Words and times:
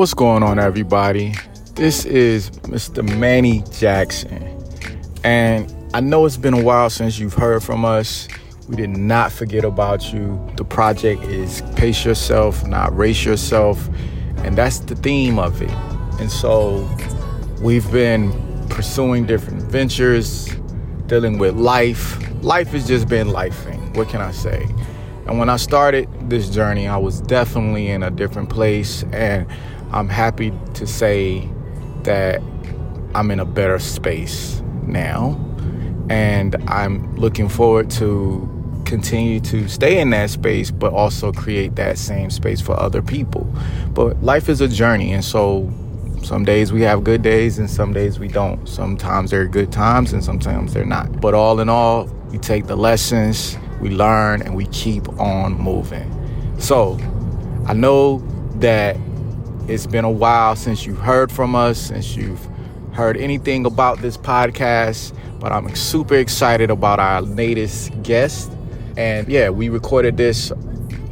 What's 0.00 0.14
going 0.14 0.42
on, 0.42 0.58
everybody? 0.58 1.34
This 1.74 2.06
is 2.06 2.48
Mr. 2.62 3.06
Manny 3.18 3.62
Jackson. 3.70 4.42
And 5.24 5.70
I 5.92 6.00
know 6.00 6.24
it's 6.24 6.38
been 6.38 6.54
a 6.54 6.62
while 6.62 6.88
since 6.88 7.18
you've 7.18 7.34
heard 7.34 7.62
from 7.62 7.84
us. 7.84 8.26
We 8.66 8.76
did 8.76 8.88
not 8.88 9.30
forget 9.30 9.62
about 9.62 10.10
you. 10.10 10.40
The 10.56 10.64
project 10.64 11.24
is 11.24 11.60
Pace 11.76 12.02
Yourself, 12.02 12.66
not 12.66 12.96
Race 12.96 13.26
Yourself. 13.26 13.90
And 14.38 14.56
that's 14.56 14.78
the 14.78 14.94
theme 14.94 15.38
of 15.38 15.60
it. 15.60 15.70
And 16.18 16.32
so 16.32 16.88
we've 17.60 17.92
been 17.92 18.32
pursuing 18.70 19.26
different 19.26 19.64
ventures, 19.64 20.48
dealing 21.08 21.36
with 21.36 21.56
life. 21.56 22.16
Life 22.42 22.68
has 22.68 22.88
just 22.88 23.06
been 23.06 23.28
lifing. 23.28 23.94
What 23.94 24.08
can 24.08 24.22
I 24.22 24.30
say? 24.30 24.66
And 25.26 25.38
when 25.38 25.50
I 25.50 25.56
started 25.56 26.08
this 26.30 26.48
journey, 26.48 26.88
I 26.88 26.96
was 26.96 27.20
definitely 27.20 27.88
in 27.88 28.02
a 28.02 28.10
different 28.10 28.48
place. 28.48 29.04
And 29.12 29.46
I'm 29.92 30.08
happy 30.08 30.52
to 30.74 30.86
say 30.86 31.48
that 32.02 32.40
I'm 33.14 33.30
in 33.30 33.40
a 33.40 33.44
better 33.44 33.78
space 33.78 34.62
now. 34.82 35.38
And 36.08 36.56
I'm 36.68 37.14
looking 37.16 37.48
forward 37.48 37.90
to 37.92 38.48
continue 38.84 39.38
to 39.40 39.68
stay 39.68 40.00
in 40.00 40.10
that 40.10 40.30
space, 40.30 40.70
but 40.70 40.92
also 40.92 41.32
create 41.32 41.76
that 41.76 41.98
same 41.98 42.30
space 42.30 42.60
for 42.60 42.78
other 42.78 43.02
people. 43.02 43.52
But 43.94 44.20
life 44.22 44.48
is 44.48 44.60
a 44.60 44.68
journey. 44.68 45.12
And 45.12 45.24
so 45.24 45.72
some 46.22 46.44
days 46.44 46.72
we 46.72 46.82
have 46.82 47.04
good 47.04 47.22
days 47.22 47.58
and 47.58 47.70
some 47.70 47.92
days 47.92 48.18
we 48.18 48.28
don't. 48.28 48.68
Sometimes 48.68 49.30
there 49.30 49.42
are 49.42 49.46
good 49.46 49.72
times 49.72 50.12
and 50.12 50.22
sometimes 50.22 50.74
they're 50.74 50.84
not. 50.84 51.20
But 51.20 51.34
all 51.34 51.60
in 51.60 51.68
all, 51.68 52.06
we 52.30 52.38
take 52.38 52.66
the 52.66 52.76
lessons, 52.76 53.56
we 53.80 53.90
learn, 53.90 54.42
and 54.42 54.54
we 54.54 54.66
keep 54.66 55.08
on 55.20 55.54
moving. 55.54 56.08
So 56.58 56.98
I 57.66 57.72
know 57.72 58.18
that 58.56 58.96
it's 59.70 59.86
been 59.86 60.04
a 60.04 60.10
while 60.10 60.56
since 60.56 60.84
you've 60.84 60.98
heard 60.98 61.30
from 61.30 61.54
us, 61.54 61.78
since 61.78 62.16
you've 62.16 62.44
heard 62.92 63.16
anything 63.16 63.64
about 63.64 63.98
this 63.98 64.16
podcast, 64.16 65.16
but 65.38 65.52
I'm 65.52 65.72
super 65.76 66.16
excited 66.16 66.70
about 66.70 66.98
our 66.98 67.22
latest 67.22 68.02
guest. 68.02 68.50
And 68.96 69.28
yeah, 69.28 69.48
we 69.48 69.68
recorded 69.68 70.16
this 70.16 70.52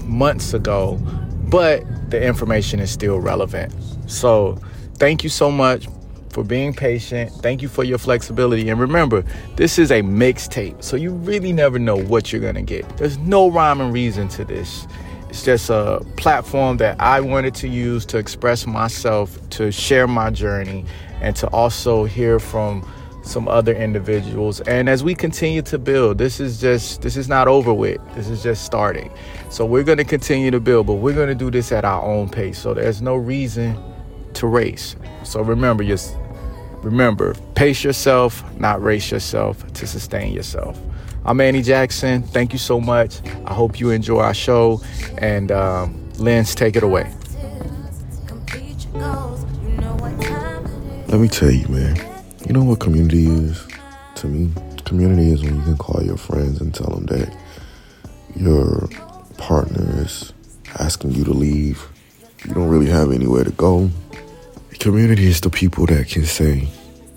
months 0.05 0.55
ago, 0.55 0.99
but 1.49 1.85
the 2.11 2.21
information 2.21 2.81
is 2.81 2.91
still 2.91 3.21
relevant. 3.21 3.73
So 4.09 4.59
thank 4.95 5.23
you 5.23 5.31
so 5.31 5.53
much 5.53 5.87
for 6.31 6.43
being 6.43 6.75
patient. 6.75 7.31
Thank 7.31 7.63
you 7.63 7.69
for 7.69 7.85
your 7.85 7.99
flexibility. 7.99 8.69
And 8.69 8.81
remember, 8.81 9.25
this 9.55 9.79
is 9.79 9.93
a 9.93 10.03
mixtape, 10.03 10.83
so 10.83 10.97
you 10.97 11.13
really 11.13 11.53
never 11.53 11.79
know 11.79 11.97
what 11.97 12.33
you're 12.33 12.43
gonna 12.43 12.63
get. 12.63 12.89
There's 12.97 13.19
no 13.19 13.51
rhyme 13.51 13.81
and 13.81 13.93
reason 13.93 14.29
to 14.31 14.45
this. 14.45 14.87
It's 15.29 15.45
just 15.45 15.69
a 15.71 16.05
platform 16.17 16.79
that 16.79 17.01
I 17.01 17.21
wanted 17.21 17.55
to 17.57 17.69
use 17.69 18.07
to 18.07 18.19
express 18.19 18.67
myself, 18.67 19.39
to 19.51 19.71
share 19.71 20.07
my 20.07 20.31
journey, 20.31 20.85
and 21.21 21.37
to 21.37 21.47
also 21.49 22.05
hear 22.05 22.39
from 22.39 22.89
some 23.23 23.47
other 23.47 23.75
individuals. 23.75 24.61
And 24.63 24.89
as 24.89 25.05
we 25.05 25.15
continue 25.15 25.61
to 25.63 25.79
build, 25.79 26.19
this 26.19 26.41
is 26.41 26.61
just 26.61 27.03
this 27.03 27.17
is 27.17 27.29
not 27.29 27.47
over 27.47 27.75
with. 27.75 28.01
This 28.15 28.29
is 28.29 28.43
just 28.43 28.65
starting. 28.65 29.11
So 29.51 29.67
we're 29.67 29.85
going 29.85 29.99
to 29.99 30.05
continue 30.05 30.51
to 30.51 30.61
build, 30.61 30.87
but 30.87 30.95
we're 30.95 31.15
going 31.15 31.29
to 31.29 31.35
do 31.35 31.51
this 31.51 31.73
at 31.73 31.85
our 31.85 32.03
own 32.03 32.31
pace. 32.31 32.59
So 32.59 32.73
there's 32.73 33.03
no 33.03 33.17
reason 33.17 33.79
to 34.35 34.47
race. 34.47 34.97
So 35.25 35.43
remember, 35.43 35.85
just 35.85 36.17
remember, 36.83 37.35
pace 37.55 37.85
yourself, 37.85 38.43
not 38.59 38.83
race 38.83 39.11
yourself 39.11 39.71
to 39.75 39.87
sustain 39.87 40.33
yourself. 40.33 40.81
I'm 41.25 41.37
Manny 41.37 41.63
Jackson. 41.63 42.23
Thank 42.23 42.53
you 42.53 42.59
so 42.59 42.81
much. 42.81 43.21
I 43.45 43.53
hope 43.53 43.81
you 43.81 43.91
enjoy 43.91 44.21
our 44.21 44.35
show. 44.35 44.81
And 45.19 45.53
um, 45.53 46.11
Lens, 46.19 46.55
take 46.55 46.77
it 46.77 46.83
away. 46.83 47.13
Let 51.09 51.21
me 51.21 51.29
tell 51.29 51.51
you, 51.51 51.69
man. 51.69 51.97
You 52.47 52.53
know 52.53 52.65
what 52.65 52.81
community 52.81 53.27
is 53.27 53.67
to 54.17 54.27
me? 54.27 54.53
Community 54.85 55.33
is 55.33 55.43
when 55.43 55.57
you 55.57 55.63
can 55.63 55.77
call 55.77 56.03
your 56.03 56.17
friends 56.17 56.61
and 56.61 56.75
tell 56.75 56.89
them 56.89 57.07
that 57.07 57.35
your 58.37 58.89
partner 59.37 60.03
is 60.03 60.33
asking 60.79 61.13
you 61.13 61.25
to 61.25 61.33
leave. 61.33 61.87
You 62.45 62.55
don't 62.55 62.69
really 62.69 62.91
have 62.91 63.13
anywhere 63.13 63.45
to 63.45 63.51
go. 63.53 63.91
Community 64.79 65.27
is 65.27 65.41
the 65.41 65.51
people 65.51 65.87
that 65.87 66.09
can 66.09 66.25
say, 66.25 66.69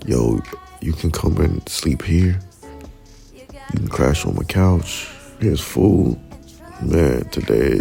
yo, 0.06 0.40
you 0.80 0.92
can 0.92 1.10
come 1.10 1.36
and 1.38 1.66
sleep 1.68 2.02
here. 2.02 2.40
You 3.72 3.78
can 3.78 3.88
crash 3.88 4.26
on 4.26 4.36
my 4.36 4.44
couch. 4.44 5.08
Here's 5.40 5.60
food. 5.60 6.18
Man, 6.82 7.24
today, 7.30 7.80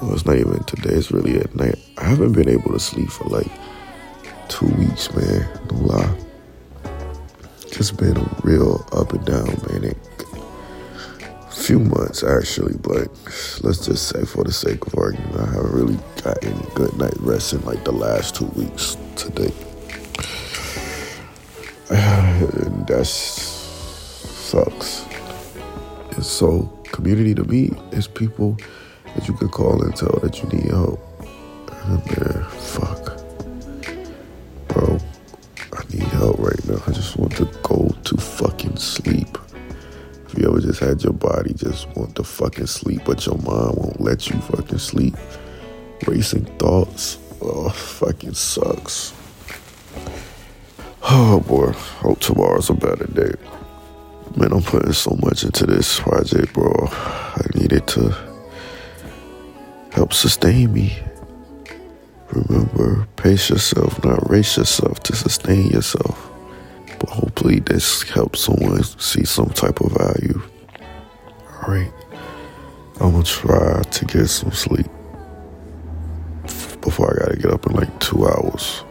well, 0.00 0.14
it's 0.14 0.26
not 0.26 0.36
even 0.36 0.62
today, 0.64 0.94
it's 0.94 1.10
really 1.10 1.40
at 1.40 1.54
night. 1.56 1.78
I 1.98 2.04
haven't 2.04 2.32
been 2.32 2.48
able 2.48 2.72
to 2.72 2.78
sleep 2.78 3.10
for 3.10 3.24
like 3.24 3.50
two 4.48 4.66
weeks, 4.66 5.12
man. 5.14 5.48
No 5.70 5.76
lie. 5.78 6.16
Just 7.72 7.96
been 7.96 8.16
a 8.16 8.36
real 8.44 8.86
up 8.92 9.12
and 9.12 9.24
down, 9.24 9.46
man. 9.68 9.84
It, 9.84 9.96
few 11.50 11.80
months 11.80 12.22
actually, 12.22 12.76
but 12.76 13.08
let's 13.62 13.86
just 13.86 14.08
say 14.08 14.24
for 14.24 14.44
the 14.44 14.52
sake 14.52 14.86
of 14.86 14.94
argument, 14.98 15.36
I 15.36 15.46
haven't 15.46 15.72
really 15.72 15.98
got 16.22 16.44
any 16.44 16.66
good 16.74 16.96
night 16.98 17.14
rest 17.20 17.54
in 17.54 17.64
like 17.64 17.84
the 17.84 17.92
last 17.92 18.36
two 18.36 18.46
weeks 18.46 18.96
today. 19.16 19.52
And 21.90 22.86
that 22.86 23.06
sucks. 23.06 25.13
And 26.14 26.24
so, 26.24 26.62
community 26.92 27.34
to 27.34 27.44
me 27.44 27.72
is 27.90 28.06
people 28.06 28.56
that 29.14 29.26
you 29.26 29.34
can 29.34 29.48
call 29.48 29.82
and 29.82 29.94
tell 29.96 30.18
that 30.22 30.42
you 30.42 30.48
need 30.48 30.70
help. 30.70 31.00
And 31.84 32.46
fuck. 32.46 33.18
Bro, 34.68 34.98
I 35.72 35.82
need 35.92 36.02
help 36.02 36.38
right 36.38 36.66
now. 36.66 36.80
I 36.86 36.92
just 36.92 37.16
want 37.16 37.36
to 37.36 37.46
go 37.62 37.88
to 38.04 38.16
fucking 38.16 38.76
sleep. 38.76 39.36
If 40.26 40.38
you 40.38 40.48
ever 40.48 40.60
just 40.60 40.80
had 40.80 41.02
your 41.02 41.12
body 41.12 41.52
just 41.54 41.88
want 41.96 42.16
to 42.16 42.24
fucking 42.24 42.66
sleep, 42.66 43.02
but 43.04 43.26
your 43.26 43.36
mind 43.36 43.76
won't 43.76 44.00
let 44.00 44.28
you 44.30 44.40
fucking 44.40 44.78
sleep. 44.78 45.16
Racing 46.06 46.44
thoughts. 46.58 47.18
Oh, 47.42 47.68
fucking 47.70 48.34
sucks. 48.34 49.12
Oh 51.06 51.38
boy, 51.40 51.70
hope 51.72 52.18
tomorrow's 52.18 52.70
a 52.70 52.74
better 52.74 53.04
day. 53.04 53.34
Man, 54.36 54.52
I'm 54.52 54.62
putting 54.62 54.92
so 54.92 55.16
much 55.22 55.44
into 55.44 55.64
this 55.64 56.00
project, 56.00 56.52
bro. 56.54 56.88
I 56.90 57.42
need 57.54 57.72
it 57.72 57.86
to 57.88 58.12
help 59.92 60.12
sustain 60.12 60.72
me. 60.72 60.98
Remember, 62.32 63.06
pace 63.14 63.48
yourself, 63.48 64.04
not 64.04 64.28
race 64.28 64.56
yourself 64.56 65.00
to 65.04 65.14
sustain 65.14 65.70
yourself. 65.70 66.30
But 66.98 67.10
hopefully, 67.10 67.60
this 67.60 68.02
helps 68.02 68.40
someone 68.40 68.82
see 68.82 69.24
some 69.24 69.50
type 69.50 69.80
of 69.80 69.92
value. 69.92 70.42
Alright, 71.62 71.92
I'm 73.00 73.12
gonna 73.12 73.22
try 73.22 73.82
to 73.82 74.04
get 74.04 74.26
some 74.26 74.50
sleep 74.50 74.86
before 76.80 77.14
I 77.14 77.24
gotta 77.24 77.36
get 77.36 77.52
up 77.52 77.66
in 77.66 77.74
like 77.74 78.00
two 78.00 78.26
hours. 78.26 78.82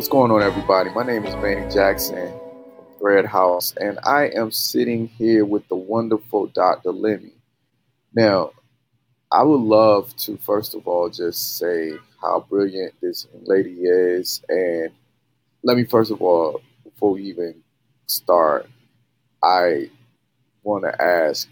What's 0.00 0.08
going 0.08 0.30
on, 0.30 0.42
everybody? 0.42 0.88
My 0.94 1.04
name 1.04 1.26
is 1.26 1.34
Manny 1.36 1.70
Jackson 1.70 2.32
from 2.74 2.86
Thread 2.98 3.26
Haus, 3.26 3.74
and 3.78 3.98
I 4.02 4.30
am 4.34 4.50
sitting 4.50 5.08
here 5.08 5.44
with 5.44 5.68
the 5.68 5.76
wonderful 5.76 6.46
Dr. 6.46 6.90
Lemny. 6.90 7.34
Now, 8.14 8.52
I 9.30 9.42
would 9.42 9.60
love 9.60 10.16
to, 10.20 10.38
first 10.38 10.74
of 10.74 10.88
all, 10.88 11.10
just 11.10 11.58
say 11.58 11.92
how 12.18 12.46
brilliant 12.48 12.94
this 13.02 13.26
lady 13.42 13.74
is. 13.82 14.40
And 14.48 14.88
let 15.64 15.76
me, 15.76 15.84
first 15.84 16.10
of 16.10 16.22
all, 16.22 16.62
before 16.82 17.12
we 17.12 17.24
even 17.24 17.62
start, 18.06 18.70
I 19.44 19.90
want 20.62 20.84
to 20.84 21.02
ask 21.02 21.46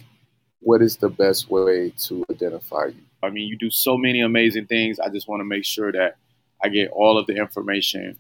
what 0.61 0.81
is 0.81 0.97
the 0.97 1.11
best 1.11 1.51
way 1.51 1.93
to 2.05 2.25
identify 2.31 2.87
you? 2.87 3.03
I 3.23 3.29
mean, 3.29 3.47
you 3.47 3.59
do 3.59 3.69
so 3.69 3.99
many 3.99 4.23
amazing 4.23 4.69
things. 4.69 4.99
I 4.99 5.11
just 5.11 5.29
want 5.29 5.41
to 5.41 5.45
make 5.45 5.67
sure 5.67 5.93
that 5.93 6.17
I 6.65 6.71
get 6.71 6.91
all 6.93 7.19
of 7.19 7.27
the 7.27 7.37
information 7.37 8.17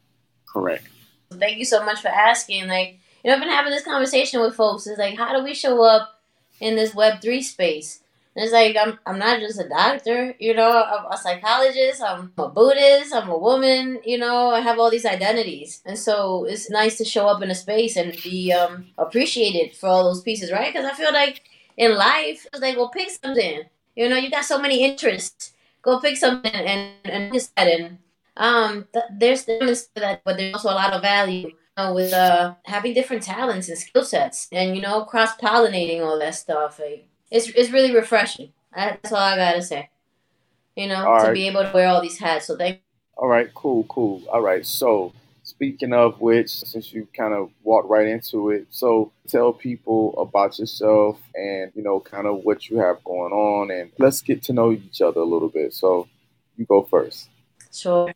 correct. 0.53 0.89
Thank 1.31 1.59
you 1.59 1.65
so 1.65 1.85
much 1.85 2.01
for 2.01 2.09
asking. 2.09 2.69
Like, 2.69 2.99
you 3.23 3.31
know, 3.31 3.37
I've 3.37 3.41
been 3.41 3.51
having 3.51 3.73
this 3.73 3.85
conversation 3.85 4.41
with 4.41 4.55
folks. 4.55 4.87
It's 4.87 4.99
like, 4.99 5.17
how 5.17 5.37
do 5.37 5.45
we 5.45 5.55
show 5.55 5.83
up 5.83 6.21
in 6.61 6.77
this 6.77 6.95
Web 6.95 7.21
three 7.21 7.43
space? 7.43 8.01
And 8.35 8.45
it's 8.45 8.53
like 8.53 8.77
I'm 8.81 8.99
I'm 9.05 9.19
not 9.19 9.41
just 9.41 9.61
a 9.61 9.69
doctor, 9.69 10.35
you 10.39 10.55
know, 10.55 10.71
I'm 10.85 11.11
a 11.11 11.17
psychologist, 11.17 12.01
I'm 12.01 12.33
a 12.39 12.49
Buddhist, 12.49 13.13
I'm 13.13 13.29
a 13.29 13.37
woman, 13.37 14.01
you 14.05 14.17
know, 14.17 14.51
I 14.51 14.61
have 14.61 14.79
all 14.79 14.91
these 14.91 15.07
identities. 15.07 15.83
And 15.85 15.99
so 15.99 16.45
it's 16.45 16.71
nice 16.71 16.97
to 16.99 17.05
show 17.05 17.27
up 17.27 17.43
in 17.43 17.51
a 17.51 17.55
space 17.55 17.97
and 17.97 18.17
be 18.23 18.53
um, 18.53 18.87
appreciated 18.97 19.75
for 19.75 19.89
all 19.89 20.05
those 20.05 20.23
pieces, 20.23 20.53
right? 20.53 20.73
Because 20.73 20.89
I 20.89 20.95
feel 20.95 21.13
like 21.13 21.43
in 21.77 21.97
life, 21.97 22.47
it's 22.53 22.63
like, 22.63 22.77
well, 22.77 22.91
pick 22.91 23.11
something. 23.11 23.63
You 23.97 24.09
know, 24.09 24.17
you 24.17 24.31
got 24.31 24.45
so 24.45 24.61
many 24.61 24.85
interests. 24.85 25.53
Go 25.83 25.99
pick 25.99 26.17
something 26.17 26.53
and 26.53 26.93
and. 27.05 27.49
And 27.57 27.99
um, 28.39 28.87
th- 28.93 29.05
there's 29.19 29.45
to 29.45 29.89
that, 29.97 30.23
but 30.25 30.37
there's 30.37 30.55
also 30.55 30.71
a 30.71 30.75
lot 30.75 30.93
of 30.93 31.03
value 31.03 31.49
you 31.49 31.55
know, 31.77 31.93
with 31.93 32.13
uh 32.13 32.55
having 32.65 32.95
different 32.95 33.23
talents 33.23 33.69
and 33.69 33.77
skill 33.77 34.05
sets, 34.05 34.49
and 34.53 34.77
you 34.77 34.83
know, 34.83 35.05
cross 35.05 35.37
pollinating 35.37 36.03
all 36.05 36.19
that 36.19 36.35
stuff. 36.37 36.79
Like, 36.79 37.09
it's 37.31 37.49
it's 37.51 37.71
really 37.71 37.95
refreshing. 37.95 38.53
That's 38.75 39.13
all 39.13 39.19
I 39.19 39.37
gotta 39.37 39.63
say. 39.63 39.91
You 40.77 40.87
know, 40.87 41.09
All 41.09 41.19
to 41.21 41.27
right. 41.27 41.35
be 41.35 41.49
able 41.49 41.65
to 41.65 41.73
wear 41.75 41.89
all 41.89 42.01
these 42.01 42.19
hats. 42.19 42.47
So 42.47 42.57
thank 42.57 42.81
All 43.17 43.27
right, 43.29 43.53
cool, 43.55 43.85
cool. 43.85 44.23
All 44.33 44.41
right, 44.41 44.65
so 44.65 45.13
speaking 45.43 45.93
of 45.93 46.21
which, 46.21 46.51
since 46.51 46.93
you 46.93 47.09
kind 47.17 47.35
of 47.35 47.51
walked 47.65 47.89
right 47.89 48.07
into 48.07 48.51
it, 48.51 48.69
so 48.71 49.11
tell 49.27 49.53
people 49.53 50.17
about 50.19 50.57
yourself 50.61 51.19
and 51.35 51.73
you 51.75 51.83
know 51.83 51.99
kind 51.99 52.29
of 52.29 52.45
what 52.45 52.69
you 52.71 52.79
have 52.79 53.03
going 53.03 53.33
on, 53.33 53.73
and 53.73 53.91
let's 53.99 54.23
get 54.23 54.45
to 54.45 54.53
know 54.53 54.71
each 54.71 55.03
other 55.03 55.21
a 55.21 55.25
little 55.25 55.49
bit. 55.49 55.73
So 55.75 56.07
you 56.57 56.67
go 56.67 56.83
first. 56.83 57.29
Sure. 57.73 58.13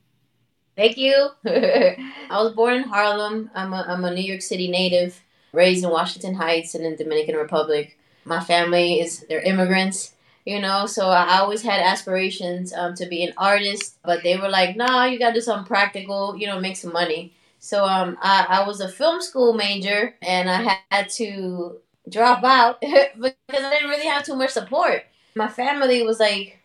Thank 0.76 0.96
you. 0.96 1.30
I 1.46 1.96
was 2.30 2.52
born 2.54 2.74
in 2.74 2.82
Harlem. 2.84 3.50
I'm 3.54 3.72
a, 3.72 3.84
I'm 3.86 4.04
a 4.04 4.14
New 4.14 4.22
York 4.22 4.40
City 4.40 4.70
native, 4.70 5.20
raised 5.52 5.84
in 5.84 5.90
Washington 5.90 6.34
Heights 6.34 6.74
and 6.74 6.84
in 6.84 6.92
the 6.96 7.04
Dominican 7.04 7.36
Republic. 7.36 7.98
My 8.24 8.40
family 8.40 9.00
is 9.00 9.24
they're 9.28 9.42
immigrants, 9.42 10.14
you 10.46 10.60
know, 10.60 10.86
so 10.86 11.08
I 11.08 11.38
always 11.38 11.62
had 11.62 11.80
aspirations 11.80 12.72
um, 12.72 12.94
to 12.94 13.06
be 13.06 13.24
an 13.24 13.34
artist, 13.36 13.98
but 14.04 14.22
they 14.22 14.36
were 14.36 14.48
like, 14.48 14.76
"Nah, 14.76 15.04
you 15.04 15.18
gotta 15.18 15.34
do 15.34 15.40
something 15.40 15.66
practical, 15.66 16.36
you 16.36 16.46
know, 16.46 16.60
make 16.60 16.76
some 16.76 16.92
money." 16.92 17.32
So 17.58 17.84
um, 17.84 18.16
I, 18.22 18.46
I 18.48 18.66
was 18.66 18.80
a 18.80 18.88
film 18.88 19.20
school 19.20 19.52
major, 19.54 20.14
and 20.22 20.48
I 20.48 20.78
had 20.90 21.08
to 21.10 21.78
drop 22.08 22.44
out 22.44 22.80
because 22.80 23.34
I 23.50 23.70
didn't 23.70 23.90
really 23.90 24.06
have 24.06 24.24
too 24.24 24.36
much 24.36 24.50
support. 24.50 25.04
My 25.34 25.48
family 25.48 26.02
was 26.04 26.20
like, 26.20 26.60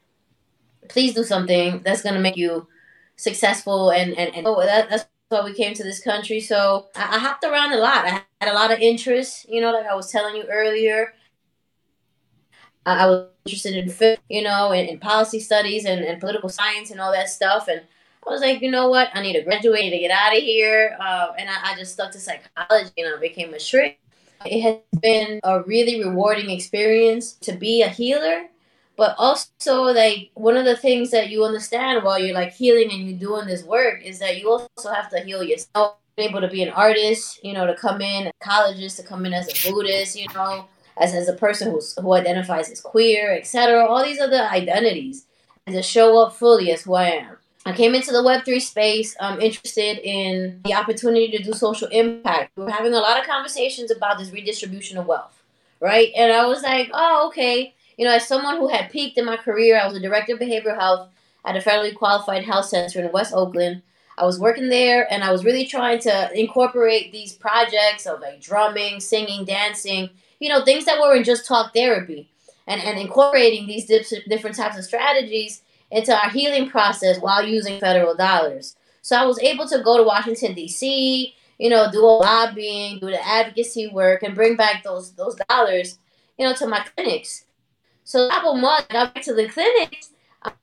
"Please 0.89 1.13
do 1.13 1.23
something 1.23 1.81
that's 1.83 2.01
gonna 2.01 2.19
make 2.19 2.37
you." 2.37 2.67
Successful 3.17 3.91
and 3.91 4.17
and, 4.17 4.33
and 4.35 4.47
oh, 4.47 4.63
that, 4.63 4.89
that's 4.89 5.05
why 5.29 5.43
we 5.43 5.53
came 5.53 5.73
to 5.73 5.83
this 5.83 5.99
country. 5.99 6.39
So 6.39 6.87
I, 6.95 7.17
I 7.17 7.19
hopped 7.19 7.43
around 7.43 7.73
a 7.73 7.77
lot. 7.77 8.05
I 8.05 8.23
had 8.39 8.51
a 8.51 8.53
lot 8.53 8.71
of 8.71 8.79
interests 8.79 9.45
you 9.49 9.61
know 9.61 9.71
like 9.71 9.85
i 9.85 9.95
was 9.95 10.11
telling 10.11 10.35
you 10.35 10.45
earlier. 10.49 11.13
I, 12.85 13.05
I 13.05 13.07
was 13.07 13.27
interested 13.45 13.75
in 13.75 14.17
you 14.29 14.43
know 14.43 14.71
in, 14.71 14.87
in 14.87 14.99
policy 14.99 15.39
studies 15.39 15.85
and, 15.85 16.03
and 16.03 16.19
political 16.19 16.49
science 16.49 16.91
and 16.91 17.01
all 17.01 17.11
that 17.11 17.29
stuff. 17.29 17.67
And 17.67 17.81
i 18.25 18.29
was 18.29 18.41
like 18.41 18.61
you 18.61 18.71
know 18.71 18.89
what? 18.89 19.09
I 19.13 19.21
need 19.21 19.33
to 19.33 19.43
graduate 19.43 19.79
I 19.79 19.89
need 19.89 19.91
to 19.91 19.99
get 19.99 20.11
out 20.11 20.35
of 20.35 20.43
here. 20.43 20.97
Uh, 20.99 21.33
and 21.37 21.49
I, 21.49 21.73
I 21.73 21.75
just 21.75 21.93
stuck 21.93 22.11
to 22.11 22.19
psychology 22.19 22.93
and 22.97 23.13
i 23.13 23.19
became 23.19 23.53
a 23.53 23.59
shrink 23.59 23.97
it 24.45 24.61
has 24.61 25.01
been 25.01 25.39
a 25.43 25.61
really 25.63 26.03
rewarding 26.03 26.49
experience 26.49 27.33
to 27.33 27.53
be 27.53 27.81
a 27.81 27.89
healer 27.89 28.47
but 28.97 29.15
also 29.17 29.83
like 29.83 30.31
one 30.33 30.57
of 30.57 30.65
the 30.65 30.75
things 30.75 31.11
that 31.11 31.29
you 31.29 31.45
understand 31.45 32.03
while 32.03 32.19
you're 32.19 32.33
like 32.33 32.51
healing 32.51 32.91
and 32.91 33.07
you're 33.07 33.19
doing 33.19 33.47
this 33.47 33.63
work 33.63 34.01
is 34.03 34.19
that 34.19 34.41
you 34.41 34.49
also 34.49 34.91
have 34.91 35.09
to 35.11 35.19
heal 35.19 35.43
yourself. 35.43 35.95
Able 36.19 36.41
to 36.41 36.47
be 36.47 36.63
an 36.63 36.69
artist 36.69 37.39
you 37.43 37.53
know 37.53 37.67
to 37.67 37.75
come 37.75 38.01
in 38.01 38.31
colleges 38.39 38.95
to 38.95 39.03
come 39.03 39.23
in 39.27 39.35
as 39.35 39.47
a 39.47 39.71
buddhist 39.71 40.15
you 40.17 40.25
know 40.33 40.65
as, 40.99 41.13
as 41.13 41.27
a 41.27 41.33
person 41.33 41.71
who's, 41.71 41.95
who 42.01 42.11
identifies 42.13 42.71
as 42.71 42.81
queer 42.81 43.37
etc 43.37 43.85
all 43.85 44.03
these 44.03 44.19
other 44.19 44.41
identities. 44.51 45.27
And 45.67 45.75
to 45.75 45.83
show 45.83 46.19
up 46.19 46.35
fully 46.35 46.71
as 46.71 46.81
who 46.81 46.95
i 46.95 47.09
am. 47.09 47.37
I 47.67 47.73
came 47.73 47.93
into 47.93 48.11
the 48.11 48.23
web3 48.23 48.59
space 48.59 49.15
i'm 49.21 49.39
interested 49.39 49.99
in 49.99 50.59
the 50.65 50.73
opportunity 50.73 51.37
to 51.37 51.43
do 51.43 51.53
social 51.53 51.87
impact. 51.89 52.51
We 52.55 52.63
we're 52.63 52.71
having 52.71 52.95
a 52.95 52.99
lot 52.99 53.19
of 53.19 53.27
conversations 53.27 53.91
about 53.91 54.17
this 54.17 54.31
redistribution 54.31 54.97
of 54.97 55.05
wealth 55.05 55.39
right? 55.79 56.09
And 56.17 56.33
i 56.33 56.47
was 56.47 56.63
like 56.63 56.89
oh 56.95 57.27
okay 57.27 57.75
you 57.97 58.05
know, 58.05 58.13
as 58.13 58.27
someone 58.27 58.57
who 58.57 58.67
had 58.67 58.91
peaked 58.91 59.17
in 59.17 59.25
my 59.25 59.37
career, 59.37 59.79
I 59.79 59.87
was 59.87 59.97
a 59.97 59.99
director 59.99 60.33
of 60.33 60.39
behavioral 60.39 60.79
health 60.79 61.09
at 61.43 61.57
a 61.57 61.59
federally 61.59 61.95
qualified 61.95 62.43
health 62.43 62.65
center 62.65 63.01
in 63.01 63.11
West 63.11 63.33
Oakland. 63.33 63.81
I 64.17 64.25
was 64.25 64.39
working 64.39 64.69
there 64.69 65.11
and 65.11 65.23
I 65.23 65.31
was 65.31 65.45
really 65.45 65.65
trying 65.65 65.99
to 65.99 66.39
incorporate 66.39 67.11
these 67.11 67.33
projects 67.33 68.05
of 68.05 68.19
like 68.19 68.41
drumming, 68.41 68.99
singing, 68.99 69.45
dancing, 69.45 70.09
you 70.39 70.49
know, 70.49 70.63
things 70.63 70.85
that 70.85 70.99
weren't 70.99 71.25
just 71.25 71.45
talk 71.45 71.73
therapy 71.73 72.29
and, 72.67 72.81
and 72.81 72.99
incorporating 72.99 73.67
these 73.67 73.85
different 73.85 74.55
types 74.55 74.77
of 74.77 74.83
strategies 74.83 75.61
into 75.91 76.13
our 76.13 76.29
healing 76.29 76.69
process 76.69 77.19
while 77.19 77.45
using 77.45 77.79
federal 77.79 78.15
dollars. 78.15 78.75
So 79.01 79.15
I 79.15 79.25
was 79.25 79.39
able 79.39 79.67
to 79.67 79.81
go 79.83 79.97
to 79.97 80.03
Washington, 80.03 80.53
D.C., 80.53 81.33
you 81.57 81.69
know, 81.69 81.89
do 81.91 82.03
a 82.03 82.05
lobbying, 82.05 82.99
do 82.99 83.07
the 83.07 83.25
advocacy 83.25 83.87
work, 83.87 84.21
and 84.21 84.35
bring 84.35 84.55
back 84.55 84.83
those 84.83 85.13
those 85.13 85.35
dollars, 85.49 85.97
you 86.37 86.45
know, 86.45 86.53
to 86.53 86.67
my 86.67 86.85
clinics. 86.95 87.45
So 88.07 88.29
couple 88.29 88.55
months, 88.55 88.87
I 88.89 88.93
got 88.93 89.13
back 89.13 89.23
to 89.25 89.33
the 89.33 89.49
clinics. 89.49 90.11
I 90.41 90.53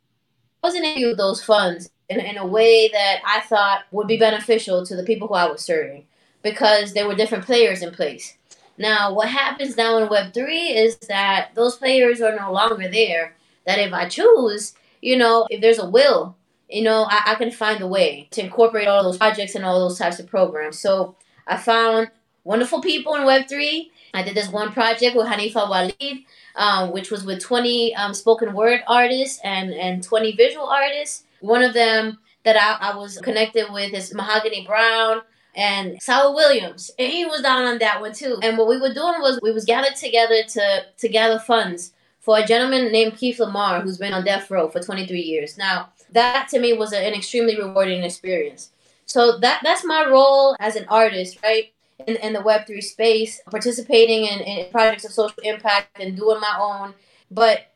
wasn't 0.63 0.87
able 0.87 1.11
to 1.11 1.15
those 1.15 1.45
funds 1.45 1.91
in, 2.09 2.19
in 2.19 2.39
a 2.39 2.47
way 2.47 2.89
that 2.89 3.21
I 3.23 3.41
thought 3.41 3.83
would 3.91 4.07
be 4.07 4.17
beneficial 4.17 4.87
to 4.87 4.97
the 4.97 5.03
people 5.03 5.29
who 5.29 5.35
I 5.35 5.51
was 5.51 5.61
serving 5.61 6.07
because 6.43 6.95
there 6.95 7.07
were 7.07 7.15
different 7.15 7.45
players 7.45 7.83
in 7.83 7.93
place. 7.93 8.39
Now, 8.79 9.13
what 9.13 9.29
happens 9.29 9.77
now 9.77 9.99
in 9.99 10.09
Web3 10.09 10.75
is 10.75 10.97
that 11.09 11.51
those 11.55 11.77
players 11.77 12.23
are 12.23 12.35
no 12.35 12.51
longer 12.51 12.89
there. 12.89 13.37
That 13.67 13.79
if 13.79 13.93
I 13.93 14.09
choose, 14.09 14.73
you 15.03 15.19
know, 15.19 15.47
if 15.51 15.61
there's 15.61 15.79
a 15.79 15.87
will, 15.87 16.37
you 16.71 16.81
know, 16.81 17.07
I, 17.11 17.33
I 17.33 17.35
can 17.35 17.51
find 17.51 17.83
a 17.83 17.87
way 17.87 18.27
to 18.31 18.43
incorporate 18.43 18.89
all 18.89 19.03
those 19.03 19.19
projects 19.19 19.55
and 19.55 19.67
all 19.67 19.87
those 19.87 19.99
types 19.99 20.19
of 20.19 20.29
programs. 20.29 20.79
So 20.79 21.15
I 21.47 21.59
found 21.59 22.11
wonderful 22.43 22.81
people 22.81 23.15
in 23.17 23.23
Web3. 23.25 23.91
I 24.15 24.23
did 24.23 24.35
this 24.35 24.49
one 24.49 24.73
project 24.73 25.15
with 25.15 25.27
Hanifa 25.27 25.69
Walid 25.69 26.25
um, 26.57 26.93
which 26.93 27.11
was 27.11 27.25
with 27.25 27.41
20 27.41 27.95
um, 27.97 28.15
spoken 28.15 28.53
word 28.55 28.83
artists 28.87 29.41
and, 29.45 29.73
and 29.73 30.03
20 30.03 30.33
visual 30.37 30.67
artists. 30.67 31.25
One 31.41 31.63
of 31.63 31.75
them 31.75 32.19
that 32.45 32.57
I, 32.57 32.93
I 32.93 32.97
was 32.97 33.19
connected 33.19 33.67
with 33.73 33.93
is 33.93 34.15
Mahogany 34.15 34.65
Browne 34.67 35.23
and 35.57 36.01
Saul 36.03 36.35
Williams. 36.35 36.91
And 36.99 37.13
he 37.13 37.25
was 37.25 37.43
down 37.43 37.65
on 37.65 37.79
that 37.79 38.01
one 38.01 38.13
too. 38.13 38.39
And 38.43 38.59
what 38.59 38.69
we 38.69 38.81
were 38.81 38.93
doing 38.93 39.21
was 39.21 39.39
we 39.43 39.53
was 39.53 39.65
gathered 39.65 39.97
together 39.97 40.43
to, 40.49 40.85
to 40.99 41.09
gather 41.09 41.39
funds 41.39 41.93
for 42.21 42.39
a 42.39 42.47
gentleman 42.47 42.91
named 42.91 43.17
Keith 43.19 43.39
Lamar 43.39 43.81
who's 43.81 43.99
been 43.99 44.15
on 44.15 44.25
death 44.25 44.51
row 44.51 44.69
for 44.69 44.81
23 44.81 45.21
years. 45.21 45.59
Now, 45.59 45.91
that 46.13 46.49
to 46.49 46.59
me 46.59 46.73
was 46.73 46.93
an 46.93 47.13
extremely 47.13 47.57
rewarding 47.57 48.03
experience. 48.03 48.71
So 49.07 49.39
that 49.39 49.61
that's 49.63 49.85
my 49.85 50.07
role 50.09 50.57
as 50.59 50.77
an 50.77 50.87
artist, 50.89 51.39
right? 51.43 51.74
In, 52.07 52.17
in 52.17 52.33
the 52.33 52.41
Web3 52.41 52.83
space, 52.83 53.41
participating 53.51 54.25
in, 54.25 54.41
in 54.41 54.71
projects 54.71 55.05
of 55.05 55.13
social 55.13 55.43
impact 55.43 56.01
and 56.01 56.17
doing 56.17 56.41
my 56.41 56.59
own. 56.61 56.95
But 57.31 57.73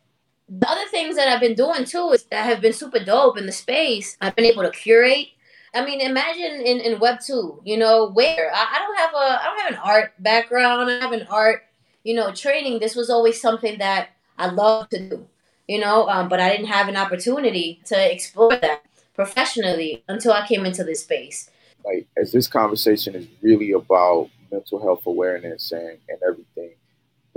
the 0.48 0.68
other 0.68 0.86
things 0.90 1.16
that 1.16 1.28
I've 1.28 1.40
been 1.40 1.54
doing 1.54 1.84
too 1.84 2.10
is 2.12 2.24
that 2.24 2.44
have 2.44 2.60
been 2.60 2.72
super 2.72 3.02
dope 3.02 3.38
in 3.38 3.46
the 3.46 3.52
space. 3.52 4.16
I've 4.20 4.36
been 4.36 4.44
able 4.44 4.62
to 4.62 4.70
curate. 4.70 5.28
I 5.74 5.84
mean, 5.84 6.00
imagine 6.00 6.62
in, 6.64 6.80
in 6.80 6.98
Web 6.98 7.18
two, 7.24 7.60
you 7.64 7.76
know, 7.76 8.08
where 8.10 8.50
I, 8.54 8.66
I 8.74 8.78
don't 8.78 8.98
have 8.98 9.12
a 9.12 9.42
I 9.42 9.44
don't 9.44 9.60
have 9.60 9.72
an 9.72 9.80
art 9.84 10.12
background. 10.18 10.90
I 10.90 11.00
have 11.00 11.12
an 11.12 11.26
art, 11.30 11.62
you 12.04 12.14
know, 12.14 12.32
training. 12.32 12.78
This 12.78 12.96
was 12.96 13.10
always 13.10 13.40
something 13.40 13.78
that 13.78 14.08
I 14.38 14.48
love 14.48 14.88
to 14.90 15.08
do, 15.08 15.26
you 15.66 15.78
know, 15.78 16.08
um, 16.08 16.28
but 16.28 16.40
I 16.40 16.50
didn't 16.50 16.68
have 16.68 16.88
an 16.88 16.96
opportunity 16.96 17.82
to 17.86 18.12
explore 18.12 18.56
that 18.56 18.82
professionally 19.14 20.04
until 20.08 20.32
I 20.32 20.46
came 20.46 20.64
into 20.64 20.84
this 20.84 21.02
space 21.02 21.50
like 21.84 22.06
as 22.16 22.32
this 22.32 22.48
conversation 22.48 23.14
is 23.14 23.26
really 23.42 23.72
about 23.72 24.30
mental 24.50 24.80
health 24.80 25.06
awareness 25.06 25.72
and, 25.72 25.98
and 26.08 26.18
everything 26.26 26.72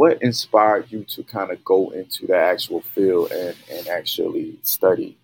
what 0.01 0.19
inspired 0.24 0.91
you 0.91 1.03
to 1.03 1.21
kind 1.21 1.51
of 1.51 1.63
go 1.63 1.91
into 1.91 2.25
the 2.25 2.36
actual 2.36 2.81
field 2.81 3.31
and, 3.31 3.55
and 3.71 3.88
actually 3.88 4.57
study 4.63 5.15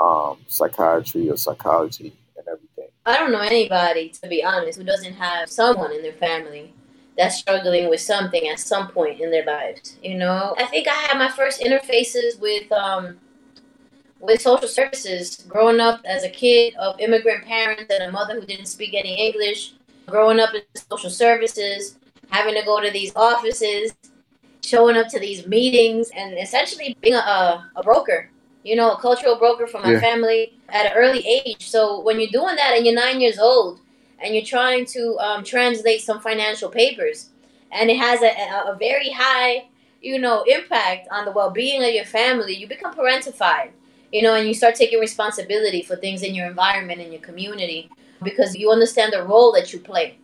um, 0.00 0.38
psychiatry 0.48 1.30
or 1.30 1.36
psychology 1.36 2.12
and 2.36 2.48
everything? 2.48 2.88
I 3.06 3.16
don't 3.16 3.30
know 3.30 3.38
anybody 3.38 4.08
to 4.08 4.28
be 4.28 4.42
honest 4.42 4.78
who 4.78 4.84
doesn't 4.84 5.12
have 5.12 5.48
someone 5.48 5.92
in 5.92 6.02
their 6.02 6.14
family 6.14 6.72
that's 7.16 7.36
struggling 7.36 7.88
with 7.88 8.00
something 8.00 8.48
at 8.48 8.58
some 8.58 8.88
point 8.88 9.20
in 9.20 9.30
their 9.30 9.44
lives 9.44 9.98
you 10.02 10.16
know? 10.16 10.56
I 10.58 10.64
think 10.64 10.88
i 10.88 10.94
had 10.94 11.16
my 11.16 11.28
first 11.28 11.60
interfaces 11.60 12.40
with 12.40 12.72
um, 12.72 13.18
with 14.24 14.40
social 14.40 14.68
services, 14.68 15.44
growing 15.48 15.80
up 15.80 16.00
as 16.06 16.24
a 16.24 16.30
kid 16.30 16.74
of 16.76 16.98
immigrant 16.98 17.44
parents 17.44 17.84
and 17.90 18.04
a 18.04 18.10
mother 18.10 18.40
who 18.40 18.46
didn't 18.46 18.66
speak 18.66 18.94
any 18.94 19.14
English, 19.14 19.74
growing 20.06 20.40
up 20.40 20.54
in 20.54 20.62
social 20.90 21.10
services, 21.10 21.98
having 22.30 22.54
to 22.54 22.64
go 22.64 22.80
to 22.80 22.90
these 22.90 23.12
offices, 23.14 23.92
showing 24.62 24.96
up 24.96 25.08
to 25.08 25.20
these 25.20 25.46
meetings, 25.46 26.10
and 26.16 26.38
essentially 26.38 26.96
being 27.02 27.14
a, 27.14 27.70
a 27.76 27.82
broker, 27.82 28.30
you 28.62 28.74
know, 28.76 28.92
a 28.92 29.00
cultural 29.00 29.36
broker 29.36 29.66
for 29.66 29.80
my 29.80 29.92
yeah. 29.92 30.00
family 30.00 30.58
at 30.70 30.86
an 30.86 30.92
early 30.96 31.24
age. 31.26 31.68
So 31.68 32.00
when 32.00 32.18
you're 32.18 32.30
doing 32.30 32.56
that 32.56 32.72
and 32.74 32.86
you're 32.86 32.94
nine 32.94 33.20
years 33.20 33.38
old 33.38 33.80
and 34.20 34.34
you're 34.34 34.44
trying 34.44 34.86
to 34.86 35.18
um, 35.18 35.44
translate 35.44 36.00
some 36.00 36.18
financial 36.18 36.70
papers, 36.70 37.28
and 37.72 37.90
it 37.90 37.98
has 37.98 38.22
a, 38.22 38.70
a 38.70 38.76
very 38.78 39.10
high, 39.10 39.68
you 40.00 40.18
know, 40.18 40.44
impact 40.44 41.08
on 41.10 41.26
the 41.26 41.32
well-being 41.32 41.84
of 41.84 41.92
your 41.92 42.06
family, 42.06 42.54
you 42.54 42.66
become 42.66 42.94
parentified 42.94 43.70
you 44.14 44.22
know, 44.22 44.36
and 44.36 44.46
you 44.46 44.54
start 44.54 44.76
taking 44.76 45.00
responsibility 45.00 45.82
for 45.82 45.96
things 45.96 46.22
in 46.22 46.36
your 46.36 46.46
environment 46.46 47.00
and 47.00 47.12
your 47.12 47.20
community 47.20 47.90
because 48.22 48.54
you 48.54 48.70
understand 48.70 49.12
the 49.12 49.24
role 49.24 49.50
that 49.50 49.72
you 49.72 49.80
play 49.80 50.16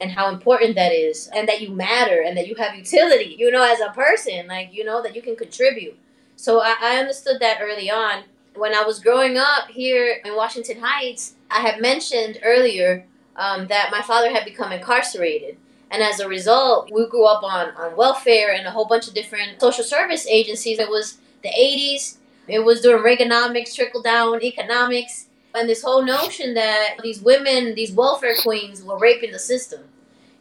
and 0.00 0.10
how 0.10 0.28
important 0.28 0.74
that 0.74 0.92
is 0.92 1.30
and 1.32 1.48
that 1.48 1.60
you 1.60 1.70
matter 1.70 2.22
and 2.26 2.36
that 2.36 2.48
you 2.48 2.56
have 2.56 2.74
utility, 2.74 3.36
you 3.38 3.48
know, 3.52 3.62
as 3.62 3.78
a 3.78 3.92
person, 3.92 4.48
like, 4.48 4.74
you 4.74 4.84
know, 4.84 5.00
that 5.00 5.14
you 5.14 5.22
can 5.22 5.36
contribute. 5.36 5.96
So 6.34 6.60
I, 6.60 6.74
I 6.82 6.96
understood 6.96 7.36
that 7.38 7.60
early 7.62 7.88
on. 7.88 8.24
When 8.56 8.74
I 8.74 8.82
was 8.82 8.98
growing 8.98 9.38
up 9.38 9.68
here 9.68 10.20
in 10.24 10.34
Washington 10.34 10.80
Heights, 10.80 11.34
I 11.48 11.60
had 11.60 11.80
mentioned 11.80 12.40
earlier 12.42 13.06
um, 13.36 13.68
that 13.68 13.90
my 13.92 14.02
father 14.02 14.32
had 14.32 14.44
become 14.44 14.72
incarcerated. 14.72 15.56
And 15.92 16.02
as 16.02 16.18
a 16.18 16.28
result, 16.28 16.90
we 16.92 17.08
grew 17.08 17.26
up 17.26 17.44
on, 17.44 17.68
on 17.76 17.94
welfare 17.94 18.52
and 18.52 18.66
a 18.66 18.72
whole 18.72 18.86
bunch 18.86 19.06
of 19.06 19.14
different 19.14 19.60
social 19.60 19.84
service 19.84 20.26
agencies. 20.26 20.80
It 20.80 20.90
was 20.90 21.18
the 21.44 21.50
80s. 21.50 22.16
It 22.48 22.60
was 22.60 22.80
during 22.80 23.02
Reaganomics, 23.02 23.74
trickle 23.74 24.02
down 24.02 24.42
economics, 24.42 25.28
and 25.54 25.68
this 25.68 25.82
whole 25.82 26.04
notion 26.04 26.54
that 26.54 26.96
these 27.02 27.20
women, 27.20 27.74
these 27.74 27.92
welfare 27.92 28.34
queens, 28.42 28.82
were 28.82 28.98
raping 28.98 29.32
the 29.32 29.38
system. 29.38 29.80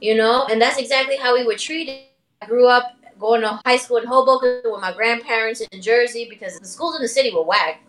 You 0.02 0.16
know, 0.16 0.46
and 0.46 0.62
that's 0.62 0.78
exactly 0.78 1.16
how 1.16 1.34
we 1.34 1.46
were 1.46 1.56
treated. 1.56 2.04
I 2.42 2.46
grew 2.46 2.68
up 2.68 2.96
going 3.20 3.42
to 3.42 3.60
high 3.66 3.78
school 3.78 3.98
in 3.98 4.06
Hoboken 4.06 4.62
with 4.66 4.82
my 4.82 4.92
grandparents 4.94 5.62
in 5.62 5.82
Jersey 5.82 6.28
because 6.30 6.60
the 6.60 6.68
schools 6.68 6.96
in 6.96 7.02
the 7.02 7.08
city 7.08 7.32
were 7.34 7.44
whack. 7.44 7.82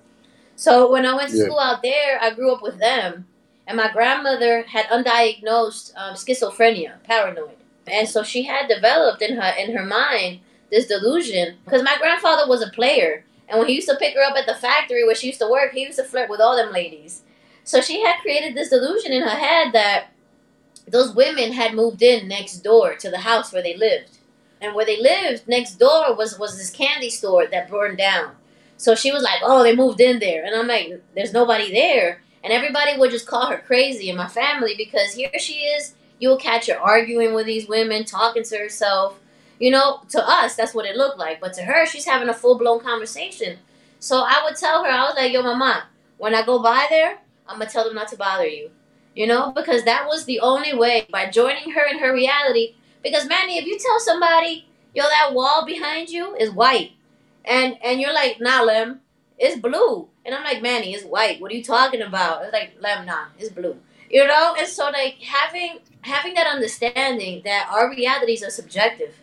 So 0.55 0.91
when 0.91 1.05
I 1.05 1.15
went 1.15 1.31
to 1.31 1.37
Yeah. 1.37 1.45
school 1.45 1.59
out 1.61 1.83
there, 1.83 2.19
I 2.21 2.31
grew 2.31 2.53
up 2.53 2.63
with 2.63 2.79
them. 2.79 3.27
And 3.67 3.77
my 3.77 3.91
grandmother 3.93 4.63
had 4.63 4.87
undiagnosed 4.87 5.93
um, 5.97 6.15
schizophrenia, 6.15 7.03
paranoid. 7.03 7.57
And 7.89 8.09
so 8.09 8.23
she 8.23 8.45
had 8.45 8.69
developed 8.69 9.23
in 9.23 9.37
her 9.37 9.53
in 9.59 9.77
her 9.77 9.85
mind 9.85 10.41
this 10.71 10.87
delusion 10.87 11.59
because 11.65 11.83
my 11.83 11.97
grandfather 11.99 12.49
was 12.49 12.63
a 12.63 12.71
player. 12.71 13.25
And 13.49 13.59
when 13.59 13.69
he 13.69 13.75
used 13.75 13.89
to 13.89 13.97
pick 13.97 14.15
her 14.15 14.23
up 14.23 14.37
at 14.37 14.47
the 14.47 14.55
factory 14.55 15.05
where 15.05 15.15
she 15.15 15.29
used 15.29 15.41
to 15.41 15.51
work, 15.51 15.73
he 15.73 15.83
used 15.83 15.99
to 15.99 16.05
flirt 16.05 16.29
with 16.29 16.41
all 16.41 16.57
them 16.57 16.73
ladies. 16.73 17.23
So 17.65 17.81
she 17.81 18.03
had 18.03 18.21
created 18.21 18.55
this 18.55 18.71
delusion 18.71 19.13
in 19.13 19.23
her 19.23 19.29
head 19.29 19.73
that 19.73 20.09
those 20.89 21.15
women 21.15 21.53
had 21.53 21.75
moved 21.75 22.03
in 22.03 22.29
next 22.29 22.59
door 22.59 22.95
to 22.95 23.11
the 23.11 23.19
house 23.19 23.53
where 23.53 23.63
they 23.63 23.77
lived. 23.77 24.19
And 24.61 24.75
where 24.75 24.87
they 24.87 25.01
lived 25.01 25.47
next 25.47 25.75
door 25.75 26.15
was, 26.15 26.39
was 26.39 26.57
this 26.57 26.71
candy 26.71 27.11
store 27.11 27.47
that 27.47 27.69
burned 27.69 27.99
down. 27.99 28.37
So 28.77 28.95
she 28.95 29.13
was 29.13 29.23
like, 29.23 29.41
oh, 29.43 29.63
they 29.63 29.75
moved 29.75 30.01
in 30.01 30.19
there. 30.19 30.45
And 30.45 30.55
I'm 30.55 30.67
like, 30.67 31.03
there's 31.15 31.33
nobody 31.33 31.73
there. 31.73 32.23
And 32.43 32.53
everybody 32.53 32.97
would 32.97 33.11
just 33.11 33.27
call 33.27 33.47
her 33.49 33.59
crazy 33.59 34.11
in 34.11 34.17
my 34.17 34.29
family 34.29 34.75
because 34.77 35.15
here 35.15 35.31
she 35.39 35.55
is. 35.55 35.95
You'll 36.19 36.39
catch 36.39 36.69
her 36.69 36.79
arguing 36.79 37.35
with 37.35 37.47
these 37.47 37.69
women, 37.69 38.05
talking 38.05 38.45
to 38.45 38.57
herself. 38.57 39.19
You 39.59 39.71
know, 39.71 40.03
to 40.11 40.23
us, 40.29 40.55
that's 40.55 40.75
what 40.75 40.87
it 40.87 40.97
looked 40.97 41.19
like. 41.19 41.41
But 41.41 41.55
to 41.55 41.63
her, 41.63 41.87
she's 41.87 42.05
having 42.05 42.29
a 42.29 42.35
full 42.35 42.59
blown 42.59 42.81
conversation. 42.81 43.59
So 43.99 44.21
I 44.21 44.43
would 44.45 44.57
tell 44.57 44.85
her, 44.85 44.91
I 44.91 45.05
was 45.05 45.15
like, 45.17 45.33
yo, 45.33 45.43
mama, 45.43 45.85
when 46.19 46.35
I 46.35 46.45
go 46.45 46.63
by 46.63 46.87
there, 46.91 47.19
I'm 47.49 47.59
going 47.59 47.69
to 47.69 47.73
tell 47.73 47.85
them 47.85 47.95
not 47.95 48.09
to 48.09 48.17
bother 48.17 48.47
you. 48.47 48.71
You 49.15 49.27
know, 49.27 49.53
because 49.53 49.85
that 49.85 50.07
was 50.07 50.27
the 50.27 50.41
only 50.41 50.75
way 50.75 51.07
by 51.11 51.31
joining 51.31 51.71
her 51.71 51.87
in 51.87 51.99
her 52.01 52.13
reality. 52.13 52.75
Because, 53.03 53.27
Manny, 53.27 53.57
if 53.57 53.65
you 53.65 53.79
tell 53.79 53.99
somebody, 53.99 54.67
yo, 54.95 55.05
that 55.05 55.33
wall 55.33 55.65
behind 55.65 56.11
you 56.11 56.35
is 56.35 56.51
white, 56.51 56.93
and 57.47 57.79
and 57.83 57.99
you're 57.99 58.13
like, 58.13 58.41
nah, 58.41 58.61
Lem, 58.63 59.01
it's 59.39 59.59
blue. 59.59 60.09
And 60.25 60.35
I'm 60.35 60.45
like, 60.45 60.61
Manny, 60.61 60.93
it's 60.93 61.05
white. 61.05 61.41
What 61.41 61.53
are 61.53 61.55
you 61.55 61.63
talking 61.63 62.03
about? 62.03 62.43
It's 62.43 62.53
like, 62.53 62.77
Lem, 62.81 63.07
nah, 63.07 63.27
it's 63.39 63.51
blue. 63.51 63.77
You 64.11 64.27
know? 64.27 64.55
And 64.59 64.67
so 64.67 64.91
like 64.91 65.15
having 65.23 65.79
having 66.03 66.35
that 66.35 66.47
understanding 66.47 67.43
that 67.45 67.69
our 67.71 67.89
realities 67.91 68.43
are 68.43 68.51
subjective. 68.51 69.15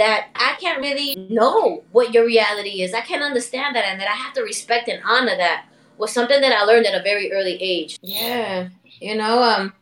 That 0.00 0.28
I 0.34 0.56
can't 0.58 0.80
really 0.80 1.14
know 1.28 1.84
what 1.92 2.14
your 2.14 2.24
reality 2.24 2.80
is. 2.80 2.94
I 2.94 3.02
can't 3.02 3.22
understand 3.22 3.76
that 3.76 3.84
and 3.84 4.00
that 4.00 4.08
I 4.08 4.14
have 4.14 4.32
to 4.32 4.42
respect 4.42 4.88
and 4.88 5.02
honor 5.04 5.36
that 5.36 5.66
was 5.98 6.10
something 6.10 6.40
that 6.40 6.52
I 6.52 6.64
learned 6.64 6.86
at 6.86 6.98
a 6.98 7.02
very 7.02 7.30
early 7.30 7.58
age. 7.60 7.98
Yeah. 8.00 8.70
You 8.98 9.16
know, 9.16 9.42
um 9.42 9.74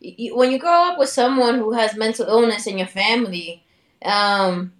y- 0.00 0.30
when 0.32 0.52
you 0.52 0.60
grow 0.60 0.90
up 0.92 0.98
with 1.00 1.08
someone 1.08 1.56
who 1.58 1.72
has 1.72 1.96
mental 1.96 2.26
illness 2.28 2.68
in 2.68 2.78
your 2.78 2.86
family, 2.86 3.64
um, 4.04 4.72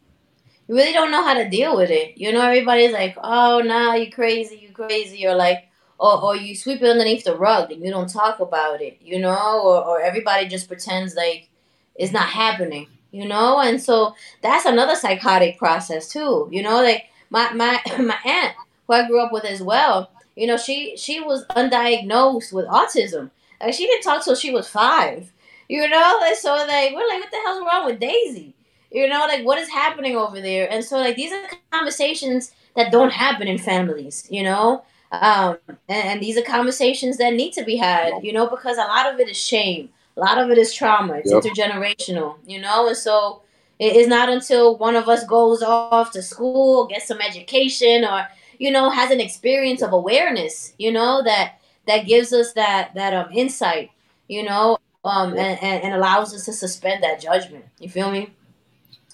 you 0.68 0.76
really 0.76 0.92
don't 0.92 1.10
know 1.10 1.24
how 1.24 1.34
to 1.34 1.48
deal 1.48 1.76
with 1.76 1.90
it. 1.90 2.16
You 2.16 2.32
know, 2.32 2.42
everybody's 2.42 2.92
like, 2.92 3.16
"Oh, 3.22 3.60
nah, 3.60 3.94
you 3.94 4.10
crazy, 4.10 4.56
you 4.58 4.70
crazy," 4.72 5.26
or 5.26 5.34
like, 5.34 5.68
or, 5.98 6.22
or 6.22 6.36
you 6.36 6.54
sweep 6.54 6.80
it 6.82 6.88
underneath 6.88 7.24
the 7.24 7.36
rug 7.36 7.72
and 7.72 7.84
you 7.84 7.90
don't 7.90 8.08
talk 8.12 8.38
about 8.40 8.80
it. 8.80 8.98
You 9.00 9.18
know, 9.18 9.62
or, 9.64 9.84
or 9.84 10.00
everybody 10.00 10.46
just 10.46 10.68
pretends 10.68 11.16
like 11.16 11.48
it's 11.96 12.12
not 12.12 12.28
happening. 12.28 12.86
You 13.12 13.26
know, 13.26 13.60
and 13.60 13.80
so 13.82 14.14
that's 14.42 14.66
another 14.66 14.94
psychotic 14.94 15.58
process 15.58 16.08
too. 16.08 16.48
You 16.52 16.62
know, 16.62 16.82
like 16.82 17.06
my 17.30 17.52
my 17.52 17.80
my 17.98 18.18
aunt 18.24 18.54
who 18.86 18.92
I 18.94 19.06
grew 19.06 19.20
up 19.20 19.32
with 19.32 19.44
as 19.44 19.62
well. 19.62 20.10
You 20.34 20.46
know, 20.46 20.56
she 20.56 20.96
she 20.96 21.20
was 21.20 21.46
undiagnosed 21.46 22.52
with 22.52 22.66
autism. 22.66 23.30
Like 23.60 23.74
she 23.74 23.86
didn't 23.86 24.02
talk 24.02 24.24
till 24.24 24.34
she 24.34 24.50
was 24.50 24.68
five. 24.68 25.32
You 25.68 25.88
know, 25.88 26.20
and 26.24 26.36
so 26.36 26.54
like 26.54 26.92
we're 26.94 27.08
like, 27.08 27.20
what 27.20 27.30
the 27.30 27.40
hell's 27.44 27.64
wrong 27.64 27.86
with 27.86 28.00
Daisy? 28.00 28.54
You 28.90 29.08
know, 29.08 29.20
like 29.26 29.44
what 29.44 29.58
is 29.58 29.68
happening 29.68 30.16
over 30.16 30.40
there? 30.40 30.70
And 30.70 30.84
so 30.84 30.98
like 30.98 31.16
these 31.16 31.32
are 31.32 31.48
conversations 31.72 32.52
that 32.76 32.92
don't 32.92 33.12
happen 33.12 33.48
in 33.48 33.58
families. 33.58 34.26
You 34.30 34.44
know, 34.44 34.84
um, 35.10 35.56
and, 35.68 35.78
and 35.88 36.20
these 36.22 36.36
are 36.36 36.42
conversations 36.42 37.16
that 37.18 37.34
need 37.34 37.52
to 37.54 37.64
be 37.64 37.76
had. 37.76 38.22
You 38.22 38.32
know, 38.32 38.48
because 38.48 38.76
a 38.76 38.82
lot 38.82 39.12
of 39.12 39.18
it 39.18 39.28
is 39.28 39.36
shame, 39.36 39.88
a 40.16 40.20
lot 40.20 40.38
of 40.38 40.50
it 40.50 40.58
is 40.58 40.72
trauma. 40.74 41.14
It's 41.14 41.32
Yep. 41.32 41.42
intergenerational. 41.44 42.36
You 42.46 42.60
know, 42.60 42.88
and 42.88 42.96
so 42.96 43.42
it 43.78 43.96
is 43.96 44.06
not 44.08 44.28
until 44.28 44.76
one 44.76 44.96
of 44.96 45.08
us 45.08 45.24
goes 45.26 45.62
off 45.62 46.10
to 46.12 46.22
school, 46.22 46.86
gets 46.86 47.06
some 47.08 47.20
education, 47.20 48.04
or 48.04 48.26
you 48.58 48.70
know 48.70 48.90
has 48.90 49.10
an 49.10 49.20
experience 49.20 49.82
of 49.82 49.92
awareness. 49.92 50.74
You 50.78 50.92
know 50.92 51.22
that 51.24 51.54
that 51.86 52.06
gives 52.06 52.32
us 52.32 52.52
that 52.54 52.94
that 52.94 53.14
um 53.14 53.30
insight. 53.32 53.90
You 54.28 54.42
know, 54.44 54.78
um, 55.04 55.30
and, 55.32 55.58
and, 55.62 55.84
and 55.84 55.94
allows 55.94 56.34
us 56.34 56.44
to 56.46 56.52
suspend 56.52 57.02
that 57.04 57.20
judgment. 57.20 57.64
You 57.78 57.88
feel 57.88 58.10
me? 58.10 58.30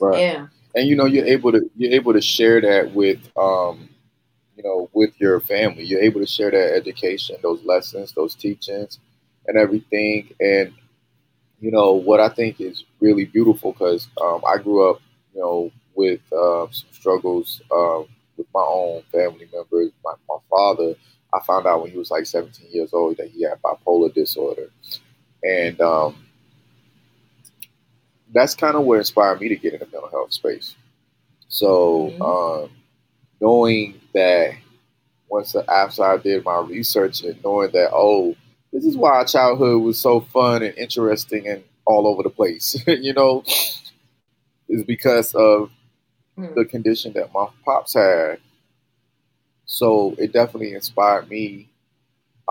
Right. 0.00 0.20
Yeah. 0.20 0.46
and 0.74 0.88
you 0.88 0.96
know 0.96 1.04
you're 1.06 1.26
able 1.26 1.52
to 1.52 1.70
you're 1.76 1.92
able 1.92 2.12
to 2.12 2.20
share 2.20 2.60
that 2.60 2.92
with 2.92 3.18
um 3.36 3.88
you 4.56 4.62
know 4.62 4.88
with 4.92 5.10
your 5.20 5.40
family 5.40 5.84
you're 5.84 6.00
able 6.00 6.20
to 6.20 6.26
share 6.26 6.50
that 6.50 6.74
education 6.74 7.36
those 7.42 7.62
lessons 7.64 8.12
those 8.12 8.34
teachings 8.34 8.98
and 9.46 9.56
everything 9.58 10.28
and 10.40 10.72
you 11.62 11.72
know 11.72 11.94
what 11.94 12.20
i 12.20 12.30
think 12.30 12.60
is 12.60 12.84
really 13.00 13.26
beautiful 13.26 13.72
because 13.72 14.08
um, 14.22 14.42
i 14.48 14.58
grew 14.58 14.90
up 14.90 15.02
you 15.34 15.40
know 15.42 15.72
with 15.96 16.22
uh, 16.32 16.66
some 16.72 16.90
struggles 16.92 17.62
um, 17.72 18.06
with 18.38 18.48
my 18.54 18.62
own 18.66 19.02
family 19.12 19.48
members 19.54 19.92
my, 20.04 20.14
my 20.28 20.38
father 20.50 20.96
i 21.34 21.40
found 21.46 21.66
out 21.66 21.82
when 21.82 21.92
he 21.92 21.98
was 21.98 22.12
like 22.12 22.26
17 22.26 22.68
years 22.72 22.94
old 22.94 23.18
that 23.18 23.30
he 23.30 23.44
had 23.44 23.62
bipolar 23.62 24.14
disorder 24.14 24.70
and 25.44 25.80
um, 25.82 26.16
that's 28.32 28.54
kind 28.54 28.76
of 28.76 28.84
what 28.84 28.98
inspired 28.98 29.40
me 29.40 29.48
to 29.48 29.56
get 29.56 29.74
in 29.74 29.80
the 29.80 29.86
mental 29.86 30.08
health 30.10 30.32
space. 30.32 30.74
So, 31.48 32.10
Mhm. 32.10 32.22
um, 32.64 32.70
knowing 33.40 34.00
that 34.14 34.54
once 35.28 35.54
after 35.56 36.04
I 36.04 36.18
did 36.18 36.44
my 36.44 36.60
research 36.60 37.24
and 37.24 37.42
knowing 37.44 37.72
that, 37.72 37.90
oh, 37.92 38.36
this 38.72 38.84
is 38.84 38.96
why 38.96 39.24
childhood 39.24 39.82
was 39.82 39.98
so 39.98 40.20
fun 40.20 40.62
and 40.62 40.76
interesting 40.78 41.48
and 41.48 41.62
all 41.86 42.06
over 42.06 42.22
the 42.22 42.30
place, 42.30 42.82
you 42.86 43.12
know, 43.12 43.44
is 44.68 44.84
because 44.84 45.34
of 45.34 45.70
Mhm. 46.36 46.54
the 46.54 46.64
condition 46.64 47.12
that 47.14 47.32
my 47.32 47.48
pops 47.64 47.94
had. 47.94 48.40
So 49.66 50.14
it 50.18 50.32
definitely 50.32 50.74
inspired 50.74 51.28
me 51.28 51.68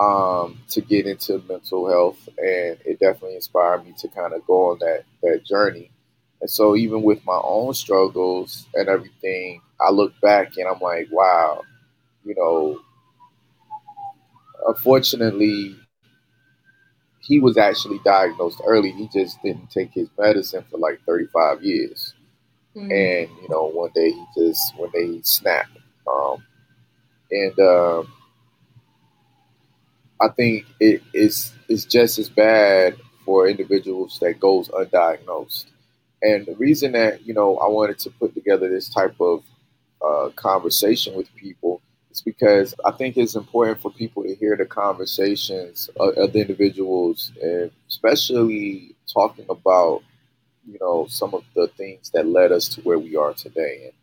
um, 0.02 0.60
to 0.70 0.82
get 0.82 1.08
into 1.08 1.44
mental 1.50 1.90
health, 1.90 2.30
and 2.38 2.78
it 2.86 3.00
definitely 3.00 3.36
inspired 3.36 3.86
me 3.86 3.94
to 4.00 4.08
kind 4.10 4.34
of 4.34 4.46
go 4.48 4.72
on 4.72 4.80
that 4.80 5.04
that 5.24 5.46
journey. 5.46 5.92
And 6.42 6.50
so, 6.50 6.76
even 6.76 7.04
with 7.04 7.26
my 7.26 7.40
own 7.44 7.74
struggles 7.74 8.68
and 8.76 8.90
everything, 8.90 9.62
I 9.82 9.92
look 9.92 10.20
back 10.22 10.58
and 10.58 10.68
I'm 10.68 10.80
like, 10.82 11.10
wow, 11.12 11.64
you 12.26 12.36
know, 12.36 12.80
unfortunately, 14.68 15.76
he 17.22 17.40
was 17.40 17.58
actually 17.58 18.00
diagnosed 18.06 18.62
early. 18.66 18.92
He 18.92 19.08
just 19.10 19.42
didn't 19.44 19.70
take 19.72 19.92
his 19.94 20.10
medicine 20.18 20.66
for 20.72 20.78
like 20.78 21.00
35 21.08 21.64
years 21.64 22.14
Mhm. 22.76 22.84
and 22.92 23.30
you 23.42 23.50
know 23.50 23.66
one 23.68 23.92
day 23.96 24.12
he 24.12 24.26
just 24.38 24.78
one 24.78 24.92
day 24.92 25.08
he 25.08 25.22
snapped 25.24 25.78
um, 26.08 26.44
and 27.32 27.60
um, 27.60 28.08
I 30.22 30.30
think 30.30 30.66
it 30.80 31.02
is 31.14 31.52
it's 31.68 31.86
just 31.86 32.20
as 32.20 32.30
bad 32.30 32.96
for 33.26 33.48
individuals 33.48 34.20
that 34.22 34.40
goes 34.40 34.68
undiagnosed 34.70 35.66
and 36.22 36.46
the 36.46 36.56
reason 36.56 36.92
that 36.94 37.26
you 37.26 37.34
know 37.34 37.58
I 37.58 37.68
wanted 37.70 38.00
to 38.00 38.10
put 38.12 38.34
together 38.34 38.70
this 38.70 38.90
type 38.90 39.16
of 39.20 39.44
uh, 40.06 40.30
conversation 40.36 41.16
with 41.16 41.34
people 41.36 41.82
is 42.12 42.22
because 42.22 42.76
I 42.86 42.92
think 42.92 43.18
it's 43.18 43.36
important 43.36 43.82
for 43.82 43.92
people 43.92 44.24
to 44.24 44.36
hear 44.36 44.56
the 44.58 44.66
conversations 44.66 45.90
of, 46.00 46.18
of 46.18 46.34
the 46.34 46.42
individuals 46.42 47.32
and 47.42 47.72
especially 47.88 48.96
talking 49.12 49.46
about 49.50 50.04
you 50.68 50.78
know 50.80 51.08
some 51.10 51.34
of 51.34 51.44
the 51.56 51.68
things 51.78 52.12
that 52.12 52.28
led 52.28 52.52
us 52.52 52.68
to 52.70 52.82
where 52.82 53.00
we 53.00 53.16
are 53.16 53.34
today 53.34 53.86
and 53.86 53.94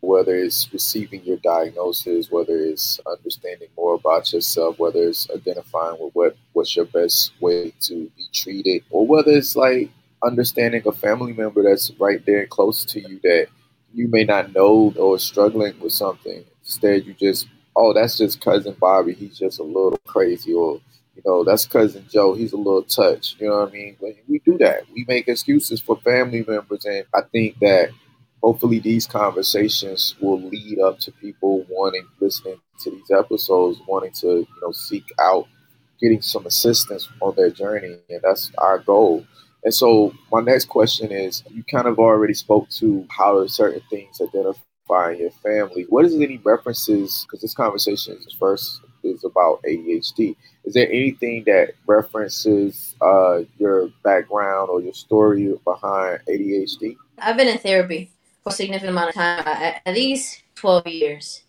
whether 0.00 0.34
it's 0.34 0.72
receiving 0.72 1.22
your 1.24 1.36
diagnosis 1.38 2.30
whether 2.30 2.56
it's 2.56 3.00
understanding 3.06 3.68
more 3.76 3.94
about 3.94 4.32
yourself 4.32 4.78
whether 4.78 5.02
it's 5.04 5.30
identifying 5.30 5.96
with 6.00 6.12
what 6.14 6.36
what's 6.52 6.74
your 6.74 6.86
best 6.86 7.32
way 7.40 7.72
to 7.80 8.10
be 8.16 8.24
treated 8.32 8.82
or 8.90 9.06
whether 9.06 9.30
it's 9.30 9.54
like 9.54 9.90
understanding 10.24 10.82
a 10.86 10.92
family 10.92 11.32
member 11.32 11.62
that's 11.62 11.92
right 12.00 12.24
there 12.26 12.46
close 12.46 12.84
to 12.84 13.00
you 13.00 13.20
that 13.22 13.48
you 13.94 14.08
may 14.08 14.24
not 14.24 14.54
know 14.54 14.92
or 14.96 15.18
struggling 15.18 15.78
with 15.80 15.92
something. 15.92 16.44
Instead 16.62 17.06
you 17.06 17.14
just 17.14 17.48
oh 17.78 17.94
that's 17.94 18.18
just 18.18 18.42
cousin 18.42 18.76
bobby 18.80 19.14
he's 19.14 19.38
just 19.38 19.60
a 19.60 19.64
little 19.64 19.98
crazy 20.06 20.52
or 20.52 20.80
you 21.18 21.22
know, 21.26 21.42
that's 21.42 21.66
cousin 21.66 22.06
Joe. 22.08 22.34
He's 22.34 22.52
a 22.52 22.56
little 22.56 22.84
touch. 22.84 23.34
You 23.40 23.48
know 23.48 23.60
what 23.60 23.70
I 23.70 23.72
mean? 23.72 23.96
But 24.00 24.10
we 24.28 24.38
do 24.38 24.56
that. 24.58 24.84
We 24.94 25.04
make 25.08 25.26
excuses 25.26 25.80
for 25.80 25.96
family 25.98 26.44
members, 26.46 26.84
and 26.84 27.04
I 27.12 27.22
think 27.32 27.58
that 27.58 27.90
hopefully 28.40 28.78
these 28.78 29.06
conversations 29.06 30.14
will 30.20 30.40
lead 30.40 30.78
up 30.78 31.00
to 31.00 31.12
people 31.12 31.66
wanting 31.68 32.06
listening 32.20 32.60
to 32.82 32.90
these 32.90 33.10
episodes, 33.10 33.80
wanting 33.88 34.12
to 34.20 34.28
you 34.28 34.46
know 34.62 34.70
seek 34.70 35.12
out 35.20 35.48
getting 36.00 36.22
some 36.22 36.46
assistance 36.46 37.08
on 37.20 37.34
their 37.36 37.50
journey, 37.50 37.98
and 38.08 38.20
that's 38.22 38.52
our 38.58 38.78
goal. 38.78 39.26
And 39.64 39.74
so, 39.74 40.14
my 40.30 40.40
next 40.40 40.66
question 40.66 41.10
is: 41.10 41.42
You 41.50 41.64
kind 41.64 41.88
of 41.88 41.98
already 41.98 42.34
spoke 42.34 42.68
to 42.78 43.06
how 43.10 43.44
certain 43.48 43.82
things 43.90 44.20
identify 44.20 44.60
in 44.90 45.18
your 45.18 45.30
family. 45.30 45.86
What 45.88 46.04
is 46.04 46.14
any 46.14 46.38
references? 46.38 47.24
Because 47.26 47.40
this 47.40 47.54
conversation 47.54 48.18
is 48.26 48.32
first 48.32 48.80
is 49.02 49.24
about 49.24 49.62
ADHD. 49.62 50.34
Is 50.64 50.74
there 50.74 50.88
anything 50.88 51.44
that 51.44 51.74
references 51.86 52.94
uh, 53.00 53.40
your 53.58 53.88
background 54.02 54.70
or 54.70 54.80
your 54.80 54.94
story 54.94 55.54
behind 55.64 56.20
ADHD? 56.28 56.96
I've 57.18 57.36
been 57.36 57.48
in 57.48 57.58
therapy 57.58 58.10
for 58.42 58.50
a 58.50 58.52
significant 58.52 58.90
amount 58.90 59.10
of 59.10 59.14
time, 59.14 59.42
at 59.46 59.94
least 59.94 60.42
twelve 60.54 60.86
years 60.86 61.42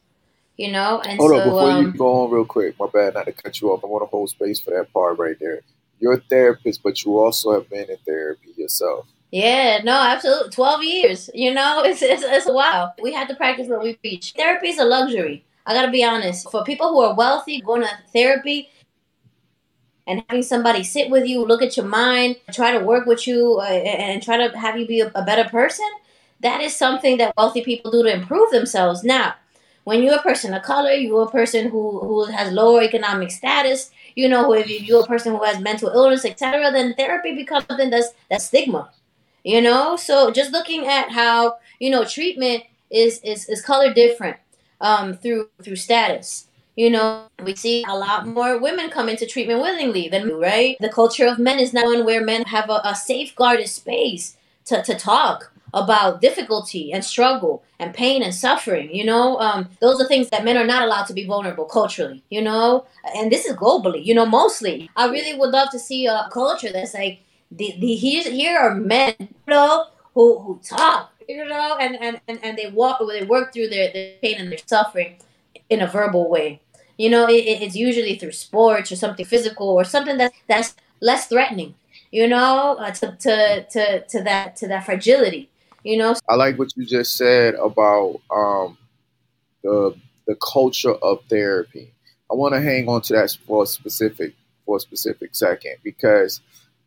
you 0.59 0.69
know. 0.69 1.01
And 1.03 1.17
hold 1.17 1.31
so, 1.31 1.39
on, 1.39 1.43
before 1.45 1.71
um, 1.71 1.85
you 1.85 1.91
go 1.93 2.23
on 2.23 2.31
real 2.31 2.45
quick, 2.45 2.75
my 2.79 2.87
bad, 2.93 3.15
not 3.15 3.25
to 3.25 3.31
cut 3.31 3.59
you 3.59 3.71
off. 3.71 3.83
I 3.83 3.87
want 3.87 4.03
to 4.03 4.07
hold 4.07 4.29
space 4.29 4.59
for 4.59 4.71
that 4.71 4.93
part 4.93 5.17
right 5.17 5.37
there. 5.39 5.61
You're 5.99 6.13
a 6.13 6.21
therapist, 6.21 6.83
but 6.83 7.03
you 7.03 7.17
also 7.17 7.53
have 7.53 7.69
been 7.69 7.89
in 7.89 7.97
therapy 8.05 8.49
yourself. 8.55 9.07
Yeah, 9.31 9.81
no, 9.83 9.93
absolutely. 9.93 10.51
12 10.51 10.83
years, 10.83 11.29
you 11.33 11.53
know, 11.53 11.83
it's, 11.85 12.01
it's, 12.01 12.23
it's 12.23 12.47
a 12.47 12.53
while. 12.53 12.93
We 13.01 13.13
have 13.13 13.27
to 13.27 13.35
practice 13.35 13.67
what 13.67 13.83
we 13.83 13.95
preach. 13.95 14.33
Therapy 14.35 14.69
is 14.69 14.79
a 14.79 14.85
luxury. 14.85 15.45
I 15.65 15.73
gotta 15.73 15.91
be 15.91 16.03
honest. 16.03 16.49
For 16.49 16.63
people 16.63 16.89
who 16.89 17.01
are 17.01 17.13
wealthy, 17.13 17.61
going 17.61 17.83
to 17.83 17.89
therapy 18.11 18.69
and 20.07 20.23
having 20.27 20.41
somebody 20.41 20.83
sit 20.83 21.11
with 21.11 21.27
you, 21.27 21.45
look 21.45 21.61
at 21.61 21.77
your 21.77 21.85
mind, 21.85 22.37
try 22.51 22.71
to 22.71 22.83
work 22.83 23.05
with 23.05 23.27
you, 23.27 23.59
uh, 23.59 23.65
and 23.65 24.23
try 24.23 24.37
to 24.37 24.57
have 24.57 24.79
you 24.79 24.87
be 24.87 25.01
a, 25.01 25.11
a 25.13 25.23
better 25.23 25.47
person, 25.47 25.85
that 26.39 26.61
is 26.61 26.75
something 26.75 27.17
that 27.17 27.35
wealthy 27.37 27.61
people 27.63 27.91
do 27.91 28.01
to 28.01 28.11
improve 28.11 28.49
themselves. 28.49 29.03
Now, 29.03 29.35
when 29.83 30.01
you're 30.01 30.15
a 30.15 30.21
person 30.23 30.53
of 30.55 30.63
color, 30.63 30.91
you're 30.91 31.23
a 31.23 31.29
person 31.29 31.69
who, 31.69 31.99
who 31.99 32.25
has 32.25 32.51
lower 32.51 32.81
economic 32.81 33.29
status, 33.29 33.91
you 34.15 34.27
know, 34.27 34.53
if 34.53 34.69
you're 34.69 35.03
a 35.03 35.07
person 35.07 35.33
who 35.33 35.43
has 35.43 35.59
mental 35.59 35.89
illness, 35.89 36.25
etc., 36.25 36.71
then 36.71 36.95
therapy 36.95 37.35
becomes 37.35 37.65
something 37.67 37.91
that's 37.91 38.09
that 38.31 38.41
stigma. 38.41 38.89
You 39.43 39.61
know? 39.61 39.95
So 39.95 40.31
just 40.31 40.51
looking 40.51 40.87
at 40.87 41.11
how, 41.11 41.57
you 41.79 41.89
know, 41.89 42.05
treatment 42.05 42.63
is 42.89 43.19
is, 43.23 43.47
is 43.49 43.61
color 43.61 43.93
different 43.93 44.37
um, 44.81 45.13
through 45.13 45.49
through 45.63 45.77
status. 45.77 46.47
You 46.75 46.89
know, 46.89 47.25
we 47.43 47.55
see 47.55 47.83
a 47.87 47.97
lot 47.97 48.25
more 48.25 48.57
women 48.57 48.89
come 48.89 49.09
into 49.09 49.25
treatment 49.25 49.59
willingly 49.59 50.07
than 50.07 50.29
right. 50.39 50.77
The 50.79 50.87
culture 50.87 51.27
of 51.27 51.37
men 51.37 51.59
is 51.59 51.73
now 51.73 51.83
one 51.83 52.05
where 52.05 52.23
men 52.23 52.43
have 52.43 52.69
a, 52.69 52.79
a 52.85 52.95
safeguarded 52.95 53.67
space 53.67 54.37
to, 54.65 54.81
to 54.83 54.95
talk 54.95 55.51
about 55.73 56.21
difficulty 56.21 56.91
and 56.91 57.03
struggle 57.03 57.63
and 57.79 57.93
pain 57.93 58.23
and 58.23 58.33
suffering 58.33 58.93
you 58.93 59.03
know 59.03 59.37
um, 59.39 59.69
those 59.81 60.01
are 60.01 60.07
things 60.07 60.29
that 60.29 60.43
men 60.43 60.57
are 60.57 60.65
not 60.65 60.83
allowed 60.83 61.05
to 61.05 61.13
be 61.13 61.25
vulnerable 61.25 61.65
culturally 61.65 62.23
you 62.29 62.41
know 62.41 62.85
and 63.15 63.31
this 63.31 63.45
is 63.45 63.55
globally 63.55 64.03
you 64.03 64.13
know 64.13 64.25
mostly 64.25 64.89
i 64.95 65.07
really 65.07 65.37
would 65.37 65.51
love 65.51 65.69
to 65.69 65.79
see 65.79 66.07
a 66.07 66.27
culture 66.31 66.71
that's 66.71 66.93
like 66.93 67.19
the, 67.51 67.75
the 67.79 67.95
here, 67.95 68.29
here 68.29 68.57
are 68.57 68.75
men 68.75 69.15
you 69.19 69.27
know 69.47 69.87
who, 70.13 70.39
who 70.39 70.59
talk 70.63 71.11
you 71.27 71.45
know 71.45 71.77
and, 71.79 71.95
and, 72.01 72.21
and, 72.27 72.39
and 72.43 72.57
they 72.57 72.69
walk 72.69 73.01
they 73.07 73.23
work 73.23 73.53
through 73.53 73.69
their, 73.69 73.91
their 73.91 74.13
pain 74.21 74.35
and 74.37 74.51
their 74.51 74.59
suffering 74.65 75.17
in 75.69 75.81
a 75.81 75.87
verbal 75.87 76.29
way. 76.29 76.61
You 76.97 77.09
know 77.09 77.27
it, 77.27 77.45
it's 77.45 77.75
usually 77.75 78.17
through 78.17 78.33
sports 78.33 78.91
or 78.91 78.95
something 78.95 79.25
physical 79.25 79.69
or 79.69 79.83
something 79.83 80.17
that, 80.17 80.33
that's 80.47 80.75
less 81.01 81.27
threatening 81.27 81.75
you 82.11 82.27
know 82.27 82.75
uh, 82.79 82.91
to, 82.91 83.15
to, 83.19 83.65
to, 83.71 84.05
to 84.05 84.23
that 84.23 84.55
to 84.57 84.67
that 84.67 84.85
fragility 84.85 85.49
you 85.83 85.97
know? 85.97 86.15
I 86.27 86.35
like 86.35 86.57
what 86.57 86.75
you 86.75 86.85
just 86.85 87.15
said 87.15 87.55
about 87.55 88.21
um, 88.31 88.77
the 89.63 89.95
the 90.27 90.35
culture 90.35 90.93
of 90.93 91.23
therapy. 91.29 91.93
I 92.31 92.35
want 92.35 92.53
to 92.53 92.61
hang 92.61 92.87
on 92.87 93.01
to 93.03 93.13
that 93.13 93.35
for 93.47 93.63
a 93.63 93.65
specific 93.65 94.33
for 94.65 94.77
a 94.77 94.79
specific 94.79 95.33
second 95.33 95.77
because 95.83 96.41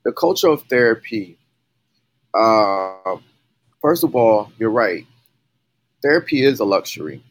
the 0.04 0.12
culture 0.12 0.48
of 0.48 0.62
therapy 0.62 1.38
uh, 2.34 3.16
first 3.80 4.04
of 4.04 4.14
all 4.14 4.50
you're 4.58 4.70
right 4.70 5.06
therapy 6.02 6.44
is 6.44 6.60
a 6.60 6.64
luxury 6.64 7.22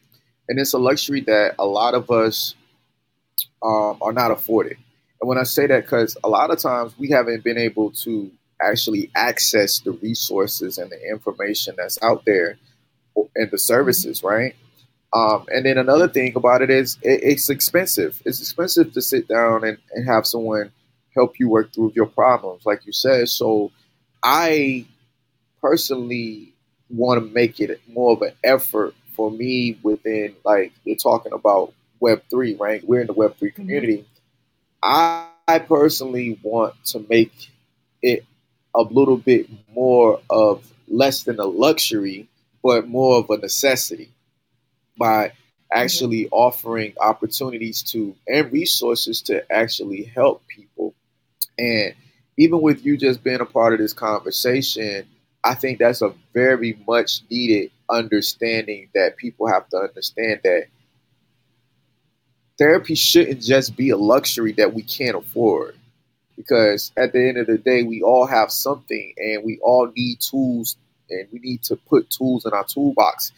and 0.48 0.58
it's 0.58 0.74
a 0.74 0.78
luxury 0.78 1.20
that 1.20 1.54
a 1.58 1.66
lot 1.66 1.94
of 1.94 2.10
us 2.10 2.54
um, 3.62 3.98
are 4.00 4.12
not 4.12 4.30
afforded 4.30 4.76
and 5.20 5.28
when 5.28 5.38
i 5.38 5.42
say 5.42 5.66
that 5.66 5.84
because 5.84 6.16
a 6.24 6.28
lot 6.28 6.50
of 6.50 6.58
times 6.58 6.92
we 6.98 7.08
haven't 7.08 7.44
been 7.44 7.58
able 7.58 7.90
to 7.90 8.30
actually 8.62 9.10
access 9.14 9.80
the 9.80 9.92
resources 9.92 10.78
and 10.78 10.90
the 10.90 11.10
information 11.10 11.74
that's 11.76 12.00
out 12.02 12.24
there 12.24 12.58
and 13.34 13.50
the 13.50 13.58
services, 13.58 14.22
right? 14.22 14.54
Um, 15.14 15.44
and 15.48 15.66
then 15.66 15.76
another 15.76 16.08
thing 16.08 16.32
about 16.36 16.62
it 16.62 16.70
is 16.70 16.98
it, 17.02 17.20
it's 17.22 17.50
expensive. 17.50 18.22
It's 18.24 18.40
expensive 18.40 18.92
to 18.94 19.02
sit 19.02 19.28
down 19.28 19.64
and, 19.64 19.78
and 19.92 20.08
have 20.08 20.26
someone 20.26 20.72
help 21.14 21.38
you 21.38 21.48
work 21.48 21.72
through 21.72 21.92
your 21.94 22.06
problems, 22.06 22.64
like 22.66 22.86
you 22.86 22.92
said. 22.92 23.28
So 23.28 23.70
I 24.22 24.86
personally 25.60 26.54
want 26.88 27.20
to 27.20 27.34
make 27.34 27.60
it 27.60 27.80
more 27.88 28.12
of 28.12 28.22
an 28.22 28.32
effort 28.44 28.94
for 29.14 29.30
me 29.30 29.78
within, 29.82 30.34
like, 30.44 30.72
you're 30.84 30.96
talking 30.96 31.32
about 31.32 31.72
Web3, 32.02 32.58
right? 32.58 32.86
We're 32.86 33.02
in 33.02 33.06
the 33.06 33.14
Web3 33.14 33.34
mm-hmm. 33.34 33.54
community. 33.54 33.98
Mm-hmm. 33.98 34.08
I, 34.82 35.58
personally 35.68 36.38
want 36.42 36.74
to 36.86 37.04
make 37.10 37.50
it 38.00 38.24
a 38.74 38.82
little 38.82 39.18
bit 39.18 39.50
more 39.74 40.20
of 40.30 40.72
less 40.88 41.24
than 41.24 41.38
a 41.38 41.44
luxury, 41.44 42.26
but 42.62 42.88
more 42.88 43.18
of 43.18 43.28
a 43.28 43.36
necessity 43.36 44.08
by 44.96 45.32
actually 45.70 46.24
mm-hmm. 46.24 46.34
offering 46.34 46.94
opportunities 47.00 47.82
to 47.82 48.14
and 48.28 48.50
resources 48.50 49.20
to 49.22 49.52
actually 49.52 50.04
help 50.04 50.46
people. 50.48 50.94
And 51.58 51.94
even 52.38 52.60
with 52.60 52.84
you 52.84 52.96
just 52.96 53.22
being 53.22 53.40
a 53.40 53.46
part 53.46 53.72
of 53.72 53.78
this 53.78 53.92
conversation, 53.92 55.06
I 55.44 55.54
think 55.54 55.78
that's 55.78 56.02
a 56.02 56.14
very 56.34 56.78
much 56.86 57.22
needed 57.30 57.70
understanding 57.90 58.88
that 58.94 59.16
people 59.16 59.48
have 59.48 59.68
to 59.70 59.76
understand 59.76 60.40
that 60.44 60.66
therapy 62.58 62.94
shouldn't 62.94 63.42
just 63.42 63.76
be 63.76 63.90
a 63.90 63.96
luxury 63.96 64.52
that 64.52 64.72
we 64.72 64.82
can't 64.82 65.16
afford 65.16 65.74
because 66.36 66.92
at 66.96 67.12
the 67.12 67.28
end 67.28 67.38
of 67.38 67.46
the 67.46 67.58
day, 67.58 67.82
we 67.82 68.02
all 68.02 68.26
have 68.26 68.50
something 68.50 69.14
and 69.16 69.44
we 69.44 69.58
all 69.62 69.90
need 69.94 70.20
tools 70.20 70.76
and 71.10 71.28
we 71.32 71.38
need 71.38 71.62
to 71.64 71.76
put 71.76 72.10
tools 72.10 72.46
in 72.46 72.52
our 72.52 72.64
toolbox. 72.64 73.32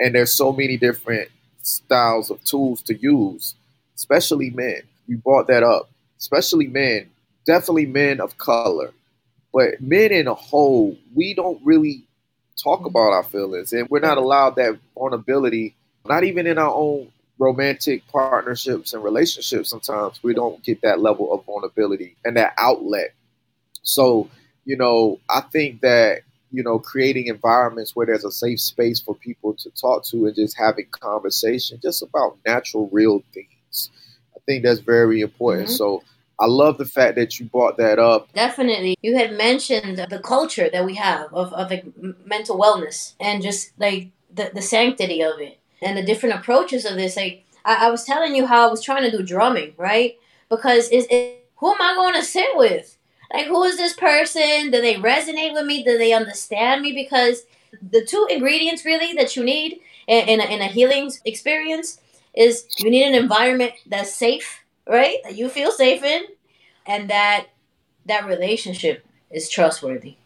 And 0.00 0.14
there's 0.14 0.32
so 0.32 0.52
many 0.52 0.76
different 0.76 1.28
styles 1.62 2.30
of 2.30 2.42
tools 2.44 2.82
to 2.82 2.96
use, 2.96 3.54
especially 3.94 4.50
men. 4.50 4.82
You 5.06 5.18
brought 5.18 5.46
that 5.48 5.62
up, 5.62 5.90
especially 6.18 6.68
men, 6.68 7.10
definitely 7.48 7.86
men 7.86 8.20
of 8.20 8.36
color. 8.38 8.92
But 9.52 9.80
men 9.80 10.12
in 10.12 10.28
a 10.28 10.34
whole, 10.34 10.96
we 11.14 11.34
don't 11.34 11.60
really 11.64 12.04
talk 12.62 12.84
about 12.84 13.12
our 13.12 13.24
feelings 13.24 13.72
and 13.72 13.88
we're 13.88 14.00
not 14.00 14.18
allowed 14.18 14.56
that 14.56 14.78
vulnerability, 14.94 15.74
not 16.04 16.24
even 16.24 16.46
in 16.46 16.58
our 16.58 16.72
own 16.72 17.10
romantic 17.38 18.06
partnerships 18.08 18.92
and 18.92 19.02
relationships, 19.02 19.70
sometimes 19.70 20.22
we 20.22 20.34
don't 20.34 20.62
get 20.62 20.82
that 20.82 21.00
level 21.00 21.32
of 21.32 21.44
vulnerability 21.46 22.16
and 22.24 22.36
that 22.36 22.52
outlet. 22.58 23.14
So, 23.82 24.28
you 24.64 24.76
know, 24.76 25.18
I 25.30 25.40
think 25.40 25.80
that, 25.80 26.22
you 26.50 26.62
know, 26.62 26.78
creating 26.78 27.28
environments 27.28 27.96
where 27.96 28.06
there's 28.06 28.24
a 28.24 28.30
safe 28.30 28.60
space 28.60 29.00
for 29.00 29.14
people 29.14 29.54
to 29.54 29.70
talk 29.70 30.04
to 30.06 30.26
and 30.26 30.34
just 30.34 30.58
having 30.58 30.86
conversation 30.90 31.78
just 31.80 32.02
about 32.02 32.36
natural, 32.44 32.90
real 32.92 33.22
things. 33.32 33.90
I 34.36 34.40
think 34.44 34.64
that's 34.64 34.80
very 34.80 35.20
important. 35.22 35.68
Mm-hmm. 35.68 35.76
So, 35.76 36.02
I 36.40 36.46
love 36.46 36.78
the 36.78 36.84
fact 36.84 37.16
that 37.16 37.38
you 37.38 37.46
brought 37.46 37.76
that 37.78 37.98
up. 37.98 38.32
Definitely. 38.32 38.96
You 39.02 39.16
had 39.16 39.32
mentioned 39.32 39.98
the 39.98 40.20
culture 40.20 40.68
that 40.70 40.84
we 40.84 40.94
have 40.94 41.32
of, 41.34 41.52
of 41.52 41.70
like 41.70 41.84
mental 42.24 42.58
wellness 42.58 43.14
and 43.18 43.42
just 43.42 43.72
like 43.78 44.10
the, 44.32 44.50
the 44.54 44.62
sanctity 44.62 45.22
of 45.22 45.40
it 45.40 45.58
and 45.82 45.96
the 45.96 46.04
different 46.04 46.36
approaches 46.36 46.84
of 46.84 46.94
this. 46.94 47.16
Like 47.16 47.44
I, 47.64 47.86
I 47.86 47.90
was 47.90 48.04
telling 48.04 48.34
you 48.34 48.46
how 48.46 48.68
I 48.68 48.70
was 48.70 48.82
trying 48.82 49.08
to 49.10 49.16
do 49.16 49.24
drumming, 49.24 49.74
right? 49.76 50.16
Because 50.48 50.88
is 50.90 51.06
it, 51.10 51.44
who 51.56 51.72
am 51.72 51.80
I 51.80 51.94
going 51.94 52.14
to 52.14 52.22
sit 52.22 52.48
with? 52.54 52.96
Like 53.32 53.46
who 53.46 53.64
is 53.64 53.76
this 53.76 53.94
person? 53.94 54.70
Do 54.70 54.80
they 54.80 54.94
resonate 54.94 55.54
with 55.54 55.66
me? 55.66 55.82
Do 55.82 55.98
they 55.98 56.12
understand 56.12 56.82
me? 56.82 56.92
Because 56.92 57.42
the 57.90 58.04
two 58.04 58.26
ingredients 58.30 58.84
really 58.84 59.12
that 59.14 59.36
you 59.36 59.44
need 59.44 59.80
in, 60.06 60.40
a, 60.40 60.44
in 60.44 60.60
a 60.60 60.66
healing 60.66 61.12
experience 61.24 62.00
is 62.34 62.66
you 62.78 62.90
need 62.90 63.06
an 63.06 63.14
environment 63.14 63.72
that's 63.86 64.14
safe, 64.14 64.64
right? 64.88 65.18
That 65.24 65.36
you 65.36 65.48
feel 65.48 65.70
safe 65.70 66.02
in, 66.02 66.24
and 66.86 67.10
that 67.10 67.48
that 68.06 68.26
relationship 68.26 69.04
is 69.30 69.48
trustworthy 69.48 70.16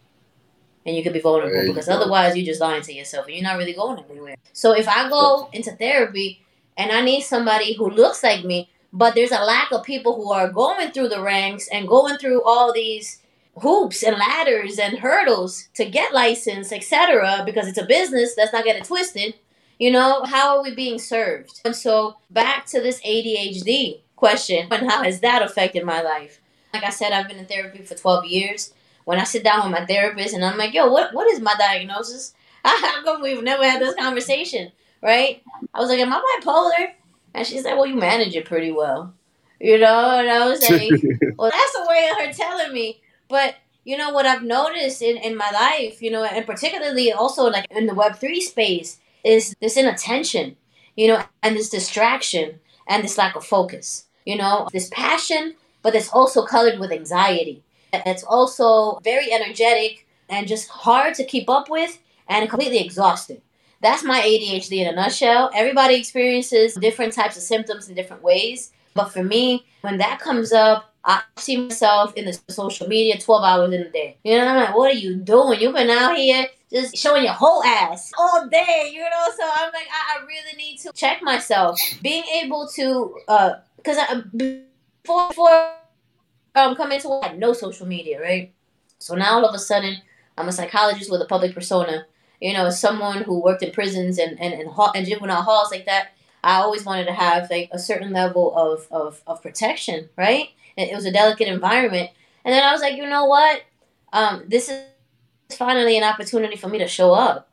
and 0.84 0.96
you 0.96 1.02
could 1.02 1.12
be 1.12 1.20
vulnerable 1.20 1.66
because 1.66 1.86
go. 1.86 1.94
otherwise 1.94 2.36
you're 2.36 2.46
just 2.46 2.60
lying 2.60 2.82
to 2.82 2.92
yourself 2.92 3.26
and 3.26 3.34
you're 3.36 3.44
not 3.44 3.58
really 3.58 3.72
going 3.72 4.02
anywhere. 4.10 4.36
So 4.52 4.72
if 4.72 4.88
I 4.88 5.08
go 5.08 5.48
into 5.52 5.72
therapy 5.72 6.44
and 6.76 6.90
I 6.90 7.02
need 7.02 7.22
somebody 7.22 7.74
who 7.74 7.90
looks 7.90 8.22
like 8.22 8.44
me, 8.44 8.70
but 8.92 9.14
there's 9.14 9.32
a 9.32 9.40
lack 9.40 9.72
of 9.72 9.84
people 9.84 10.16
who 10.16 10.32
are 10.32 10.50
going 10.50 10.90
through 10.90 11.08
the 11.08 11.22
ranks 11.22 11.68
and 11.72 11.88
going 11.88 12.18
through 12.18 12.42
all 12.42 12.72
these 12.72 13.20
hoops 13.60 14.02
and 14.02 14.16
ladders 14.16 14.78
and 14.78 14.98
hurdles 14.98 15.68
to 15.74 15.84
get 15.84 16.12
licensed, 16.12 16.72
etc. 16.72 17.42
Because 17.44 17.68
it's 17.68 17.78
a 17.78 17.86
business. 17.86 18.34
Let's 18.36 18.52
not 18.52 18.64
get 18.64 18.76
it 18.76 18.84
twisted. 18.84 19.34
You 19.78 19.90
know, 19.90 20.24
how 20.24 20.56
are 20.56 20.62
we 20.62 20.74
being 20.74 20.98
served? 20.98 21.60
And 21.64 21.74
so 21.74 22.16
back 22.30 22.66
to 22.66 22.80
this 22.80 23.00
ADHD 23.02 24.00
question 24.22 24.68
and 24.70 24.88
how 24.88 25.02
has 25.02 25.18
that 25.18 25.42
affected 25.42 25.84
my 25.84 26.00
life? 26.00 26.40
Like 26.72 26.84
I 26.84 26.90
said, 26.90 27.10
I've 27.10 27.26
been 27.26 27.38
in 27.38 27.46
therapy 27.46 27.82
for 27.82 27.96
12 27.96 28.24
years. 28.26 28.72
When 29.04 29.18
I 29.18 29.24
sit 29.24 29.42
down 29.42 29.64
with 29.64 29.76
my 29.76 29.84
therapist 29.84 30.32
and 30.32 30.44
I'm 30.44 30.56
like, 30.56 30.72
yo, 30.72 30.86
what, 30.86 31.12
what 31.12 31.26
is 31.26 31.40
my 31.40 31.54
diagnosis? 31.58 32.32
How 32.64 33.02
come 33.02 33.20
we've 33.20 33.42
never 33.42 33.68
had 33.68 33.82
this 33.82 33.96
conversation? 33.96 34.70
Right? 35.02 35.42
I 35.74 35.80
was 35.80 35.88
like, 35.88 35.98
am 35.98 36.12
I 36.12 36.22
bipolar? 36.40 36.92
And 37.34 37.44
she's 37.44 37.64
like, 37.64 37.74
well, 37.74 37.86
you 37.86 37.96
manage 37.96 38.36
it 38.36 38.44
pretty 38.44 38.70
well. 38.70 39.12
You 39.58 39.78
know, 39.78 40.18
and 40.20 40.30
I 40.30 40.48
was 40.48 40.62
like, 40.70 40.88
well, 41.36 41.50
that's 41.50 41.76
a 41.76 41.88
way 41.88 42.08
of 42.12 42.18
her 42.18 42.32
telling 42.32 42.72
me. 42.72 43.02
But 43.28 43.56
you 43.82 43.96
know 43.96 44.10
what 44.10 44.26
I've 44.26 44.44
noticed 44.44 45.02
in, 45.02 45.16
in 45.16 45.36
my 45.36 45.50
life, 45.50 46.00
you 46.00 46.12
know, 46.12 46.22
and 46.22 46.46
particularly 46.46 47.10
also 47.10 47.50
like 47.50 47.66
in 47.72 47.86
the 47.86 47.94
Web 47.94 48.14
three 48.16 48.40
space, 48.40 49.00
is 49.24 49.56
this 49.60 49.76
inattention, 49.76 50.56
you 50.94 51.08
know, 51.08 51.24
and 51.42 51.56
this 51.56 51.70
distraction 51.70 52.60
and 52.86 53.02
this 53.02 53.18
lack 53.18 53.34
of 53.34 53.44
focus. 53.44 54.06
You 54.24 54.36
know, 54.36 54.68
this 54.72 54.88
passion, 54.92 55.54
but 55.82 55.94
it's 55.94 56.10
also 56.10 56.44
colored 56.44 56.78
with 56.78 56.92
anxiety. 56.92 57.62
It's 57.92 58.24
also 58.24 58.98
very 59.04 59.32
energetic 59.32 60.06
and 60.28 60.48
just 60.48 60.68
hard 60.68 61.14
to 61.14 61.24
keep 61.24 61.50
up 61.50 61.68
with 61.68 61.98
and 62.28 62.48
completely 62.48 62.80
exhausting. 62.84 63.42
That's 63.82 64.04
my 64.04 64.20
ADHD 64.20 64.78
in 64.78 64.86
a 64.86 64.92
nutshell. 64.92 65.50
Everybody 65.54 65.96
experiences 65.96 66.74
different 66.74 67.12
types 67.12 67.36
of 67.36 67.42
symptoms 67.42 67.88
in 67.88 67.96
different 67.96 68.22
ways. 68.22 68.72
But 68.94 69.08
for 69.12 69.22
me, 69.22 69.66
when 69.80 69.98
that 69.98 70.20
comes 70.20 70.52
up, 70.52 70.94
I 71.04 71.22
see 71.36 71.56
myself 71.56 72.14
in 72.14 72.26
the 72.26 72.38
social 72.48 72.86
media 72.86 73.18
12 73.18 73.42
hours 73.42 73.72
in 73.72 73.82
a 73.82 73.90
day. 73.90 74.18
You 74.22 74.38
know, 74.38 74.46
I'm 74.46 74.56
like, 74.56 74.76
what 74.76 74.94
are 74.94 74.98
you 74.98 75.16
doing? 75.16 75.60
You've 75.60 75.74
been 75.74 75.90
out 75.90 76.16
here 76.16 76.46
just 76.72 76.96
showing 76.96 77.24
your 77.24 77.32
whole 77.32 77.62
ass 77.64 78.12
all 78.16 78.46
day, 78.46 78.90
you 78.92 79.00
know? 79.00 79.26
So 79.36 79.42
I'm 79.42 79.72
like, 79.72 79.88
I, 79.90 80.18
I 80.18 80.26
really 80.26 80.56
need 80.56 80.78
to 80.78 80.92
check 80.94 81.20
myself. 81.22 81.78
Being 82.02 82.22
able 82.42 82.68
to, 82.76 83.18
uh, 83.26 83.54
because 83.82 83.98
before, 84.36 85.28
before 85.28 85.72
um, 86.54 86.74
coming 86.76 87.00
to 87.00 87.20
I 87.22 87.28
had 87.28 87.38
no 87.38 87.52
social 87.52 87.86
media, 87.86 88.20
right? 88.20 88.52
So 88.98 89.14
now 89.14 89.34
all 89.34 89.44
of 89.44 89.54
a 89.54 89.58
sudden, 89.58 89.96
I'm 90.38 90.48
a 90.48 90.52
psychologist 90.52 91.10
with 91.10 91.20
a 91.20 91.26
public 91.26 91.54
persona. 91.54 92.06
You 92.40 92.52
know, 92.54 92.70
someone 92.70 93.22
who 93.22 93.40
worked 93.40 93.62
in 93.62 93.70
prisons 93.70 94.18
and, 94.18 94.40
and, 94.40 94.52
and, 94.54 94.70
and 94.94 95.06
juvenile 95.06 95.42
halls 95.42 95.70
like 95.70 95.86
that. 95.86 96.08
I 96.44 96.56
always 96.56 96.84
wanted 96.84 97.04
to 97.06 97.12
have 97.12 97.48
like 97.50 97.68
a 97.70 97.78
certain 97.78 98.12
level 98.12 98.52
of, 98.56 98.88
of, 98.90 99.22
of 99.28 99.40
protection, 99.42 100.08
right? 100.16 100.48
And 100.76 100.90
it 100.90 100.94
was 100.94 101.04
a 101.04 101.12
delicate 101.12 101.46
environment. 101.46 102.10
And 102.44 102.52
then 102.52 102.64
I 102.64 102.72
was 102.72 102.80
like, 102.80 102.96
you 102.96 103.08
know 103.08 103.26
what? 103.26 103.62
Um, 104.12 104.42
this 104.48 104.68
is 104.68 104.82
finally 105.56 105.96
an 105.96 106.02
opportunity 106.02 106.56
for 106.56 106.68
me 106.68 106.78
to 106.78 106.88
show 106.88 107.12
up. 107.12 107.48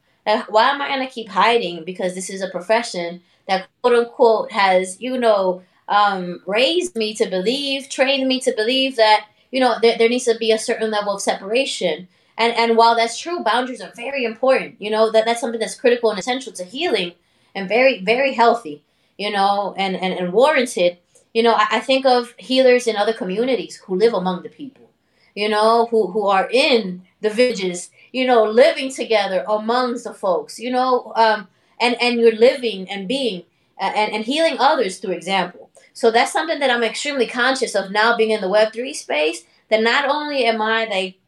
Why 0.48 0.70
am 0.70 0.82
I 0.82 0.88
going 0.88 1.08
to 1.08 1.13
keep 1.13 1.30
hiding? 1.30 1.86
Because 1.86 2.15
this 2.15 2.30
is 2.30 2.42
a 2.42 2.50
profession 2.50 3.22
that, 3.48 3.68
quote 3.82 3.96
unquote, 3.96 4.52
has, 4.52 5.00
you 5.00 5.18
know, 5.18 5.62
um, 5.89 6.41
raised 6.45 6.95
me 6.95 7.13
to 7.15 7.25
believe, 7.30 7.89
trained 7.89 8.28
me 8.28 8.39
to 8.41 8.54
believe 8.56 8.95
that, 8.95 9.25
you 9.52 9.60
know, 9.60 9.75
there, 9.82 9.97
there 9.97 10.08
needs 10.08 10.25
to 10.25 10.38
be 10.38 10.52
a 10.52 10.60
certain 10.60 10.91
level 10.91 11.15
of 11.15 11.21
separation. 11.21 12.08
And, 12.38 12.54
and 12.54 12.78
while 12.78 12.95
that's 12.95 13.19
true, 13.19 13.43
boundaries 13.43 13.82
are 13.82 13.91
very 13.95 14.23
important. 14.23 14.75
You 14.80 14.91
know, 14.91 15.12
that, 15.12 15.25
that's 15.25 15.41
something 15.41 15.60
that's 15.60 15.75
critical 15.75 16.12
and 16.12 16.19
essential 16.19 16.54
to 16.54 16.63
healing 16.63 17.13
and 17.54 17.67
very, 17.67 18.02
very 18.02 18.34
healthy, 18.34 18.84
you 19.17 19.32
know, 19.32 19.73
and, 19.78 19.95
and, 19.95 20.13
and 20.13 20.32
warranted. 20.32 20.99
You 21.34 21.43
know, 21.43 21.54
I, 21.54 21.67
I 21.71 21.80
think 21.80 22.06
of 22.06 22.34
healers 22.38 22.88
in 22.88 22.95
other 22.95 23.13
communities 23.13 23.78
who 23.86 23.95
live 23.95 24.13
among 24.13 24.43
the 24.43 24.49
people, 24.49 24.89
you 25.36 25.49
know, 25.49 25.88
who, 25.89 26.08
who 26.12 26.28
are 26.28 26.47
in 26.52 27.04
the 27.21 27.30
villages, 27.30 27.89
you 28.12 28.25
know, 28.25 28.43
living 28.43 28.91
together 28.91 29.43
amongst 29.47 30.04
the 30.04 30.13
folks, 30.13 30.60
you 30.60 30.71
know, 30.71 31.12
um, 31.15 31.47
and, 31.82 32.02
and 32.02 32.19
you're 32.19 32.36
living 32.36 32.89
and 32.89 33.08
being 33.08 33.43
and, 33.80 34.13
and 34.13 34.26
healing 34.26 34.58
others 34.60 34.98
through 34.98 35.13
example. 35.13 35.70
So 35.94 36.12
that's 36.12 36.32
something 36.32 36.60
that 36.60 36.70
I'm 36.70 36.84
extremely 36.84 37.28
conscious 37.28 37.76
of 37.76 37.92
now 37.92 38.15
being 38.15 38.32
in 38.32 38.42
the 38.42 38.48
Web3 38.48 38.94
space. 38.94 39.44
That 39.70 39.84
not 39.84 40.10
only 40.10 40.46
am 40.46 40.62
I 40.62 40.86
like 40.86 41.20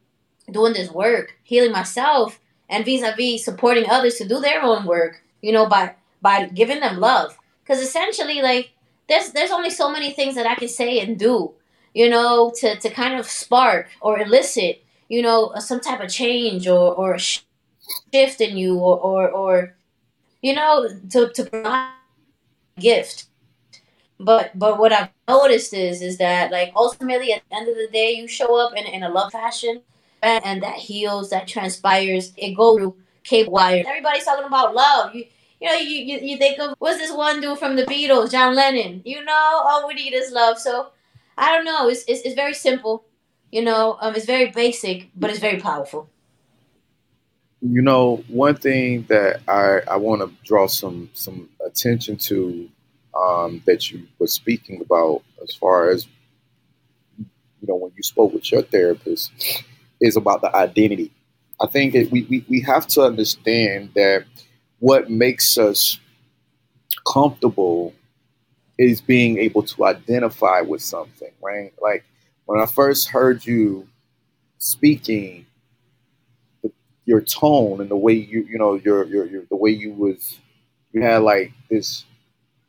doing 0.50 0.72
this 0.72 0.90
work, 0.90 1.36
healing 1.44 1.70
myself, 1.70 2.40
and 2.68 2.84
vis-a-vis 2.84 3.44
supporting 3.44 3.88
others 3.88 4.16
to 4.16 4.26
do 4.26 4.40
their 4.40 4.62
own 4.62 4.84
work, 4.84 5.22
you 5.42 5.52
know, 5.52 5.66
by 5.66 5.94
by 6.20 6.46
giving 6.46 6.80
them 6.80 6.98
love. 6.98 7.36
Because 7.62 7.80
essentially, 7.80 8.42
like, 8.42 8.72
there's 9.08 9.30
there's 9.30 9.50
only 9.50 9.70
so 9.70 9.90
many 9.90 10.12
things 10.12 10.34
that 10.34 10.46
I 10.46 10.54
can 10.54 10.68
say 10.68 11.00
and 11.00 11.18
do, 11.18 11.52
you 11.94 12.08
know, 12.08 12.52
to, 12.56 12.78
to 12.78 12.90
kind 12.90 13.18
of 13.18 13.26
spark 13.26 13.88
or 14.00 14.20
elicit, 14.20 14.82
you 15.08 15.22
know, 15.22 15.52
some 15.58 15.80
type 15.80 16.00
of 16.00 16.10
change 16.10 16.66
or, 16.66 16.94
or 16.94 17.18
shift 17.18 18.40
in 18.40 18.56
you 18.56 18.78
or, 18.78 18.98
or, 18.98 19.30
or 19.30 19.74
you 20.40 20.54
know, 20.54 20.88
to, 21.10 21.28
to 21.32 21.44
provide 21.44 21.92
gift. 22.82 23.26
But 24.20 24.58
but 24.58 24.78
what 24.78 24.92
I've 24.92 25.10
noticed 25.28 25.74
is 25.74 26.02
is 26.02 26.18
that 26.18 26.52
like 26.52 26.72
ultimately 26.76 27.32
at 27.32 27.42
the 27.48 27.56
end 27.56 27.68
of 27.68 27.76
the 27.76 27.88
day 27.92 28.12
you 28.12 28.28
show 28.28 28.56
up 28.60 28.72
in, 28.76 28.86
in 28.86 29.02
a 29.02 29.08
love 29.08 29.32
fashion 29.32 29.82
and, 30.22 30.44
and 30.44 30.62
that 30.62 30.76
heals, 30.76 31.30
that 31.30 31.48
transpires, 31.48 32.32
it 32.36 32.54
goes 32.54 32.78
through 32.78 32.96
cable 33.24 33.52
wires. 33.54 33.86
Everybody's 33.88 34.24
talking 34.24 34.46
about 34.46 34.74
love. 34.74 35.14
You 35.14 35.24
you 35.60 35.68
know, 35.68 35.76
you, 35.76 35.98
you, 35.98 36.18
you 36.20 36.36
think 36.38 36.58
of 36.60 36.74
what's 36.80 36.98
this 36.98 37.12
one 37.12 37.40
dude 37.40 37.58
from 37.58 37.76
the 37.76 37.84
Beatles, 37.84 38.32
John 38.32 38.56
Lennon. 38.56 39.02
You 39.04 39.24
know, 39.24 39.62
all 39.64 39.86
we 39.86 39.94
need 39.94 40.12
is 40.12 40.32
love. 40.32 40.58
So 40.58 40.88
I 41.38 41.52
don't 41.52 41.64
know. 41.64 41.88
It's 41.88 42.04
it's, 42.08 42.22
it's 42.22 42.34
very 42.36 42.54
simple. 42.54 43.04
You 43.52 43.62
know, 43.62 43.98
um, 44.00 44.14
it's 44.16 44.26
very 44.26 44.50
basic, 44.50 45.10
but 45.16 45.30
it's 45.30 45.40
very 45.40 45.60
powerful. 45.60 46.10
You 47.62 47.82
know, 47.82 48.24
one 48.28 48.56
thing 48.56 49.04
that 49.08 49.42
I, 49.48 49.80
I 49.90 49.96
want 49.96 50.22
to 50.22 50.32
draw 50.44 50.66
some 50.66 51.10
some 51.14 51.48
attention 51.66 52.16
to 52.18 52.68
um, 53.18 53.62
that 53.66 53.90
you 53.90 54.06
were 54.18 54.26
speaking 54.28 54.80
about, 54.82 55.22
as 55.42 55.54
far 55.54 55.90
as 55.90 56.06
you 57.60 57.68
know, 57.68 57.76
when 57.76 57.92
you 57.96 58.02
spoke 58.02 58.32
with 58.32 58.50
your 58.50 58.62
therapist, 58.62 59.32
is 60.00 60.16
about 60.16 60.40
the 60.42 60.54
identity. 60.54 61.12
I 61.60 61.66
think 61.68 61.92
that 61.92 62.10
we, 62.10 62.24
we, 62.24 62.44
we 62.48 62.60
have 62.62 62.86
to 62.88 63.02
understand 63.02 63.90
that 63.94 64.24
what 64.80 65.10
makes 65.10 65.56
us 65.58 66.00
comfortable 67.10 67.94
is 68.78 69.00
being 69.00 69.38
able 69.38 69.62
to 69.62 69.84
identify 69.86 70.60
with 70.62 70.82
something, 70.82 71.30
right? 71.42 71.72
Like 71.80 72.04
when 72.46 72.60
I 72.60 72.66
first 72.66 73.08
heard 73.08 73.46
you 73.46 73.88
speaking, 74.58 75.46
your 77.12 77.20
tone 77.20 77.82
and 77.82 77.90
the 77.90 77.96
way 77.96 78.14
you, 78.14 78.42
you 78.48 78.56
know, 78.56 78.72
your, 78.74 79.04
your, 79.04 79.26
your, 79.26 79.42
the 79.50 79.56
way 79.56 79.70
you 79.70 79.92
was, 79.92 80.40
you 80.92 81.02
had 81.02 81.18
like 81.18 81.52
this 81.70 82.06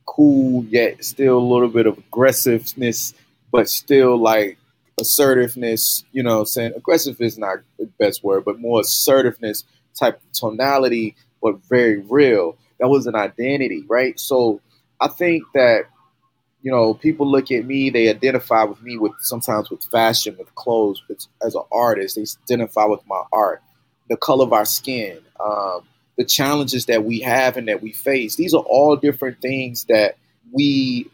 cool 0.05 0.65
yet 0.65 1.01
still 1.05 1.37
a 1.37 1.49
little 1.53 1.69
bit 1.69 1.87
of 1.87 1.97
aggressiveness, 1.97 3.13
but 3.53 3.69
still 3.69 4.17
like 4.17 4.57
assertiveness. 4.99 6.03
You 6.11 6.23
know, 6.23 6.43
saying 6.43 6.73
aggressive 6.75 7.21
is 7.21 7.37
not 7.37 7.59
the 7.79 7.85
best 7.97 8.21
word, 8.21 8.43
but 8.43 8.59
more 8.59 8.81
assertiveness 8.81 9.63
type 9.97 10.21
tonality 10.33 11.15
but 11.41 11.63
very 11.69 11.99
real. 11.99 12.57
That 12.79 12.89
was 12.89 13.07
an 13.07 13.15
identity, 13.15 13.85
right? 13.87 14.19
So 14.19 14.59
I 14.99 15.07
think 15.07 15.43
that 15.53 15.85
you 16.61 16.71
know 16.71 16.95
people 16.95 17.31
look 17.31 17.49
at 17.49 17.65
me, 17.65 17.89
they 17.91 18.09
identify 18.09 18.63
with 18.65 18.81
me 18.81 18.97
with 18.97 19.13
sometimes 19.21 19.69
with 19.69 19.83
fashion, 19.85 20.35
with 20.37 20.53
clothes, 20.55 21.01
with, 21.07 21.25
as 21.41 21.55
an 21.55 21.63
artist. 21.71 22.17
They 22.17 22.25
identify 22.53 22.85
with 22.85 23.07
my 23.07 23.21
art, 23.31 23.61
the 24.13 24.17
color 24.17 24.45
of 24.45 24.53
our 24.53 24.63
skin, 24.63 25.17
um, 25.43 25.81
the 26.19 26.23
challenges 26.23 26.85
that 26.85 27.03
we 27.03 27.19
have 27.21 27.57
and 27.57 27.67
that 27.67 27.81
we 27.81 27.91
face. 27.91 28.35
These 28.35 28.53
are 28.53 28.61
all 28.61 28.95
different 28.95 29.41
things 29.41 29.85
that 29.85 30.17
we 30.51 31.09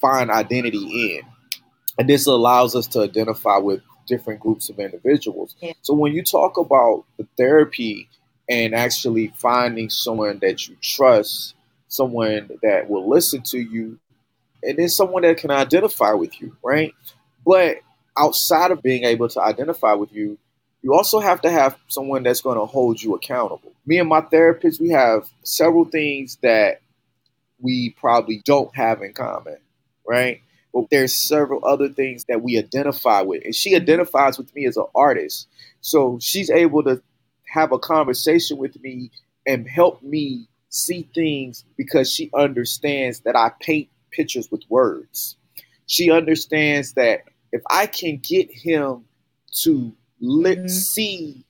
find 0.00 0.32
identity 0.32 1.14
in. 1.14 1.22
And 1.96 2.08
this 2.08 2.26
allows 2.26 2.74
us 2.74 2.88
to 2.88 3.02
identify 3.02 3.58
with 3.58 3.82
different 4.08 4.40
groups 4.40 4.68
of 4.68 4.80
individuals. 4.80 5.54
Yeah. 5.60 5.74
So 5.82 5.94
when 5.94 6.12
you 6.12 6.24
talk 6.24 6.58
about 6.58 7.04
the 7.18 7.26
therapy 7.36 8.08
and 8.50 8.74
actually 8.74 9.28
finding 9.36 9.88
someone 9.88 10.40
that 10.40 10.66
you 10.66 10.76
trust, 10.82 11.54
someone 11.86 12.50
that 12.64 12.90
will 12.90 13.08
listen 13.08 13.42
to 13.42 13.60
you, 13.60 14.00
and 14.64 14.76
then 14.76 14.88
someone 14.88 15.22
that 15.22 15.36
can 15.36 15.52
identify 15.52 16.14
with 16.14 16.40
you, 16.40 16.56
right? 16.64 16.92
But 17.46 17.76
outside 18.18 18.72
of 18.72 18.82
being 18.82 19.04
able 19.04 19.28
to 19.28 19.40
identify 19.40 19.92
with 19.92 20.12
you, 20.12 20.36
you 20.84 20.92
also 20.92 21.18
have 21.18 21.40
to 21.40 21.50
have 21.50 21.78
someone 21.88 22.22
that's 22.24 22.42
going 22.42 22.58
to 22.58 22.66
hold 22.66 23.02
you 23.02 23.14
accountable. 23.14 23.72
Me 23.86 23.98
and 23.98 24.08
my 24.08 24.20
therapist, 24.20 24.82
we 24.82 24.90
have 24.90 25.26
several 25.42 25.86
things 25.86 26.36
that 26.42 26.82
we 27.58 27.96
probably 27.98 28.42
don't 28.44 28.76
have 28.76 29.00
in 29.00 29.14
common, 29.14 29.56
right? 30.06 30.42
But 30.74 30.90
there's 30.90 31.26
several 31.26 31.64
other 31.64 31.88
things 31.88 32.26
that 32.28 32.42
we 32.42 32.58
identify 32.58 33.22
with. 33.22 33.46
And 33.46 33.54
she 33.54 33.74
identifies 33.74 34.36
with 34.36 34.54
me 34.54 34.66
as 34.66 34.76
an 34.76 34.84
artist. 34.94 35.48
So 35.80 36.18
she's 36.20 36.50
able 36.50 36.82
to 36.82 37.02
have 37.46 37.72
a 37.72 37.78
conversation 37.78 38.58
with 38.58 38.78
me 38.82 39.10
and 39.46 39.66
help 39.66 40.02
me 40.02 40.48
see 40.68 41.08
things 41.14 41.64
because 41.78 42.12
she 42.12 42.30
understands 42.34 43.20
that 43.20 43.36
I 43.36 43.52
paint 43.58 43.88
pictures 44.10 44.50
with 44.50 44.64
words. 44.68 45.36
She 45.86 46.10
understands 46.10 46.92
that 46.92 47.22
if 47.52 47.62
I 47.70 47.86
can 47.86 48.18
get 48.18 48.50
him 48.52 49.06
to 49.62 49.94
let 50.24 50.58
Mhm. 50.58 50.70
see 50.70 51.44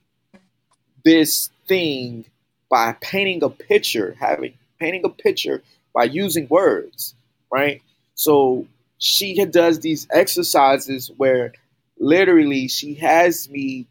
this 1.04 1.50
thing 1.66 2.24
by 2.68 2.92
painting 3.00 3.42
a 3.42 3.50
picture, 3.50 4.16
having 4.18 4.54
painting 4.78 5.04
a 5.04 5.08
picture 5.08 5.62
by 5.94 6.04
using 6.04 6.48
words, 6.48 7.14
right? 7.50 7.82
So 8.14 8.66
she 8.98 9.44
does 9.44 9.80
these 9.80 10.08
exercises 10.10 11.10
where 11.16 11.52
literally 11.98 12.68
she 12.68 12.94
has 12.94 13.48
me 13.48 13.86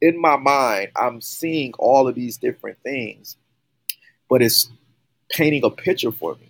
in 0.00 0.20
my 0.20 0.36
mind. 0.36 0.90
I'm 0.96 1.20
seeing 1.20 1.72
all 1.78 2.08
of 2.08 2.14
these 2.14 2.36
different 2.36 2.78
things, 2.82 3.36
but 4.28 4.42
it's 4.42 4.70
painting 5.30 5.64
a 5.64 5.70
picture 5.70 6.12
for 6.12 6.36
me, 6.36 6.48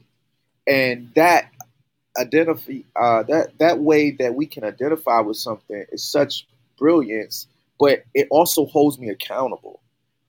and 0.66 1.10
that 1.14 1.50
identify 2.18 2.78
uh, 2.94 3.22
that 3.24 3.58
that 3.58 3.78
way 3.78 4.12
that 4.12 4.34
we 4.34 4.46
can 4.46 4.64
identify 4.64 5.20
with 5.20 5.36
something 5.36 5.84
is 5.92 6.04
such 6.04 6.46
brilliance, 6.78 7.46
but 7.78 8.04
it 8.14 8.28
also 8.30 8.66
holds 8.66 8.98
me 8.98 9.08
accountable, 9.08 9.80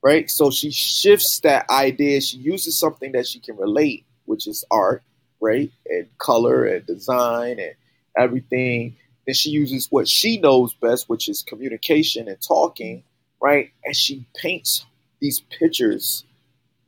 right? 0.02 0.30
So 0.30 0.50
she 0.50 0.70
shifts 0.70 1.40
that 1.40 1.68
idea. 1.70 2.20
She 2.20 2.38
uses 2.38 2.78
something 2.78 3.12
that 3.12 3.26
she 3.26 3.40
can 3.40 3.56
relate, 3.56 4.04
which 4.26 4.46
is 4.46 4.64
art, 4.70 5.02
right, 5.40 5.70
and 5.86 6.06
color 6.18 6.64
and 6.64 6.84
design 6.86 7.58
and 7.58 7.74
everything. 8.16 8.96
Then 9.26 9.34
she 9.34 9.50
uses 9.50 9.88
what 9.90 10.08
she 10.08 10.38
knows 10.38 10.74
best, 10.74 11.08
which 11.08 11.28
is 11.28 11.42
communication 11.42 12.28
and 12.28 12.40
talking, 12.40 13.02
right? 13.40 13.70
And 13.84 13.94
she 13.94 14.24
paints 14.34 14.84
these 15.20 15.40
pictures 15.40 16.24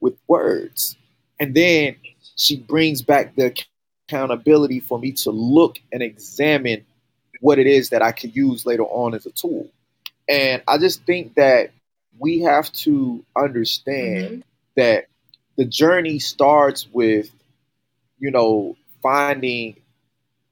with 0.01 0.15
words, 0.29 0.97
and 1.39 1.55
then 1.55 1.97
she 2.37 2.57
brings 2.57 3.03
back 3.03 3.35
the 3.37 3.55
accountability 4.09 4.81
for 4.81 4.99
me 4.99 5.13
to 5.13 5.31
look 5.31 5.79
and 5.93 6.03
examine 6.03 6.85
what 7.41 7.59
it 7.59 7.67
is 7.67 7.91
that 7.91 8.03
I 8.03 8.13
can 8.13 8.31
use 8.33 8.67
later 8.67 8.85
on 8.85 9.15
as 9.15 9.27
a 9.27 9.31
tool. 9.31 9.69
And 10.29 10.63
I 10.69 10.79
just 10.79 11.05
think 11.05 11.35
that 11.35 11.73
we 12.19 12.41
have 12.41 12.73
to 12.73 13.25
understand 13.37 14.35
Mhm. 14.35 14.43
that 14.77 15.07
the 15.57 15.65
journey 15.65 16.19
starts 16.19 16.89
with, 16.93 17.31
you 18.19 18.31
know, 18.31 18.77
finding 19.03 19.77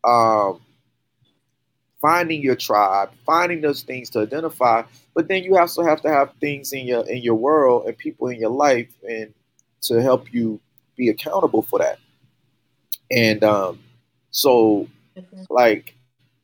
um 0.05 0.61
finding 2.01 2.43
your 2.43 2.57
tribe, 2.57 3.11
finding 3.27 3.61
those 3.61 3.83
things 3.83 4.11
to 4.11 4.21
identify, 4.21 4.83
but 5.15 5.29
then 5.29 5.43
you 5.43 5.57
also 5.59 5.83
have 5.83 6.01
to 6.03 6.09
have 6.09 6.33
things 6.41 6.73
in 6.73 6.87
your 6.87 7.07
in 7.09 7.23
your 7.23 7.35
world 7.35 7.87
and 7.87 7.97
people 7.97 8.29
in 8.29 8.39
your 8.41 8.51
life 8.51 8.89
and 9.09 9.33
to 9.83 10.01
help 10.03 10.33
you 10.33 10.61
be 10.97 11.09
accountable 11.09 11.63
for 11.63 11.79
that. 11.79 11.99
And 13.11 13.43
um 13.45 13.81
so 14.31 14.89
Mhm. 15.17 15.47
like 15.51 15.95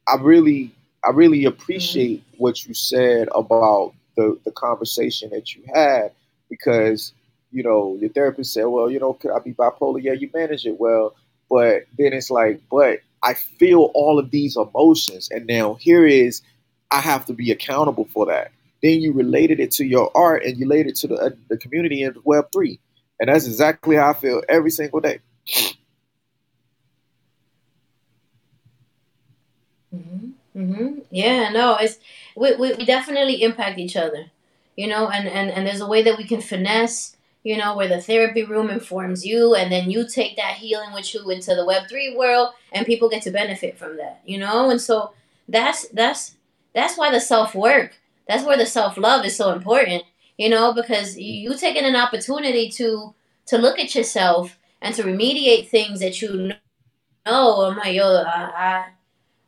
I 0.08 0.16
really 0.16 0.74
I 1.04 1.10
really 1.10 1.44
appreciate 1.44 2.22
what 2.38 2.66
you 2.66 2.74
said 2.74 3.28
about 3.34 3.94
the 4.16 4.38
the 4.44 4.52
conversation 4.52 5.30
that 5.30 5.54
you 5.54 5.62
had 5.74 6.12
because 6.48 7.12
you 7.52 7.62
know 7.62 7.96
your 8.00 8.10
therapist 8.10 8.52
said, 8.52 8.64
well, 8.64 8.90
you 8.90 8.98
know, 8.98 9.14
could 9.14 9.30
I 9.30 9.38
be 9.38 9.52
bipolar? 9.52 10.02
Yeah, 10.02 10.12
you 10.12 10.30
manage 10.34 10.66
it 10.66 10.78
well, 10.78 11.14
but 11.50 11.84
then 11.98 12.12
it's 12.12 12.30
like, 12.30 12.60
but 12.70 13.00
I 13.22 13.34
feel 13.34 13.90
all 13.94 14.18
of 14.18 14.30
these 14.30 14.56
emotions, 14.56 15.30
and 15.30 15.46
now 15.46 15.74
here 15.74 16.06
is 16.06 16.42
I 16.90 17.00
have 17.00 17.26
to 17.26 17.32
be 17.32 17.50
accountable 17.50 18.06
for 18.12 18.26
that. 18.26 18.50
Then 18.82 19.00
you 19.00 19.12
related 19.12 19.60
it 19.60 19.70
to 19.72 19.84
your 19.84 20.10
art 20.14 20.44
and 20.44 20.58
you 20.58 20.66
related 20.68 20.90
it 20.90 20.96
to 20.96 21.08
the 21.08 21.16
uh, 21.16 21.30
the 21.48 21.56
community 21.56 22.02
in 22.02 22.14
Web 22.24 22.46
three, 22.52 22.78
and 23.20 23.28
that's 23.28 23.46
exactly 23.46 23.96
how 23.96 24.10
I 24.10 24.14
feel 24.14 24.42
every 24.48 24.70
single 24.70 25.00
day. 25.00 25.20
Hmm 30.54 30.72
hmm 30.74 30.98
Yeah, 31.10 31.50
no, 31.50 31.76
it's 31.76 31.98
we, 32.36 32.54
we, 32.56 32.74
we 32.74 32.84
definitely 32.84 33.42
impact 33.42 33.78
each 33.78 33.96
other, 33.96 34.26
you 34.76 34.86
know, 34.86 35.08
and, 35.08 35.28
and, 35.28 35.50
and 35.50 35.66
there's 35.66 35.80
a 35.80 35.86
way 35.86 36.02
that 36.02 36.16
we 36.18 36.24
can 36.24 36.40
finesse, 36.40 37.16
you 37.42 37.56
know, 37.56 37.76
where 37.76 37.88
the 37.88 38.00
therapy 38.00 38.44
room 38.44 38.70
informs 38.70 39.24
you 39.24 39.54
and 39.54 39.70
then 39.72 39.90
you 39.90 40.06
take 40.08 40.36
that 40.36 40.54
healing 40.56 40.92
with 40.92 41.12
you 41.14 41.28
into 41.30 41.54
the 41.54 41.64
web 41.64 41.88
three 41.88 42.16
world 42.16 42.50
and 42.72 42.86
people 42.86 43.08
get 43.08 43.22
to 43.22 43.30
benefit 43.30 43.78
from 43.78 43.96
that, 43.96 44.20
you 44.24 44.38
know? 44.38 44.70
And 44.70 44.80
so 44.80 45.12
that's 45.48 45.88
that's 45.88 46.36
that's 46.74 46.96
why 46.98 47.10
the 47.10 47.20
self 47.20 47.54
work, 47.54 47.96
that's 48.28 48.44
where 48.44 48.56
the 48.56 48.66
self 48.66 48.96
love 48.96 49.24
is 49.24 49.36
so 49.36 49.52
important, 49.52 50.04
you 50.38 50.48
know, 50.48 50.72
because 50.72 51.16
you, 51.18 51.56
taking 51.56 51.84
an 51.84 51.96
opportunity 51.96 52.70
to 52.70 53.14
to 53.46 53.58
look 53.58 53.78
at 53.78 53.94
yourself 53.94 54.58
and 54.80 54.94
to 54.94 55.02
remediate 55.02 55.68
things 55.68 56.00
that 56.00 56.20
you 56.22 56.52
know, 57.26 57.62
I'm 57.62 57.76
like, 57.78 57.94
yo, 57.94 58.04
I, 58.26 58.50
I 58.56 58.86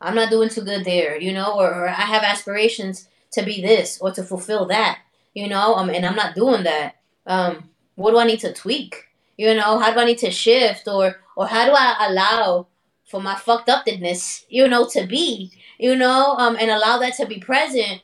I'm 0.01 0.15
not 0.15 0.31
doing 0.31 0.49
too 0.49 0.63
good 0.63 0.85
there, 0.85 1.17
you 1.19 1.33
know, 1.33 1.55
or, 1.59 1.73
or 1.73 1.89
I 1.89 1.93
have 1.93 2.23
aspirations 2.23 3.09
to 3.33 3.43
be 3.43 3.63
this 3.63 3.99
or 4.01 4.13
to 4.13 4.23
fulfill 4.23 4.67
that, 4.67 4.99
you 5.35 5.49
know, 5.49 5.75
um, 5.75 5.91
and 5.91 6.05
I'm 6.05 6.17
not 6.17 6.35
doing 6.35 6.65
that. 6.65 6.97
Um, 7.27 7.71
what 7.97 8.13
do 8.13 8.19
I 8.19 8.25
need 8.25 8.41
to 8.41 8.53
tweak? 8.53 9.05
You 9.37 9.55
know, 9.55 9.79
how 9.79 9.93
do 9.93 10.01
I 10.01 10.05
need 10.05 10.19
to 10.19 10.31
shift, 10.31 10.89
or 10.89 11.17
or 11.37 11.47
how 11.47 11.67
do 11.67 11.73
I 11.73 12.07
allow 12.09 12.69
for 13.05 13.21
my 13.21 13.35
fucked 13.35 13.69
upness, 13.69 14.45
you 14.49 14.67
know, 14.69 14.89
to 14.89 15.07
be, 15.07 15.53
you 15.79 15.95
know, 15.95 16.35
um, 16.37 16.57
and 16.59 16.71
allow 16.71 16.99
that 16.99 17.15
to 17.15 17.27
be 17.27 17.39
present. 17.39 18.03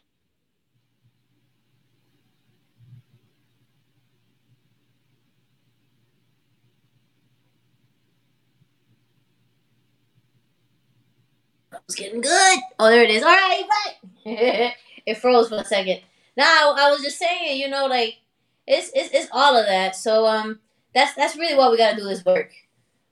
It's 11.86 11.94
getting 11.94 12.20
good. 12.20 12.58
Oh, 12.78 12.88
there 12.88 13.02
it 13.02 13.10
is. 13.10 13.22
All 13.22 13.28
right, 13.28 13.64
bye. 13.68 14.10
it 15.06 15.18
froze 15.18 15.48
for 15.48 15.56
a 15.56 15.64
second. 15.64 16.00
Now 16.36 16.74
I 16.76 16.90
was 16.90 17.02
just 17.02 17.18
saying, 17.18 17.60
you 17.60 17.68
know, 17.68 17.86
like 17.86 18.16
it's, 18.66 18.90
it's 18.94 19.12
it's 19.12 19.28
all 19.32 19.56
of 19.56 19.66
that. 19.66 19.96
So 19.96 20.26
um, 20.26 20.60
that's 20.94 21.14
that's 21.14 21.36
really 21.36 21.56
why 21.56 21.68
we 21.70 21.76
gotta 21.76 21.96
do 21.96 22.04
this 22.04 22.24
work. 22.24 22.52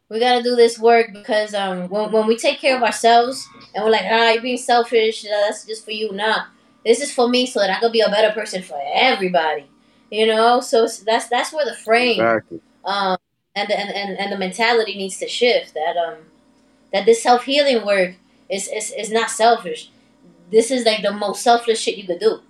We 0.08 0.18
gotta 0.18 0.42
do 0.42 0.56
this 0.56 0.78
work 0.78 1.12
because 1.12 1.54
um, 1.54 1.88
when 1.88 2.12
when 2.12 2.26
we 2.26 2.36
take 2.36 2.60
care 2.60 2.76
of 2.76 2.82
ourselves 2.82 3.46
and 3.74 3.84
we're 3.84 3.90
like, 3.90 4.04
ah, 4.04 4.30
you're 4.30 4.42
being 4.42 4.56
selfish. 4.56 5.22
That's 5.22 5.66
just 5.66 5.84
for 5.84 5.90
you. 5.90 6.12
Nah, 6.12 6.44
this 6.84 7.00
is 7.00 7.12
for 7.12 7.28
me 7.28 7.46
so 7.46 7.60
that 7.60 7.70
I 7.70 7.80
could 7.80 7.92
be 7.92 8.00
a 8.00 8.08
better 8.08 8.32
person 8.32 8.62
for 8.62 8.80
everybody. 8.94 9.66
You 10.10 10.26
know, 10.26 10.60
so 10.60 10.88
that's 11.04 11.28
that's 11.28 11.52
where 11.52 11.64
the 11.64 11.76
frame 11.76 12.20
Exactly. 12.20 12.60
um, 12.84 13.16
and, 13.54 13.68
the, 13.68 13.78
and 13.78 13.90
and 13.90 14.18
and 14.18 14.32
the 14.32 14.38
mentality 14.38 14.96
needs 14.96 15.18
to 15.18 15.28
shift. 15.28 15.74
That 15.74 15.96
um, 15.96 16.16
that 16.92 17.06
this 17.06 17.22
self 17.22 17.44
healing 17.44 17.84
work 17.86 18.14
is, 18.50 18.68
is 18.68 18.92
is 18.92 19.10
not 19.10 19.30
selfish. 19.30 19.90
This 20.50 20.70
is 20.70 20.84
like 20.84 21.02
the 21.02 21.12
most 21.12 21.42
selfless 21.42 21.80
shit 21.80 21.96
you 21.96 22.06
could 22.06 22.18
do 22.18 22.40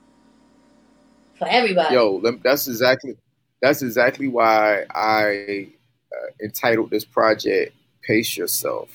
for 1.38 1.46
everybody. 1.48 1.94
Yo, 1.94 2.20
that's 2.42 2.66
exactly 2.66 3.16
that's 3.60 3.82
exactly 3.82 4.28
why 4.28 4.84
I 4.94 5.68
uh, 6.12 6.26
entitled 6.42 6.90
this 6.90 7.04
project 7.04 7.74
"Pace 8.02 8.36
Yourself, 8.36 8.88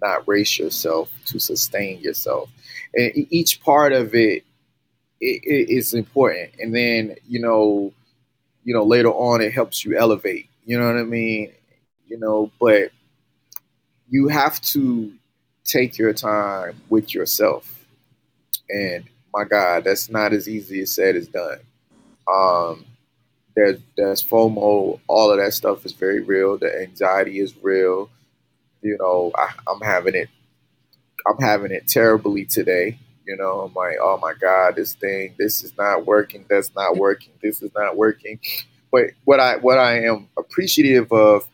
Not 0.00 0.26
Race 0.28 0.58
Yourself 0.58 1.10
to 1.26 1.38
Sustain 1.40 2.00
Yourself," 2.00 2.48
and 2.94 3.12
each 3.30 3.60
part 3.60 3.92
of 3.92 4.14
it, 4.14 4.44
it, 5.20 5.42
it 5.44 5.70
is 5.70 5.94
important. 5.94 6.50
And 6.60 6.74
then 6.74 7.16
you 7.26 7.40
know, 7.40 7.92
you 8.64 8.74
know, 8.74 8.84
later 8.84 9.10
on, 9.10 9.40
it 9.40 9.52
helps 9.52 9.84
you 9.84 9.98
elevate. 9.98 10.48
You 10.64 10.78
know 10.78 10.86
what 10.86 11.00
I 11.00 11.04
mean? 11.04 11.52
You 12.06 12.18
know, 12.18 12.52
but 12.60 12.90
you 14.08 14.28
have 14.28 14.60
to 14.60 15.12
take 15.66 15.98
your 15.98 16.12
time 16.12 16.80
with 16.88 17.14
yourself. 17.14 17.86
And 18.70 19.04
my 19.34 19.44
God, 19.44 19.84
that's 19.84 20.08
not 20.08 20.32
as 20.32 20.48
easy 20.48 20.80
as 20.80 20.94
said 20.94 21.16
as 21.16 21.28
done. 21.28 21.58
Um, 22.32 22.84
there's 23.54 23.78
there's 23.96 24.22
FOMO, 24.22 25.00
all 25.06 25.30
of 25.30 25.38
that 25.38 25.52
stuff 25.52 25.86
is 25.86 25.92
very 25.92 26.20
real. 26.20 26.58
The 26.58 26.82
anxiety 26.82 27.40
is 27.40 27.54
real. 27.62 28.10
You 28.82 28.96
know, 28.98 29.32
I, 29.34 29.52
I'm 29.68 29.80
having 29.80 30.14
it. 30.14 30.28
I'm 31.26 31.38
having 31.38 31.72
it 31.72 31.88
terribly 31.88 32.44
today. 32.44 32.98
You 33.26 33.36
know, 33.36 33.60
I'm 33.60 33.74
like, 33.74 33.96
oh 34.00 34.18
my 34.22 34.34
God, 34.40 34.76
this 34.76 34.94
thing, 34.94 35.34
this 35.38 35.64
is 35.64 35.76
not 35.76 36.06
working. 36.06 36.44
That's 36.48 36.72
not 36.76 36.96
working. 36.96 37.32
This 37.42 37.62
is 37.62 37.72
not 37.74 37.96
working. 37.96 38.38
But 38.92 39.06
what 39.24 39.40
I 39.40 39.56
what 39.56 39.78
I 39.78 40.04
am 40.04 40.28
appreciative 40.38 41.10
of 41.12 41.48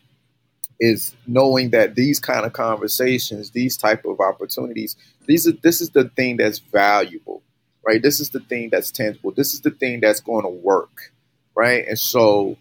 is 0.82 1.14
knowing 1.28 1.70
that 1.70 1.94
these 1.94 2.18
kind 2.18 2.44
of 2.44 2.52
conversations, 2.52 3.52
these 3.52 3.76
type 3.76 4.04
of 4.04 4.18
opportunities, 4.18 4.96
these 5.26 5.46
are 5.46 5.52
this 5.62 5.80
is 5.80 5.90
the 5.90 6.08
thing 6.16 6.36
that's 6.36 6.58
valuable, 6.58 7.40
right? 7.86 8.02
This 8.02 8.18
is 8.18 8.30
the 8.30 8.40
thing 8.40 8.68
that's 8.68 8.90
tangible. 8.90 9.30
This 9.30 9.54
is 9.54 9.60
the 9.60 9.70
thing 9.70 10.00
that's 10.00 10.18
going 10.18 10.42
to 10.42 10.50
work, 10.50 11.12
right? 11.54 11.86
And 11.86 11.96
so, 11.96 12.56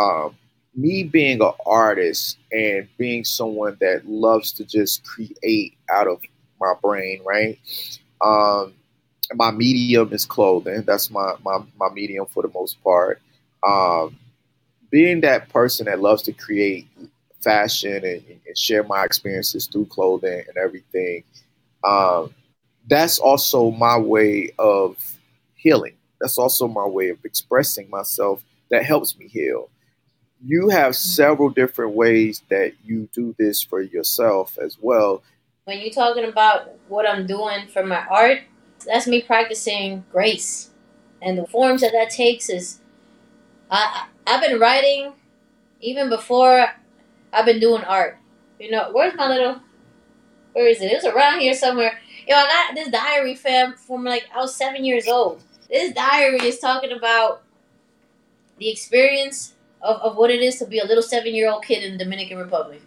um, 0.00 0.34
me 0.74 1.02
being 1.02 1.42
an 1.42 1.52
artist 1.66 2.38
and 2.50 2.88
being 2.96 3.24
someone 3.24 3.76
that 3.82 4.08
loves 4.08 4.52
to 4.52 4.64
just 4.64 5.04
create 5.04 5.76
out 5.90 6.08
of 6.08 6.22
my 6.58 6.72
brain, 6.80 7.20
right? 7.26 7.58
Um, 8.24 8.72
my 9.34 9.50
medium 9.50 10.14
is 10.14 10.24
clothing. 10.24 10.82
That's 10.86 11.10
my 11.10 11.34
my, 11.44 11.58
my 11.78 11.90
medium 11.92 12.24
for 12.24 12.42
the 12.42 12.50
most 12.54 12.82
part. 12.82 13.20
Um, 13.62 14.16
being 14.90 15.20
that 15.20 15.50
person 15.50 15.84
that 15.84 16.00
loves 16.00 16.22
to 16.22 16.32
create 16.32 16.88
fashion 17.46 18.04
and, 18.04 18.24
and 18.46 18.58
share 18.58 18.82
my 18.82 19.04
experiences 19.04 19.68
through 19.68 19.86
clothing 19.86 20.42
and 20.48 20.56
everything. 20.56 21.22
Um, 21.84 22.34
that's 22.88 23.20
also 23.20 23.70
my 23.70 23.96
way 23.96 24.50
of 24.58 24.96
healing. 25.54 25.94
That's 26.20 26.38
also 26.38 26.66
my 26.66 26.84
way 26.84 27.10
of 27.10 27.24
expressing 27.24 27.88
myself 27.88 28.42
that 28.70 28.84
helps 28.84 29.16
me 29.16 29.28
heal. 29.28 29.70
You 30.44 30.70
have 30.70 30.96
several 30.96 31.48
different 31.48 31.94
ways 31.94 32.42
that 32.48 32.72
you 32.84 33.08
do 33.12 33.34
this 33.38 33.62
for 33.62 33.80
yourself 33.80 34.58
as 34.60 34.76
well. 34.80 35.22
When 35.64 35.80
you're 35.80 35.90
talking 35.90 36.24
about 36.24 36.70
what 36.88 37.08
I'm 37.08 37.26
doing 37.26 37.68
for 37.68 37.86
my 37.86 38.04
art, 38.06 38.40
that's 38.84 39.06
me 39.06 39.22
practicing 39.22 40.04
grace. 40.10 40.70
And 41.22 41.38
the 41.38 41.46
forms 41.46 41.80
that 41.82 41.92
that 41.92 42.10
takes 42.10 42.48
is 42.48 42.80
I 43.70 44.08
I've 44.26 44.40
been 44.40 44.58
writing 44.58 45.12
even 45.80 46.08
before 46.08 46.70
I've 47.32 47.46
been 47.46 47.60
doing 47.60 47.82
art. 47.84 48.18
You 48.58 48.70
know, 48.70 48.90
where's 48.92 49.14
my 49.14 49.28
little 49.28 49.60
where 50.52 50.68
is 50.68 50.80
it? 50.80 50.90
It's 50.90 51.04
around 51.04 51.40
here 51.40 51.52
somewhere. 51.52 51.98
Yo, 52.26 52.34
I 52.34 52.46
got 52.46 52.74
this 52.74 52.88
diary 52.88 53.34
fam 53.34 53.74
from 53.74 54.04
like 54.04 54.24
I 54.34 54.40
was 54.40 54.56
seven 54.56 54.84
years 54.84 55.06
old. 55.06 55.42
This 55.68 55.92
diary 55.92 56.40
is 56.40 56.58
talking 56.58 56.92
about 56.92 57.42
the 58.58 58.70
experience 58.70 59.54
of, 59.82 59.96
of 60.00 60.16
what 60.16 60.30
it 60.30 60.40
is 60.40 60.58
to 60.60 60.66
be 60.66 60.78
a 60.78 60.84
little 60.84 61.02
seven 61.02 61.34
year 61.34 61.50
old 61.50 61.64
kid 61.64 61.84
in 61.84 61.98
the 61.98 62.04
Dominican 62.04 62.38
Republic. 62.38 62.80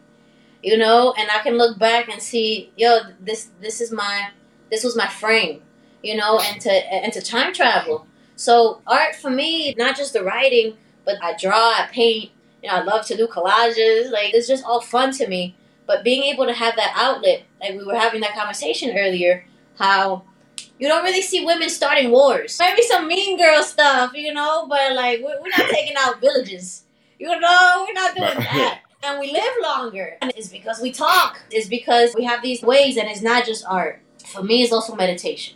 You 0.63 0.78
know, 0.78 1.13
and 1.17 1.30
I 1.30 1.39
can 1.43 1.58
look 1.58 1.78
back 1.78 2.10
and 2.10 2.21
see, 2.21 2.71
yo, 2.75 2.99
this 3.19 3.49
this 3.62 3.82
is 3.82 3.91
my 3.91 4.30
this 4.71 4.84
was 4.84 4.95
my 4.95 5.08
frame, 5.08 5.62
you 6.04 6.17
know, 6.17 6.39
and 6.39 6.60
to 6.62 6.71
and 6.71 7.13
to 7.13 7.21
time 7.21 7.54
travel. 7.54 8.08
So 8.36 8.82
art 8.88 9.15
for 9.15 9.30
me, 9.30 9.75
not 9.78 9.95
just 9.95 10.13
the 10.13 10.23
writing, 10.23 10.75
but 11.06 11.15
I 11.21 11.36
draw, 11.38 11.71
I 11.71 11.88
paint, 11.91 12.32
you 12.62 12.69
know, 12.69 12.76
I 12.76 12.84
love 12.84 13.06
to 13.08 13.17
do 13.17 13.28
collages. 13.28 14.12
Like 14.12 14.34
it's 14.34 14.48
just 14.48 14.63
all 14.63 14.82
fun 14.82 15.12
to 15.13 15.28
me. 15.28 15.56
But 15.86 16.04
being 16.04 16.24
able 16.24 16.45
to 16.45 16.54
have 16.54 16.76
that 16.76 16.93
outlet, 16.95 17.43
like 17.60 17.78
we 17.78 17.84
were 17.84 17.95
having 17.95 18.22
that 18.22 18.36
conversation 18.36 18.95
earlier, 18.98 19.45
how 19.78 20.24
you 20.78 20.88
don't 20.88 21.04
really 21.04 21.22
see 21.22 21.45
women 21.45 21.69
starting 21.69 22.12
wars. 22.12 22.58
Maybe 22.60 22.82
some 22.84 23.08
mean 23.08 23.38
girl 23.38 23.63
stuff, 23.63 24.13
you 24.13 24.34
know, 24.34 24.65
but 24.67 24.93
like 24.93 25.19
we're, 25.22 25.41
we're 25.41 25.50
not 25.58 25.69
taking 25.69 25.95
out 25.98 26.22
villages. 26.22 26.84
You 27.17 27.28
know, 27.28 27.86
we're 27.88 27.93
not 27.93 28.15
doing 28.15 28.38
that. 28.38 28.82
And 29.04 29.19
we 29.19 29.32
live 29.32 29.54
longer. 29.62 30.17
And 30.22 30.32
it's 30.36 30.48
because 30.50 30.82
we 30.82 30.91
talk. 30.91 31.41
It's 31.52 31.67
because 31.67 32.13
we 32.15 32.24
have 32.26 32.41
these 32.41 32.62
ways, 32.62 32.98
and 32.98 33.08
it's 33.10 33.22
not 33.22 33.45
just 33.45 33.65
art. 33.65 34.02
For 34.26 34.43
me, 34.43 34.63
it's 34.63 34.74
also 34.74 34.95
meditation. 34.95 35.56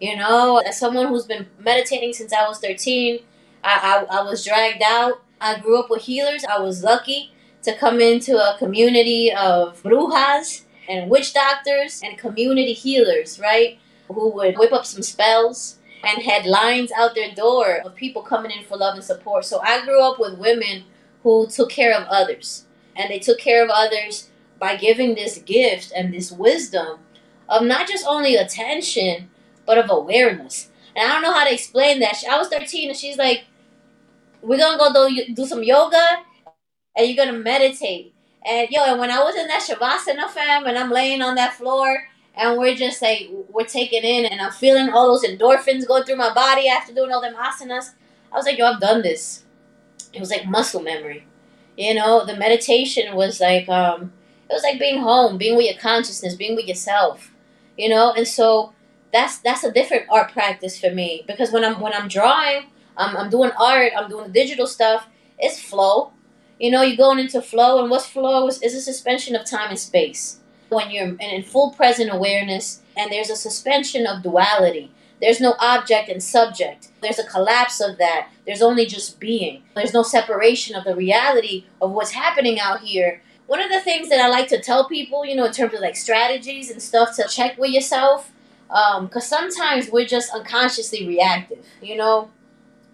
You 0.00 0.16
know, 0.16 0.58
as 0.58 0.78
someone 0.78 1.08
who's 1.08 1.26
been 1.26 1.46
meditating 1.58 2.12
since 2.12 2.32
I 2.32 2.46
was 2.46 2.58
13, 2.58 3.20
I, 3.64 4.06
I, 4.10 4.18
I 4.18 4.22
was 4.22 4.44
dragged 4.44 4.82
out. 4.84 5.22
I 5.42 5.58
grew 5.58 5.78
up 5.78 5.90
with 5.90 6.02
healers. 6.02 6.44
I 6.44 6.60
was 6.60 6.84
lucky 6.84 7.32
to 7.62 7.76
come 7.76 8.00
into 8.00 8.36
a 8.36 8.56
community 8.58 9.32
of 9.32 9.82
brujas 9.82 10.62
and 10.88 11.10
witch 11.10 11.34
doctors 11.34 12.00
and 12.04 12.16
community 12.16 12.72
healers, 12.72 13.40
right? 13.40 13.78
Who 14.08 14.30
would 14.30 14.56
whip 14.56 14.72
up 14.72 14.86
some 14.86 15.02
spells 15.02 15.78
and 16.04 16.22
had 16.22 16.46
lines 16.46 16.92
out 16.96 17.14
their 17.14 17.34
door 17.34 17.78
of 17.84 17.94
people 17.94 18.22
coming 18.22 18.50
in 18.50 18.64
for 18.64 18.76
love 18.76 18.94
and 18.94 19.04
support. 19.04 19.44
So 19.44 19.60
I 19.62 19.84
grew 19.84 20.02
up 20.02 20.18
with 20.18 20.38
women 20.38 20.84
who 21.22 21.46
took 21.48 21.70
care 21.70 21.96
of 21.96 22.06
others. 22.08 22.66
And 22.94 23.10
they 23.10 23.18
took 23.18 23.38
care 23.38 23.64
of 23.64 23.70
others 23.72 24.28
by 24.58 24.76
giving 24.76 25.14
this 25.14 25.38
gift 25.38 25.92
and 25.96 26.12
this 26.12 26.30
wisdom 26.30 26.98
of 27.48 27.62
not 27.64 27.88
just 27.88 28.06
only 28.06 28.36
attention, 28.36 29.30
but 29.66 29.78
of 29.78 29.90
awareness. 29.90 30.70
And 30.94 31.08
I 31.08 31.14
don't 31.14 31.22
know 31.22 31.32
how 31.32 31.44
to 31.44 31.52
explain 31.52 32.00
that. 32.00 32.22
I 32.28 32.38
was 32.38 32.48
13 32.48 32.90
and 32.90 32.98
she's 32.98 33.16
like, 33.16 33.44
we're 34.42 34.58
to 34.78 34.78
go 34.94 35.08
do, 35.10 35.34
do 35.34 35.46
some 35.46 35.64
yoga 35.64 36.20
and 36.96 37.08
you're 37.08 37.16
to 37.36 37.38
meditate. 37.38 38.14
And 38.46 38.68
yo, 38.70 38.84
and 38.84 39.00
when 39.00 39.10
I 39.10 39.20
was 39.22 39.36
in 39.36 39.46
that 39.48 39.62
Shavasana 39.68 40.30
fam 40.30 40.66
and 40.66 40.78
I'm 40.78 40.90
laying 40.90 41.22
on 41.22 41.36
that 41.36 41.54
floor 41.54 42.04
and 42.36 42.58
we're 42.58 42.74
just 42.76 43.02
like, 43.02 43.30
we're 43.50 43.64
taking 43.66 44.02
in 44.04 44.26
and 44.26 44.40
I'm 44.40 44.52
feeling 44.52 44.90
all 44.90 45.08
those 45.08 45.24
endorphins 45.24 45.86
go 45.86 46.02
through 46.02 46.16
my 46.16 46.34
body 46.34 46.68
after 46.68 46.94
doing 46.94 47.12
all 47.12 47.20
them 47.22 47.34
asanas. 47.36 47.94
I 48.32 48.36
was 48.36 48.46
like, 48.46 48.58
yo, 48.58 48.66
I've 48.66 48.80
done 48.80 49.02
this. 49.02 49.44
It 50.14 50.20
was 50.20 50.30
like 50.30 50.46
muscle 50.46 50.82
memory. 50.82 51.26
You 51.78 51.94
know, 51.94 52.26
the 52.26 52.36
meditation 52.36 53.16
was 53.16 53.40
like, 53.40 53.68
um, 53.68 54.12
it 54.50 54.54
was 54.54 54.64
like 54.64 54.80
being 54.80 55.00
home, 55.02 55.38
being 55.38 55.56
with 55.56 55.66
your 55.66 55.78
consciousness, 55.80 56.36
being 56.36 56.56
with 56.56 56.66
yourself. 56.68 57.32
You 57.78 57.90
know, 57.90 58.12
and 58.14 58.28
so 58.28 58.74
that's 59.12 59.38
that's 59.40 59.64
a 59.64 59.72
different 59.72 60.06
art 60.10 60.32
practice 60.32 60.78
for 60.80 60.90
me 60.90 61.24
because 61.26 61.52
when 61.52 61.64
I'm 61.64 61.80
when 61.80 61.94
I'm 61.94 62.08
drawing, 62.08 62.64
I'm, 62.96 63.16
I'm 63.16 63.30
doing 63.30 63.50
art, 63.58 63.92
I'm 63.96 64.08
doing 64.08 64.26
the 64.26 64.32
digital 64.32 64.66
stuff. 64.66 65.06
It's 65.38 65.60
flow. 65.60 66.12
You 66.58 66.70
know, 66.70 66.82
you're 66.82 66.96
going 66.96 67.18
into 67.18 67.42
flow, 67.42 67.80
and 67.80 67.90
what's 67.90 68.06
flow 68.06 68.46
is, 68.46 68.62
is 68.62 68.74
a 68.74 68.80
suspension 68.80 69.34
of 69.34 69.44
time 69.44 69.70
and 69.70 69.78
space. 69.78 70.38
When 70.68 70.90
you're 70.90 71.16
in 71.18 71.42
full 71.42 71.72
present 71.72 72.12
awareness, 72.12 72.82
and 72.96 73.10
there's 73.10 73.30
a 73.30 73.36
suspension 73.36 74.06
of 74.06 74.22
duality. 74.22 74.90
There's 75.20 75.40
no 75.40 75.54
object 75.60 76.08
and 76.08 76.22
subject. 76.22 76.88
There's 77.00 77.18
a 77.18 77.26
collapse 77.26 77.80
of 77.80 77.98
that. 77.98 78.28
There's 78.44 78.62
only 78.62 78.86
just 78.86 79.20
being. 79.20 79.62
There's 79.74 79.94
no 79.94 80.02
separation 80.02 80.74
of 80.74 80.84
the 80.84 80.96
reality 80.96 81.66
of 81.80 81.92
what's 81.92 82.10
happening 82.10 82.58
out 82.58 82.80
here. 82.80 83.22
One 83.46 83.60
of 83.60 83.70
the 83.70 83.80
things 83.80 84.08
that 84.08 84.20
I 84.20 84.28
like 84.28 84.48
to 84.48 84.60
tell 84.60 84.88
people, 84.88 85.24
you 85.24 85.36
know, 85.36 85.44
in 85.44 85.52
terms 85.52 85.74
of 85.74 85.80
like 85.80 85.96
strategies 85.96 86.70
and 86.70 86.82
stuff 86.82 87.14
to 87.16 87.26
check 87.28 87.58
with 87.58 87.70
yourself, 87.70 88.32
because 88.68 89.32
um, 89.32 89.50
sometimes 89.50 89.90
we're 89.90 90.06
just 90.06 90.32
unconsciously 90.34 91.06
reactive, 91.06 91.64
you 91.82 91.96
know? 91.96 92.30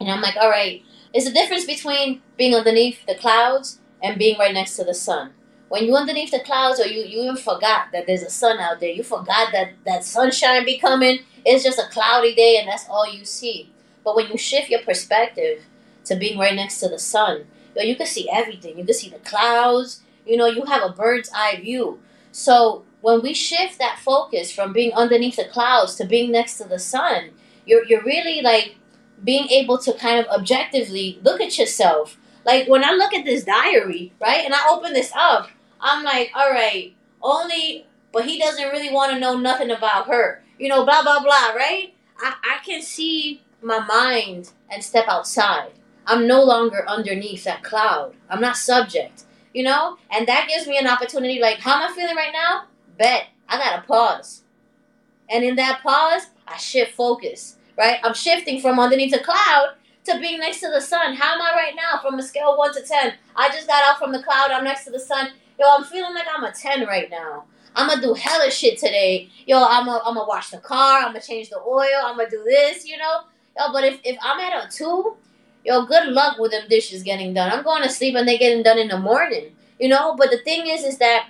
And 0.00 0.10
I'm 0.10 0.20
like, 0.20 0.36
all 0.36 0.50
right, 0.50 0.82
there's 1.12 1.26
a 1.26 1.32
difference 1.32 1.64
between 1.64 2.22
being 2.36 2.54
underneath 2.54 3.04
the 3.06 3.14
clouds 3.14 3.80
and 4.02 4.18
being 4.18 4.38
right 4.38 4.54
next 4.54 4.76
to 4.76 4.84
the 4.84 4.94
sun. 4.94 5.32
When 5.68 5.84
you're 5.84 5.96
underneath 5.96 6.30
the 6.30 6.40
clouds, 6.40 6.80
or 6.80 6.86
you, 6.86 7.02
you 7.02 7.22
even 7.22 7.36
forgot 7.36 7.88
that 7.92 8.06
there's 8.06 8.22
a 8.22 8.30
sun 8.30 8.58
out 8.58 8.80
there, 8.80 8.90
you 8.90 9.02
forgot 9.02 9.52
that 9.52 9.72
that 9.84 10.04
sunshine 10.04 10.64
be 10.64 10.78
coming, 10.78 11.20
it's 11.44 11.64
just 11.64 11.78
a 11.78 11.88
cloudy 11.90 12.34
day 12.34 12.56
and 12.58 12.68
that's 12.68 12.88
all 12.88 13.06
you 13.06 13.24
see. 13.24 13.72
But 14.04 14.16
when 14.16 14.28
you 14.28 14.38
shift 14.38 14.70
your 14.70 14.80
perspective 14.80 15.64
to 16.04 16.16
being 16.16 16.38
right 16.38 16.54
next 16.54 16.80
to 16.80 16.88
the 16.88 16.98
sun, 16.98 17.44
you, 17.74 17.82
know, 17.82 17.82
you 17.82 17.96
can 17.96 18.06
see 18.06 18.28
everything. 18.30 18.78
You 18.78 18.84
can 18.84 18.94
see 18.94 19.10
the 19.10 19.18
clouds. 19.18 20.00
You 20.26 20.36
know, 20.36 20.46
you 20.46 20.64
have 20.64 20.82
a 20.82 20.94
bird's 20.94 21.30
eye 21.34 21.60
view. 21.60 22.00
So 22.32 22.84
when 23.00 23.22
we 23.22 23.34
shift 23.34 23.78
that 23.78 23.98
focus 23.98 24.50
from 24.50 24.72
being 24.72 24.92
underneath 24.94 25.36
the 25.36 25.44
clouds 25.44 25.94
to 25.96 26.04
being 26.04 26.32
next 26.32 26.58
to 26.58 26.64
the 26.64 26.78
sun, 26.78 27.30
you're 27.66 27.84
you're 27.84 28.02
really 28.02 28.40
like 28.40 28.76
being 29.24 29.48
able 29.48 29.78
to 29.78 29.92
kind 29.94 30.18
of 30.18 30.26
objectively 30.26 31.18
look 31.22 31.40
at 31.40 31.58
yourself. 31.58 32.18
Like 32.44 32.68
when 32.68 32.84
I 32.84 32.92
look 32.92 33.12
at 33.12 33.24
this 33.24 33.44
diary, 33.44 34.12
right, 34.20 34.44
and 34.44 34.54
I 34.54 34.68
open 34.70 34.92
this 34.92 35.12
up, 35.14 35.50
I'm 35.80 36.04
like, 36.04 36.30
all 36.34 36.50
right, 36.50 36.94
only, 37.22 37.86
but 38.12 38.24
he 38.24 38.38
doesn't 38.38 38.68
really 38.68 38.92
want 38.92 39.12
to 39.12 39.18
know 39.18 39.36
nothing 39.36 39.70
about 39.70 40.08
her 40.08 40.42
you 40.58 40.68
know, 40.68 40.84
blah, 40.84 41.02
blah, 41.02 41.22
blah, 41.22 41.50
right? 41.50 41.94
I, 42.18 42.34
I 42.42 42.64
can 42.64 42.82
see 42.82 43.42
my 43.62 43.78
mind 43.80 44.50
and 44.70 44.82
step 44.82 45.06
outside. 45.08 45.72
I'm 46.06 46.26
no 46.26 46.42
longer 46.42 46.84
underneath 46.88 47.44
that 47.44 47.62
cloud. 47.62 48.14
I'm 48.28 48.40
not 48.40 48.56
subject, 48.56 49.24
you 49.54 49.62
know? 49.62 49.98
And 50.10 50.26
that 50.26 50.48
gives 50.48 50.66
me 50.66 50.78
an 50.78 50.86
opportunity 50.86 51.38
like, 51.38 51.58
how 51.58 51.80
am 51.80 51.90
I 51.90 51.94
feeling 51.94 52.16
right 52.16 52.32
now? 52.32 52.64
Bet. 52.98 53.28
I 53.48 53.56
gotta 53.58 53.82
pause. 53.86 54.42
And 55.30 55.44
in 55.44 55.56
that 55.56 55.80
pause, 55.82 56.26
I 56.46 56.56
shift 56.56 56.94
focus, 56.94 57.56
right? 57.78 58.00
I'm 58.02 58.14
shifting 58.14 58.60
from 58.60 58.78
underneath 58.78 59.12
the 59.12 59.20
cloud 59.20 59.74
to 60.04 60.18
being 60.18 60.40
next 60.40 60.60
to 60.60 60.68
the 60.68 60.80
sun. 60.80 61.14
How 61.14 61.34
am 61.34 61.40
I 61.40 61.52
right 61.54 61.74
now 61.76 62.00
from 62.02 62.18
a 62.18 62.22
scale 62.22 62.58
1 62.58 62.74
to 62.74 62.82
10? 62.82 63.14
I 63.36 63.48
just 63.48 63.68
got 63.68 63.84
out 63.84 63.98
from 63.98 64.12
the 64.12 64.22
cloud, 64.22 64.50
I'm 64.50 64.64
next 64.64 64.84
to 64.84 64.90
the 64.90 65.00
sun. 65.00 65.30
Yo, 65.58 65.66
I'm 65.68 65.84
feeling 65.84 66.14
like 66.14 66.26
I'm 66.34 66.44
a 66.44 66.52
10 66.52 66.86
right 66.86 67.10
now. 67.10 67.44
I'm 67.78 67.88
gonna 67.88 68.02
do 68.02 68.14
hella 68.14 68.50
shit 68.50 68.78
today. 68.78 69.28
Yo, 69.46 69.62
I'm 69.62 69.86
gonna 69.86 70.00
I'm 70.04 70.14
gonna 70.14 70.26
wash 70.26 70.50
the 70.50 70.58
car. 70.58 70.98
I'm 70.98 71.12
gonna 71.12 71.20
change 71.20 71.48
the 71.48 71.60
oil. 71.60 72.02
I'm 72.04 72.16
gonna 72.16 72.28
do 72.28 72.42
this. 72.44 72.84
You 72.86 72.96
know. 72.98 73.20
Yo, 73.56 73.72
but 73.72 73.84
if 73.84 74.00
if 74.04 74.16
I'm 74.20 74.40
at 74.40 74.64
a 74.64 74.68
two, 74.68 75.16
yo, 75.64 75.86
good 75.86 76.08
luck 76.08 76.38
with 76.38 76.50
them 76.50 76.68
dishes 76.68 77.04
getting 77.04 77.34
done. 77.34 77.52
I'm 77.52 77.62
going 77.62 77.82
to 77.84 77.88
sleep 77.88 78.16
and 78.16 78.26
they 78.26 78.36
getting 78.36 78.64
done 78.64 78.78
in 78.78 78.88
the 78.88 78.98
morning. 78.98 79.54
You 79.78 79.88
know. 79.88 80.16
But 80.16 80.30
the 80.30 80.38
thing 80.38 80.66
is, 80.66 80.82
is 80.82 80.98
that 80.98 81.28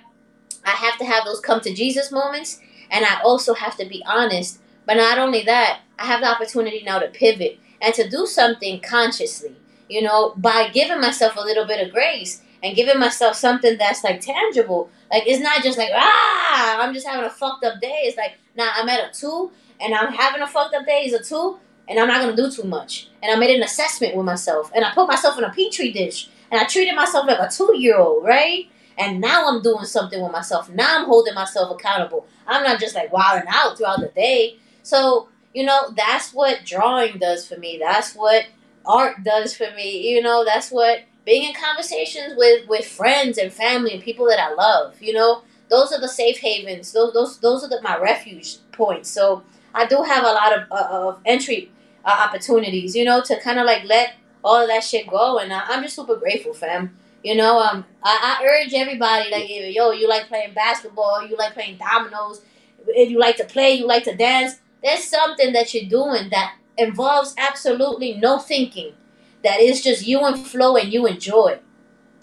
I 0.65 0.71
have 0.71 0.97
to 0.97 1.05
have 1.05 1.25
those 1.25 1.39
come 1.39 1.61
to 1.61 1.73
Jesus 1.73 2.11
moments, 2.11 2.59
and 2.89 3.05
I 3.05 3.21
also 3.21 3.53
have 3.53 3.77
to 3.77 3.85
be 3.85 4.03
honest. 4.07 4.59
But 4.87 4.95
not 4.95 5.19
only 5.19 5.43
that, 5.43 5.81
I 5.99 6.05
have 6.05 6.21
the 6.21 6.27
opportunity 6.27 6.81
now 6.83 6.99
to 6.99 7.07
pivot 7.07 7.59
and 7.81 7.93
to 7.93 8.09
do 8.09 8.25
something 8.25 8.81
consciously. 8.81 9.55
You 9.89 10.03
know, 10.03 10.33
by 10.37 10.69
giving 10.69 11.01
myself 11.01 11.35
a 11.35 11.41
little 11.41 11.65
bit 11.65 11.85
of 11.85 11.93
grace 11.93 12.41
and 12.61 12.75
giving 12.75 12.99
myself 12.99 13.35
something 13.35 13.77
that's 13.77 14.03
like 14.03 14.21
tangible. 14.21 14.89
Like 15.11 15.23
it's 15.25 15.41
not 15.41 15.63
just 15.63 15.77
like 15.77 15.89
ah, 15.93 16.81
I'm 16.81 16.93
just 16.93 17.07
having 17.07 17.25
a 17.25 17.29
fucked 17.29 17.63
up 17.63 17.81
day. 17.81 18.01
It's 18.03 18.17
like 18.17 18.37
nah, 18.55 18.69
I'm 18.75 18.89
at 18.89 19.09
a 19.09 19.19
two, 19.19 19.51
and 19.79 19.93
I'm 19.93 20.13
having 20.13 20.41
a 20.41 20.47
fucked 20.47 20.75
up 20.75 20.85
day. 20.85 21.05
Is 21.05 21.13
a 21.13 21.23
two, 21.23 21.59
and 21.87 21.99
I'm 21.99 22.07
not 22.07 22.21
gonna 22.21 22.35
do 22.35 22.51
too 22.51 22.67
much. 22.67 23.09
And 23.23 23.31
I 23.31 23.35
made 23.35 23.55
an 23.55 23.63
assessment 23.63 24.15
with 24.15 24.25
myself, 24.25 24.71
and 24.75 24.85
I 24.85 24.93
put 24.93 25.07
myself 25.07 25.37
in 25.37 25.43
a 25.43 25.49
petri 25.49 25.91
dish, 25.91 26.29
and 26.51 26.59
I 26.61 26.65
treated 26.65 26.95
myself 26.95 27.27
like 27.27 27.39
a 27.39 27.49
two 27.49 27.75
year 27.77 27.97
old, 27.97 28.23
right? 28.23 28.67
And 28.97 29.21
now 29.21 29.47
I'm 29.47 29.61
doing 29.61 29.85
something 29.85 30.21
with 30.21 30.31
myself. 30.31 30.69
Now 30.69 30.99
I'm 30.99 31.05
holding 31.05 31.33
myself 31.33 31.71
accountable. 31.71 32.27
I'm 32.45 32.63
not 32.63 32.79
just 32.79 32.95
like 32.95 33.13
wilding 33.13 33.47
out 33.47 33.77
throughout 33.77 34.01
the 34.01 34.09
day. 34.09 34.57
So 34.83 35.29
you 35.53 35.65
know 35.65 35.91
that's 35.95 36.33
what 36.33 36.65
drawing 36.65 37.17
does 37.17 37.47
for 37.47 37.57
me. 37.57 37.79
That's 37.81 38.13
what 38.13 38.45
art 38.85 39.23
does 39.23 39.55
for 39.55 39.67
me. 39.75 40.09
You 40.13 40.21
know 40.21 40.45
that's 40.45 40.71
what 40.71 41.01
being 41.25 41.43
in 41.49 41.53
conversations 41.53 42.33
with 42.37 42.67
with 42.67 42.85
friends 42.85 43.37
and 43.37 43.51
family 43.51 43.93
and 43.93 44.03
people 44.03 44.27
that 44.27 44.39
I 44.39 44.53
love. 44.53 45.01
You 45.01 45.13
know, 45.13 45.43
those 45.69 45.91
are 45.91 46.01
the 46.01 46.07
safe 46.07 46.39
havens. 46.39 46.91
Those 46.91 47.13
those 47.13 47.39
those 47.39 47.63
are 47.63 47.69
the, 47.69 47.81
my 47.81 47.97
refuge 47.97 48.57
points. 48.71 49.09
So 49.09 49.43
I 49.73 49.85
do 49.85 50.01
have 50.01 50.23
a 50.23 50.31
lot 50.31 50.57
of 50.57 50.71
uh, 50.71 50.87
of 50.91 51.19
entry 51.25 51.71
uh, 52.05 52.25
opportunities, 52.27 52.95
you 52.95 53.05
know, 53.05 53.21
to 53.21 53.39
kind 53.41 53.59
of 53.59 53.65
like 53.65 53.83
let 53.85 54.15
all 54.43 54.61
of 54.61 54.67
that 54.69 54.83
shit 54.83 55.07
go. 55.07 55.39
And 55.39 55.53
I, 55.53 55.61
I'm 55.67 55.83
just 55.83 55.95
super 55.95 56.15
grateful, 56.15 56.53
fam. 56.53 56.97
You 57.23 57.35
know, 57.35 57.59
um, 57.59 57.85
I, 58.01 58.37
I 58.39 58.45
urge 58.45 58.73
everybody 58.73 59.29
like, 59.29 59.45
yo, 59.49 59.91
you 59.91 60.07
like 60.07 60.27
playing 60.29 60.53
basketball, 60.53 61.27
you 61.27 61.35
like 61.35 61.53
playing 61.53 61.77
dominoes, 61.77 62.41
if 62.87 63.09
you 63.09 63.19
like 63.19 63.35
to 63.37 63.43
play, 63.43 63.73
you 63.73 63.85
like 63.85 64.05
to 64.05 64.15
dance. 64.15 64.59
There's 64.83 65.03
something 65.03 65.53
that 65.53 65.73
you're 65.73 65.89
doing 65.89 66.29
that 66.29 66.55
involves 66.77 67.33
absolutely 67.37 68.13
no 68.13 68.39
thinking. 68.39 68.93
That 69.43 69.59
is 69.59 69.81
just 69.81 70.05
you 70.05 70.25
and 70.25 70.45
flow 70.45 70.75
and 70.75 70.91
you 70.91 71.05
enjoy. 71.05 71.59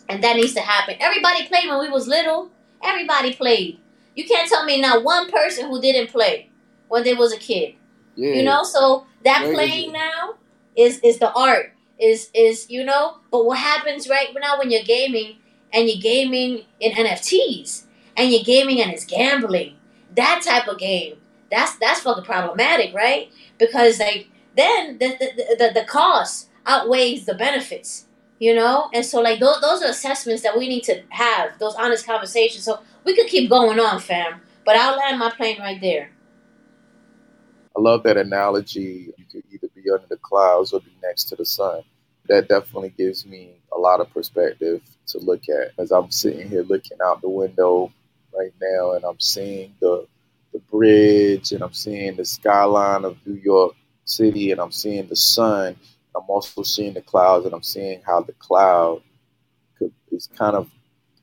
And 0.08 0.22
that 0.22 0.36
needs 0.36 0.54
to 0.54 0.60
happen. 0.60 0.96
Everybody 1.00 1.46
played 1.46 1.68
when 1.68 1.80
we 1.80 1.88
was 1.88 2.06
little. 2.06 2.50
Everybody 2.82 3.32
played. 3.34 3.80
You 4.14 4.24
can't 4.24 4.48
tell 4.48 4.64
me 4.64 4.80
not 4.80 5.04
one 5.04 5.30
person 5.30 5.68
who 5.68 5.80
didn't 5.80 6.10
play 6.10 6.50
when 6.88 7.04
they 7.04 7.14
was 7.14 7.32
a 7.32 7.38
kid. 7.38 7.74
Yeah. 8.14 8.34
You 8.34 8.42
know, 8.44 8.62
so 8.62 9.06
that 9.24 9.42
Where 9.42 9.50
is 9.50 9.56
playing 9.56 9.90
it? 9.90 9.92
now 9.92 10.34
is 10.76 11.00
is 11.00 11.18
the 11.18 11.32
art. 11.32 11.72
Is 11.98 12.30
is 12.34 12.70
you 12.70 12.84
know, 12.84 13.18
but 13.30 13.44
what 13.44 13.58
happens 13.58 14.08
right 14.08 14.28
now 14.38 14.58
when 14.58 14.70
you're 14.70 14.84
gaming 14.84 15.36
and 15.72 15.88
you're 15.88 16.00
gaming 16.00 16.64
in 16.80 16.92
NFTs 16.92 17.84
and 18.16 18.30
you're 18.30 18.44
gaming 18.44 18.80
and 18.80 18.92
it's 18.92 19.04
gambling, 19.04 19.76
that 20.14 20.42
type 20.44 20.68
of 20.68 20.78
game, 20.78 21.16
that's 21.50 21.76
that's 21.76 22.00
fucking 22.00 22.24
problematic, 22.24 22.94
right? 22.94 23.30
Because 23.58 23.98
like 23.98 24.28
then 24.56 24.98
the 24.98 25.08
the, 25.18 25.56
the, 25.58 25.80
the 25.80 25.86
cost 25.86 26.48
outweighs 26.66 27.26
the 27.26 27.34
benefits, 27.34 28.06
you 28.38 28.54
know? 28.54 28.90
And 28.92 29.04
so 29.04 29.20
like 29.20 29.40
those 29.40 29.60
those 29.60 29.82
are 29.82 29.88
assessments 29.88 30.42
that 30.42 30.56
we 30.58 30.68
need 30.68 30.82
to 30.84 31.02
have, 31.10 31.58
those 31.58 31.74
honest 31.74 32.06
conversations. 32.06 32.64
So 32.64 32.80
we 33.04 33.14
could 33.14 33.28
keep 33.28 33.48
going 33.48 33.78
on, 33.78 34.00
fam. 34.00 34.40
But 34.64 34.76
I'll 34.76 34.96
land 34.96 35.18
my 35.18 35.30
plane 35.30 35.60
right 35.60 35.80
there. 35.80 36.10
I 37.76 37.80
love 37.80 38.02
that 38.04 38.16
analogy. 38.16 39.12
You 39.16 39.24
could 39.30 39.44
either 39.52 39.68
be 39.74 39.90
under 39.90 40.06
the 40.08 40.16
clouds 40.16 40.72
or 40.72 40.80
be 40.80 40.96
next 41.02 41.24
to 41.24 41.36
the 41.36 41.44
sun. 41.44 41.82
That 42.28 42.48
definitely 42.48 42.88
gives 42.96 43.24
me 43.26 43.52
a 43.72 43.78
lot 43.78 44.00
of 44.00 44.10
perspective 44.10 44.80
to 45.08 45.18
look 45.18 45.42
at 45.48 45.72
as 45.78 45.92
I'm 45.92 46.10
sitting 46.10 46.48
here 46.48 46.62
looking 46.62 46.98
out 47.04 47.20
the 47.20 47.28
window 47.28 47.92
right 48.36 48.52
now 48.60 48.92
and 48.92 49.04
I'm 49.04 49.20
seeing 49.20 49.74
the 49.80 50.06
the 50.56 50.60
bridge 50.72 51.52
and 51.52 51.62
I'm 51.64 51.74
seeing 51.74 52.16
the 52.16 52.26
skyline 52.26 53.04
of 53.06 53.18
New 53.26 53.36
York 53.36 53.76
City 54.06 54.52
and 54.52 54.60
I'm 54.60 54.72
seeing 54.72 55.08
the 55.08 55.16
sun. 55.16 55.76
I'm 56.16 56.24
also 56.28 56.64
seeing 56.64 56.94
the 56.94 57.02
clouds 57.02 57.46
and 57.46 57.54
I'm 57.54 57.64
seeing 57.64 58.02
how 58.06 58.22
the 58.22 58.34
cloud 58.34 59.02
could, 59.78 59.92
is 60.12 60.28
kind 60.38 60.56
of 60.56 60.70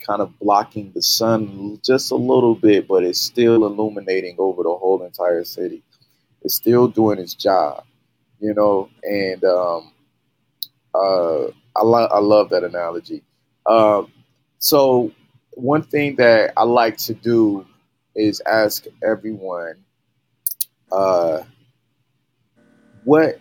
kind 0.05 0.21
of 0.21 0.38
blocking 0.39 0.91
the 0.95 1.01
sun 1.03 1.79
just 1.86 2.11
a 2.11 2.15
little 2.15 2.55
bit, 2.55 2.88
but 2.88 3.03
it's 3.03 3.21
still 3.21 3.65
illuminating 3.65 4.36
over 4.39 4.63
the 4.63 4.69
whole 4.75 5.03
entire 5.03 5.43
city 5.45 5.84
It's 6.43 6.55
still 6.55 6.88
doing 6.89 7.19
its 7.19 7.36
job, 7.36 7.86
you 8.39 8.53
know. 8.55 8.89
And 9.03 9.43
um, 9.45 9.93
uh, 10.95 11.45
I 11.75 11.84
lo- 11.84 12.09
I 12.11 12.19
love 12.19 12.49
that 12.51 12.63
analogy. 12.63 13.23
Um, 13.67 14.11
so 14.59 15.11
one 15.53 15.84
thing 15.84 16.17
that 16.17 16.53
I 16.57 16.63
like 16.63 16.97
to 16.99 17.15
do 17.15 17.65
is 18.16 18.41
ask 18.45 18.86
everyone, 19.03 19.86
uh, 20.91 21.43
what 23.03 23.39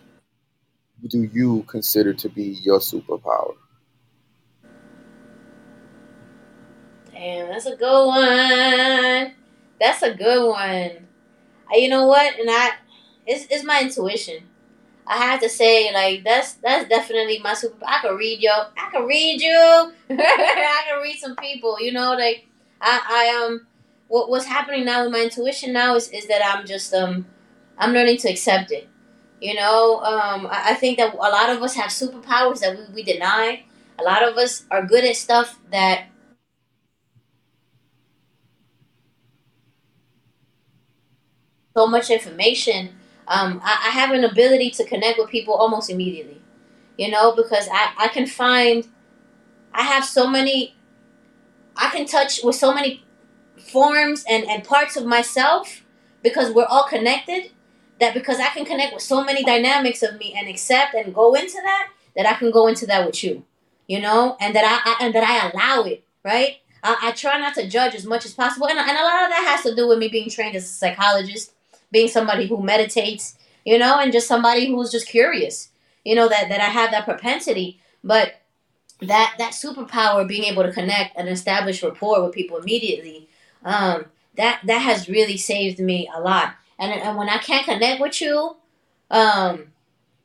do 1.06 1.22
you 1.32 1.64
consider 1.68 2.14
to 2.14 2.28
be 2.28 2.44
your 2.62 2.78
superpower? 2.78 3.54
Damn, 7.12 7.48
that's 7.48 7.66
a 7.66 7.76
good 7.76 8.06
one. 8.06 9.32
That's 9.80 10.02
a 10.02 10.14
good 10.14 10.48
one. 10.48 11.08
Uh, 11.72 11.76
You 11.76 11.88
know 11.88 12.06
what? 12.06 12.38
And 12.38 12.48
I, 12.50 12.70
it's, 13.26 13.46
it's 13.50 13.64
my 13.64 13.82
intuition. 13.82 14.44
I 15.06 15.16
have 15.18 15.40
to 15.40 15.48
say, 15.48 15.92
like 15.92 16.24
that's 16.24 16.54
that's 16.54 16.88
definitely 16.88 17.40
my 17.40 17.54
super. 17.54 17.76
I 17.86 18.00
can 18.00 18.16
read 18.16 18.40
yo. 18.40 18.52
I 18.52 18.90
can 18.92 19.04
read 19.06 19.40
you. 19.42 19.92
I 20.10 20.82
can 20.88 21.02
read 21.02 21.18
some 21.18 21.36
people. 21.36 21.80
You 21.80 21.92
know, 21.92 22.14
like 22.14 22.46
I, 22.80 23.00
I 23.08 23.44
um, 23.46 23.66
what 24.12 24.28
what's 24.30 24.44
happening 24.46 24.84
now 24.84 25.04
with 25.04 25.12
my 25.12 25.22
intuition 25.22 25.72
now 25.72 25.96
is 25.96 26.08
is 26.10 26.26
that 26.28 26.42
I'm 26.44 26.66
just 26.66 26.92
um, 26.94 27.26
I'm 27.78 27.92
learning 27.92 28.18
to 28.18 28.28
accept 28.30 28.70
it. 28.72 28.88
You 29.40 29.54
know, 29.54 30.00
um, 30.02 30.46
I, 30.46 30.72
I 30.72 30.74
think 30.74 30.98
that 30.98 31.14
a 31.14 31.16
lot 31.16 31.50
of 31.50 31.62
us 31.62 31.74
have 31.76 31.90
superpowers 31.90 32.60
that 32.60 32.76
we, 32.78 32.94
we 32.96 33.02
deny. 33.02 33.64
A 33.98 34.02
lot 34.02 34.22
of 34.28 34.36
us 34.36 34.64
are 34.70 34.84
good 34.86 35.04
at 35.04 35.16
stuff 35.16 35.58
that 35.72 36.06
so 41.76 41.86
much 41.86 42.10
information, 42.10 42.90
um, 43.28 43.60
I, 43.64 43.86
I 43.88 43.90
have 43.90 44.10
an 44.10 44.24
ability 44.24 44.70
to 44.72 44.84
connect 44.84 45.18
with 45.18 45.30
people 45.30 45.54
almost 45.54 45.90
immediately. 45.90 46.40
You 46.98 47.10
know, 47.10 47.34
because 47.34 47.68
I, 47.72 47.92
I 47.98 48.08
can 48.08 48.26
find, 48.26 48.86
I 49.74 49.82
have 49.82 50.04
so 50.04 50.28
many, 50.28 50.76
I 51.76 51.90
can 51.90 52.06
touch 52.06 52.40
with 52.42 52.56
so 52.56 52.74
many 52.74 53.02
forms 53.72 54.24
and, 54.28 54.44
and 54.48 54.64
parts 54.64 54.96
of 54.96 55.06
myself 55.06 55.84
because 56.22 56.52
we're 56.52 56.66
all 56.66 56.84
connected. 56.84 57.50
That 58.00 58.14
because 58.14 58.40
I 58.40 58.48
can 58.48 58.64
connect 58.64 58.92
with 58.92 59.02
so 59.02 59.22
many 59.22 59.44
dynamics 59.44 60.02
of 60.02 60.18
me 60.18 60.34
and 60.36 60.48
accept 60.48 60.94
and 60.94 61.14
go 61.14 61.34
into 61.34 61.60
that, 61.62 61.88
that 62.16 62.26
I 62.26 62.34
can 62.34 62.50
go 62.50 62.66
into 62.66 62.84
that 62.86 63.06
with 63.06 63.22
you. 63.22 63.44
You 63.86 64.00
know, 64.00 64.36
and 64.40 64.54
that 64.56 64.64
I, 64.64 64.90
I 64.90 65.06
and 65.06 65.14
that 65.14 65.22
I 65.24 65.50
allow 65.50 65.84
it, 65.84 66.04
right? 66.24 66.58
I, 66.82 66.96
I 67.00 67.12
try 67.12 67.38
not 67.38 67.54
to 67.54 67.68
judge 67.68 67.94
as 67.94 68.06
much 68.06 68.24
as 68.24 68.34
possible. 68.34 68.68
And, 68.68 68.78
and 68.78 68.90
a 68.90 69.04
lot 69.04 69.24
of 69.24 69.30
that 69.30 69.46
has 69.54 69.62
to 69.64 69.74
do 69.74 69.86
with 69.86 69.98
me 69.98 70.08
being 70.08 70.30
trained 70.30 70.56
as 70.56 70.64
a 70.64 70.68
psychologist 70.68 71.52
being 71.92 72.08
somebody 72.08 72.48
who 72.48 72.60
meditates, 72.60 73.36
you 73.64 73.78
know, 73.78 74.00
and 74.00 74.12
just 74.12 74.26
somebody 74.26 74.66
who's 74.66 74.90
just 74.90 75.06
curious, 75.06 75.68
you 76.04 76.16
know, 76.16 76.28
that, 76.28 76.48
that 76.48 76.60
I 76.60 76.70
have 76.70 76.90
that 76.90 77.04
propensity. 77.04 77.80
But 78.02 78.34
that 79.02 79.34
that 79.38 79.52
superpower, 79.52 80.26
being 80.26 80.44
able 80.44 80.62
to 80.64 80.72
connect 80.72 81.16
and 81.16 81.28
establish 81.28 81.82
rapport 81.82 82.24
with 82.24 82.32
people 82.32 82.56
immediately, 82.56 83.28
um, 83.64 84.06
that 84.36 84.60
that 84.64 84.78
has 84.78 85.08
really 85.08 85.36
saved 85.36 85.78
me 85.78 86.08
a 86.14 86.20
lot. 86.20 86.54
And, 86.78 86.92
and 86.92 87.16
when 87.16 87.28
I 87.28 87.38
can't 87.38 87.64
connect 87.64 88.00
with 88.00 88.20
you, 88.20 88.56
um, 89.10 89.72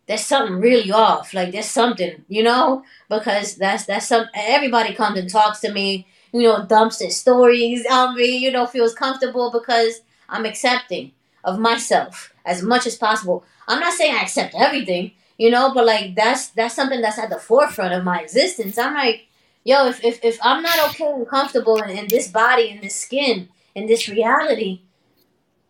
there's 0.08 0.26
something 0.26 0.60
really 0.60 0.92
off. 0.92 1.34
Like 1.34 1.52
there's 1.52 1.66
something, 1.70 2.26
you 2.28 2.44
know, 2.44 2.84
because 3.10 3.56
that's 3.56 3.86
that's 3.86 4.08
some. 4.08 4.26
Everybody 4.34 4.94
comes 4.94 5.20
and 5.20 5.30
talks 5.30 5.60
to 5.62 5.72
me, 5.72 6.08
you 6.32 6.44
know, 6.44 6.66
dumps 6.66 6.98
their 6.98 7.12
stories 7.12 7.86
on 7.90 8.16
me, 8.16 8.38
you 8.38 8.52
know, 8.52 8.66
feels 8.66 8.94
comfortable 8.94 9.52
because 9.52 10.02
I'm 10.30 10.46
accepting 10.46 11.12
of 11.44 11.60
myself 11.60 12.34
as 12.46 12.64
much 12.64 12.88
as 12.88 12.96
possible. 12.96 13.44
I'm 13.68 13.80
not 13.80 13.94
saying 13.94 14.16
I 14.16 14.22
accept 14.22 14.56
everything, 14.58 15.12
you 15.38 15.52
know, 15.52 15.74
but 15.74 15.86
like 15.86 16.16
that's 16.16 16.48
that's 16.50 16.76
something 16.76 17.02
that's 17.02 17.20
at 17.20 17.30
the 17.30 17.40
forefront 17.40 17.94
of 17.94 18.04
my 18.04 18.22
existence. 18.22 18.78
I'm 18.78 18.94
like, 18.94 19.27
yo, 19.68 19.86
if 19.88 20.04
if, 20.04 20.24
if 20.24 20.40
I'm 20.42 20.64
not 20.64 20.80
okay 20.90 21.06
and 21.06 21.28
comfortable 21.28 21.76
in, 21.84 21.90
in 21.90 22.08
this 22.08 22.30
body, 22.30 22.70
in 22.70 22.80
this 22.80 22.96
skin, 22.96 23.50
in 23.76 23.86
this 23.86 24.08
reality, 24.08 24.82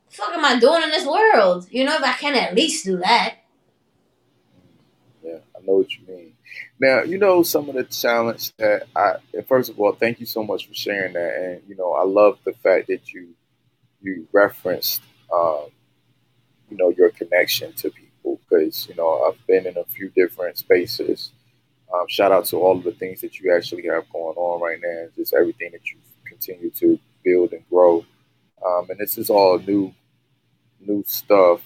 the 0.09 0.15
fuck 0.15 0.33
am 0.33 0.45
I 0.45 0.59
doing 0.59 0.83
in 0.83 0.91
this 0.91 1.05
world? 1.05 1.67
You 1.71 1.83
know, 1.83 1.95
if 1.95 2.03
I 2.03 2.13
can 2.13 2.35
at 2.35 2.55
least 2.55 2.85
do 2.85 2.97
that. 2.97 3.37
Yeah, 5.23 5.39
I 5.55 5.59
know 5.65 5.77
what 5.77 5.91
you 5.91 6.05
mean. 6.07 6.33
Now, 6.79 7.01
you 7.01 7.17
know 7.17 7.41
some 7.41 7.67
of 7.69 7.75
the 7.75 7.83
challenge 7.85 8.55
that 8.57 8.83
I. 8.95 9.15
First 9.49 9.71
of 9.71 9.79
all, 9.79 9.93
thank 9.93 10.19
you 10.19 10.27
so 10.27 10.43
much 10.43 10.67
for 10.67 10.75
sharing 10.75 11.13
that, 11.13 11.35
and 11.35 11.61
you 11.67 11.75
know 11.75 11.93
I 11.93 12.03
love 12.03 12.37
the 12.45 12.53
fact 12.53 12.87
that 12.87 13.11
you 13.11 13.29
you 14.03 14.27
referenced, 14.31 15.01
um, 15.33 15.65
you 16.69 16.77
know, 16.77 16.93
your 16.95 17.09
connection 17.09 17.73
to 17.73 17.89
people 17.89 18.39
because 18.47 18.87
you 18.87 18.93
know 18.93 19.23
I've 19.23 19.45
been 19.47 19.65
in 19.65 19.75
a 19.75 19.85
few 19.85 20.09
different 20.09 20.59
spaces. 20.59 21.31
Um, 21.93 22.07
shout 22.09 22.31
out 22.31 22.45
to 22.45 22.57
all 22.57 22.77
of 22.77 22.83
the 22.83 22.91
things 22.91 23.21
that 23.21 23.39
you 23.39 23.53
actually 23.55 23.88
have 23.88 24.09
going 24.11 24.35
on 24.38 24.61
right 24.61 24.79
now, 24.81 25.03
and 25.03 25.15
just 25.15 25.33
everything 25.33 25.71
that 25.71 25.89
you 25.91 25.97
continue 26.25 26.69
to 26.71 26.99
build 27.23 27.53
and 27.53 27.63
grow. 27.69 28.05
Um, 28.65 28.88
and 28.89 28.99
this 28.99 29.17
is 29.17 29.29
all 29.29 29.59
new, 29.59 29.93
new 30.79 31.03
stuff 31.05 31.61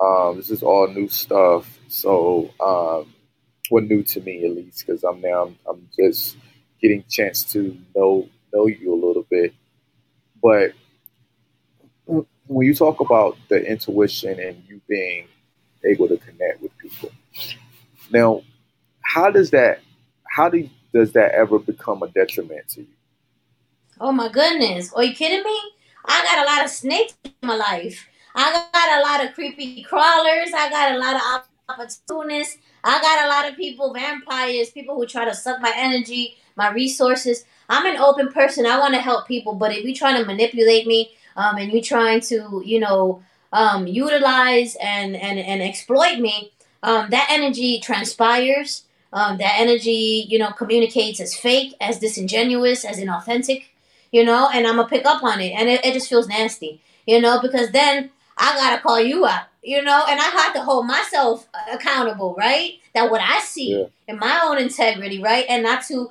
um, 0.00 0.36
this 0.36 0.50
is 0.50 0.62
all 0.62 0.88
new 0.88 1.08
stuff, 1.08 1.78
so 1.88 2.50
um, 2.60 3.14
well, 3.70 3.82
new 3.82 4.02
to 4.04 4.20
me 4.20 4.44
at 4.44 4.52
least, 4.54 4.86
because 4.86 5.02
I'm 5.04 5.20
now 5.20 5.44
I'm, 5.46 5.58
I'm 5.68 5.88
just 5.98 6.36
getting 6.80 7.00
a 7.00 7.10
chance 7.10 7.44
to 7.52 7.76
know 7.94 8.28
know 8.52 8.66
you 8.66 8.92
a 8.92 9.00
little 9.06 9.26
bit. 9.30 9.54
But 10.42 10.72
when 12.06 12.66
you 12.66 12.74
talk 12.74 13.00
about 13.00 13.36
the 13.48 13.64
intuition 13.64 14.38
and 14.38 14.62
you 14.68 14.80
being 14.88 15.26
able 15.84 16.08
to 16.08 16.16
connect 16.18 16.62
with 16.62 16.76
people, 16.78 17.10
now 18.10 18.42
how 19.02 19.30
does 19.30 19.50
that 19.50 19.80
how 20.30 20.48
do 20.48 20.68
does 20.92 21.12
that 21.12 21.32
ever 21.32 21.58
become 21.58 22.02
a 22.02 22.08
detriment 22.08 22.68
to 22.68 22.80
you? 22.80 22.88
Oh 24.00 24.12
my 24.12 24.28
goodness. 24.28 24.92
Are 24.92 25.04
you 25.04 25.14
kidding 25.14 25.44
me? 25.44 25.60
I 26.04 26.22
got 26.24 26.46
a 26.46 26.50
lot 26.50 26.64
of 26.64 26.70
snakes 26.70 27.14
in 27.24 27.32
my 27.42 27.56
life. 27.56 28.08
I 28.34 28.66
got 28.72 28.98
a 28.98 29.02
lot 29.02 29.26
of 29.26 29.34
creepy 29.34 29.82
crawlers. 29.82 30.52
I 30.54 30.70
got 30.70 30.92
a 30.92 30.98
lot 30.98 31.16
of 31.16 31.48
opportunists. 31.68 32.58
I 32.84 33.00
got 33.00 33.24
a 33.24 33.28
lot 33.28 33.50
of 33.50 33.56
people, 33.56 33.92
vampires, 33.92 34.70
people 34.70 34.94
who 34.94 35.06
try 35.06 35.24
to 35.24 35.34
suck 35.34 35.60
my 35.60 35.72
energy, 35.74 36.36
my 36.54 36.70
resources. 36.70 37.44
I'm 37.68 37.86
an 37.86 38.00
open 38.00 38.32
person. 38.32 38.66
I 38.66 38.78
want 38.78 38.94
to 38.94 39.00
help 39.00 39.26
people, 39.26 39.54
but 39.54 39.72
if 39.72 39.84
you're 39.84 39.94
trying 39.94 40.20
to 40.20 40.24
manipulate 40.24 40.86
me, 40.86 41.12
um, 41.36 41.56
and 41.56 41.70
you're 41.72 41.82
trying 41.82 42.20
to, 42.20 42.62
you 42.64 42.80
know, 42.80 43.22
um, 43.52 43.86
utilize 43.86 44.76
and, 44.82 45.16
and, 45.16 45.38
and 45.38 45.62
exploit 45.62 46.18
me, 46.18 46.52
um, 46.86 47.10
that 47.10 47.26
energy 47.30 47.80
transpires. 47.80 48.84
Um, 49.12 49.38
that 49.38 49.54
energy, 49.58 50.26
you 50.28 50.38
know, 50.38 50.50
communicates 50.50 51.20
as 51.20 51.34
fake, 51.34 51.74
as 51.80 52.00
disingenuous, 52.00 52.84
as 52.84 52.98
inauthentic, 52.98 53.64
you 54.12 54.24
know, 54.24 54.50
and 54.52 54.66
I'm 54.66 54.76
gonna 54.76 54.88
pick 54.88 55.06
up 55.06 55.22
on 55.22 55.40
it, 55.40 55.52
and 55.52 55.68
it, 55.70 55.82
it 55.86 55.94
just 55.94 56.08
feels 56.10 56.28
nasty, 56.28 56.82
you 57.06 57.20
know, 57.20 57.40
because 57.40 57.70
then 57.70 58.10
I 58.36 58.54
gotta 58.56 58.82
call 58.82 59.00
you 59.00 59.24
out, 59.24 59.44
you 59.62 59.80
know, 59.80 60.04
and 60.08 60.20
I 60.20 60.24
have 60.24 60.52
to 60.54 60.60
hold 60.62 60.86
myself 60.86 61.48
accountable, 61.72 62.34
right? 62.36 62.72
That 62.94 63.10
what 63.10 63.22
I 63.22 63.40
see 63.40 63.70
Yeah. 63.78 63.86
in 64.08 64.18
my 64.18 64.40
own 64.44 64.58
integrity, 64.58 65.22
right, 65.22 65.46
and 65.48 65.62
not 65.62 65.84
to 65.86 66.10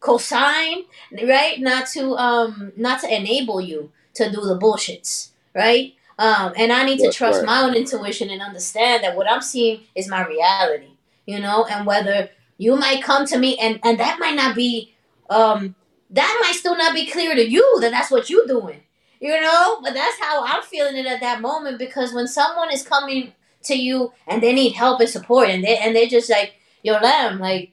cosign, 0.00 0.86
right, 1.22 1.60
not 1.60 1.86
to 1.88 2.16
um, 2.16 2.72
not 2.76 3.00
to 3.02 3.14
enable 3.14 3.60
you 3.60 3.92
to 4.14 4.30
do 4.30 4.40
the 4.40 4.58
bullshits, 4.58 5.28
right? 5.54 5.94
Um, 6.20 6.52
and 6.56 6.70
I 6.70 6.84
need 6.84 6.98
to 6.98 7.04
That's 7.04 7.16
trust 7.16 7.38
right. 7.38 7.46
my 7.46 7.62
own 7.62 7.74
intuition 7.74 8.28
and 8.28 8.42
understand 8.42 9.02
that 9.02 9.16
what 9.16 9.28
I'm 9.28 9.40
seeing 9.40 9.80
is 9.94 10.06
my 10.06 10.26
reality, 10.26 10.90
you 11.26 11.40
know, 11.40 11.64
and 11.64 11.86
whether 11.86 12.28
you 12.58 12.76
might 12.76 13.02
come 13.02 13.26
to 13.26 13.38
me 13.38 13.56
and 13.56 13.80
and 13.82 13.98
that 13.98 14.18
might 14.20 14.36
not 14.36 14.54
be 14.54 14.94
um 15.30 15.74
that 16.10 16.40
might 16.42 16.54
still 16.54 16.76
not 16.76 16.94
be 16.94 17.06
clear 17.06 17.34
to 17.34 17.48
you 17.48 17.78
that 17.80 17.90
that's 17.90 18.10
what 18.10 18.28
you're 18.28 18.46
doing 18.46 18.82
you 19.20 19.38
know? 19.38 19.80
But 19.82 19.94
that's 19.94 20.18
how 20.18 20.44
i'm 20.44 20.62
feeling 20.62 20.96
it 20.96 21.06
at 21.06 21.20
that 21.20 21.40
moment 21.40 21.78
because 21.78 22.12
when 22.12 22.26
someone 22.26 22.72
is 22.72 22.82
coming 22.82 23.32
to 23.64 23.74
you 23.74 24.12
and 24.26 24.42
they 24.42 24.52
need 24.52 24.72
help 24.72 25.00
and 25.00 25.08
support 25.08 25.48
and 25.50 25.62
they 25.62 25.76
and 25.76 25.94
they're 25.94 26.06
just 26.06 26.30
like 26.30 26.54
yo 26.82 26.94
lamb 26.94 27.38
like 27.38 27.72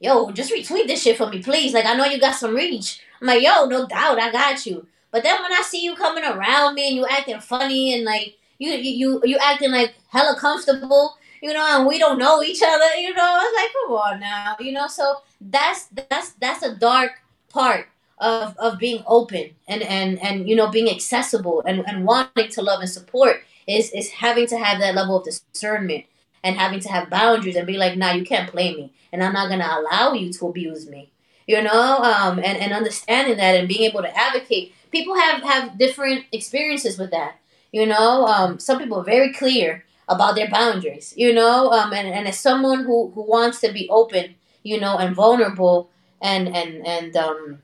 yo 0.00 0.32
just 0.32 0.52
retweet 0.52 0.88
this 0.88 1.02
shit 1.02 1.16
for 1.16 1.28
me 1.28 1.42
please. 1.42 1.72
Like 1.72 1.86
i 1.86 1.94
know 1.94 2.04
you 2.04 2.20
got 2.20 2.34
some 2.34 2.54
reach. 2.54 3.00
I'm 3.20 3.28
like 3.28 3.42
yo 3.42 3.66
no 3.66 3.86
doubt 3.86 4.20
i 4.20 4.30
got 4.32 4.66
you 4.66 4.86
but 5.10 5.22
then 5.22 5.40
when 5.42 5.52
i 5.52 5.62
see 5.62 5.82
you 5.82 5.94
coming 5.94 6.24
around 6.24 6.74
me 6.74 6.88
and 6.88 6.96
you 6.96 7.06
acting 7.06 7.40
funny 7.40 7.94
and 7.94 8.04
like 8.04 8.36
you 8.58 8.72
you 8.72 9.20
you, 9.24 9.38
acting 9.38 9.72
like 9.72 9.94
hella 10.08 10.36
comfortable 10.38 11.16
you 11.42 11.52
know 11.52 11.66
and 11.78 11.86
we 11.86 11.98
don't 11.98 12.18
know 12.18 12.42
each 12.42 12.62
other 12.62 12.94
you 12.96 13.12
know 13.14 13.22
i 13.22 13.38
was 13.38 13.54
like 13.56 13.72
come 13.72 13.92
on 13.92 14.20
now 14.20 14.56
you 14.60 14.72
know? 14.72 14.86
So 14.86 15.16
that's 15.40 15.86
that's 15.86 16.32
that's 16.32 16.62
a 16.62 16.76
dark 16.76 17.12
part 17.48 17.88
of 18.18 18.56
of 18.58 18.78
being 18.78 19.02
open 19.06 19.50
and 19.66 19.82
and 19.82 20.22
and 20.22 20.48
you 20.48 20.54
know 20.54 20.68
being 20.68 20.90
accessible 20.90 21.62
and 21.66 21.80
and 21.86 22.04
wanting 22.04 22.48
to 22.50 22.62
love 22.62 22.80
and 22.80 22.90
support 22.90 23.42
is 23.66 23.90
is 23.92 24.10
having 24.10 24.46
to 24.48 24.58
have 24.58 24.78
that 24.80 24.94
level 24.94 25.16
of 25.16 25.24
discernment 25.24 26.04
and 26.44 26.56
having 26.56 26.80
to 26.80 26.88
have 26.88 27.08
boundaries 27.08 27.56
and 27.56 27.66
be 27.66 27.78
like 27.78 27.96
nah 27.96 28.12
you 28.12 28.24
can't 28.24 28.50
play 28.50 28.74
me 28.74 28.92
and 29.12 29.24
i'm 29.24 29.32
not 29.32 29.48
gonna 29.48 29.68
allow 29.78 30.12
you 30.12 30.30
to 30.30 30.46
abuse 30.46 30.88
me 30.88 31.10
you 31.46 31.60
know? 31.60 31.96
Um 31.98 32.38
and 32.38 32.58
and 32.58 32.72
understanding 32.72 33.36
that 33.38 33.56
and 33.56 33.66
being 33.66 33.82
able 33.82 34.02
to 34.02 34.16
advocate 34.16 34.72
people 34.90 35.14
have 35.16 35.42
have 35.42 35.78
different 35.78 36.24
experiences 36.32 36.98
with 36.98 37.10
that 37.10 37.36
you 37.72 37.86
know? 37.86 38.26
Um 38.26 38.58
some 38.58 38.78
people 38.78 38.98
are 39.00 39.04
very 39.04 39.32
clear 39.32 39.84
about 40.08 40.34
their 40.34 40.50
boundaries 40.50 41.14
you 41.16 41.32
know? 41.32 41.70
Um 41.72 41.92
and, 41.92 42.08
and 42.08 42.28
as 42.28 42.38
someone 42.38 42.84
who 42.84 43.10
who 43.14 43.22
wants 43.22 43.60
to 43.60 43.72
be 43.72 43.88
open 43.90 44.34
you 44.62 44.80
know 44.80 44.98
and 44.98 45.14
vulnerable 45.14 45.90
and 46.20 46.48
and 46.54 46.86
and 46.86 47.16
um 47.16 47.58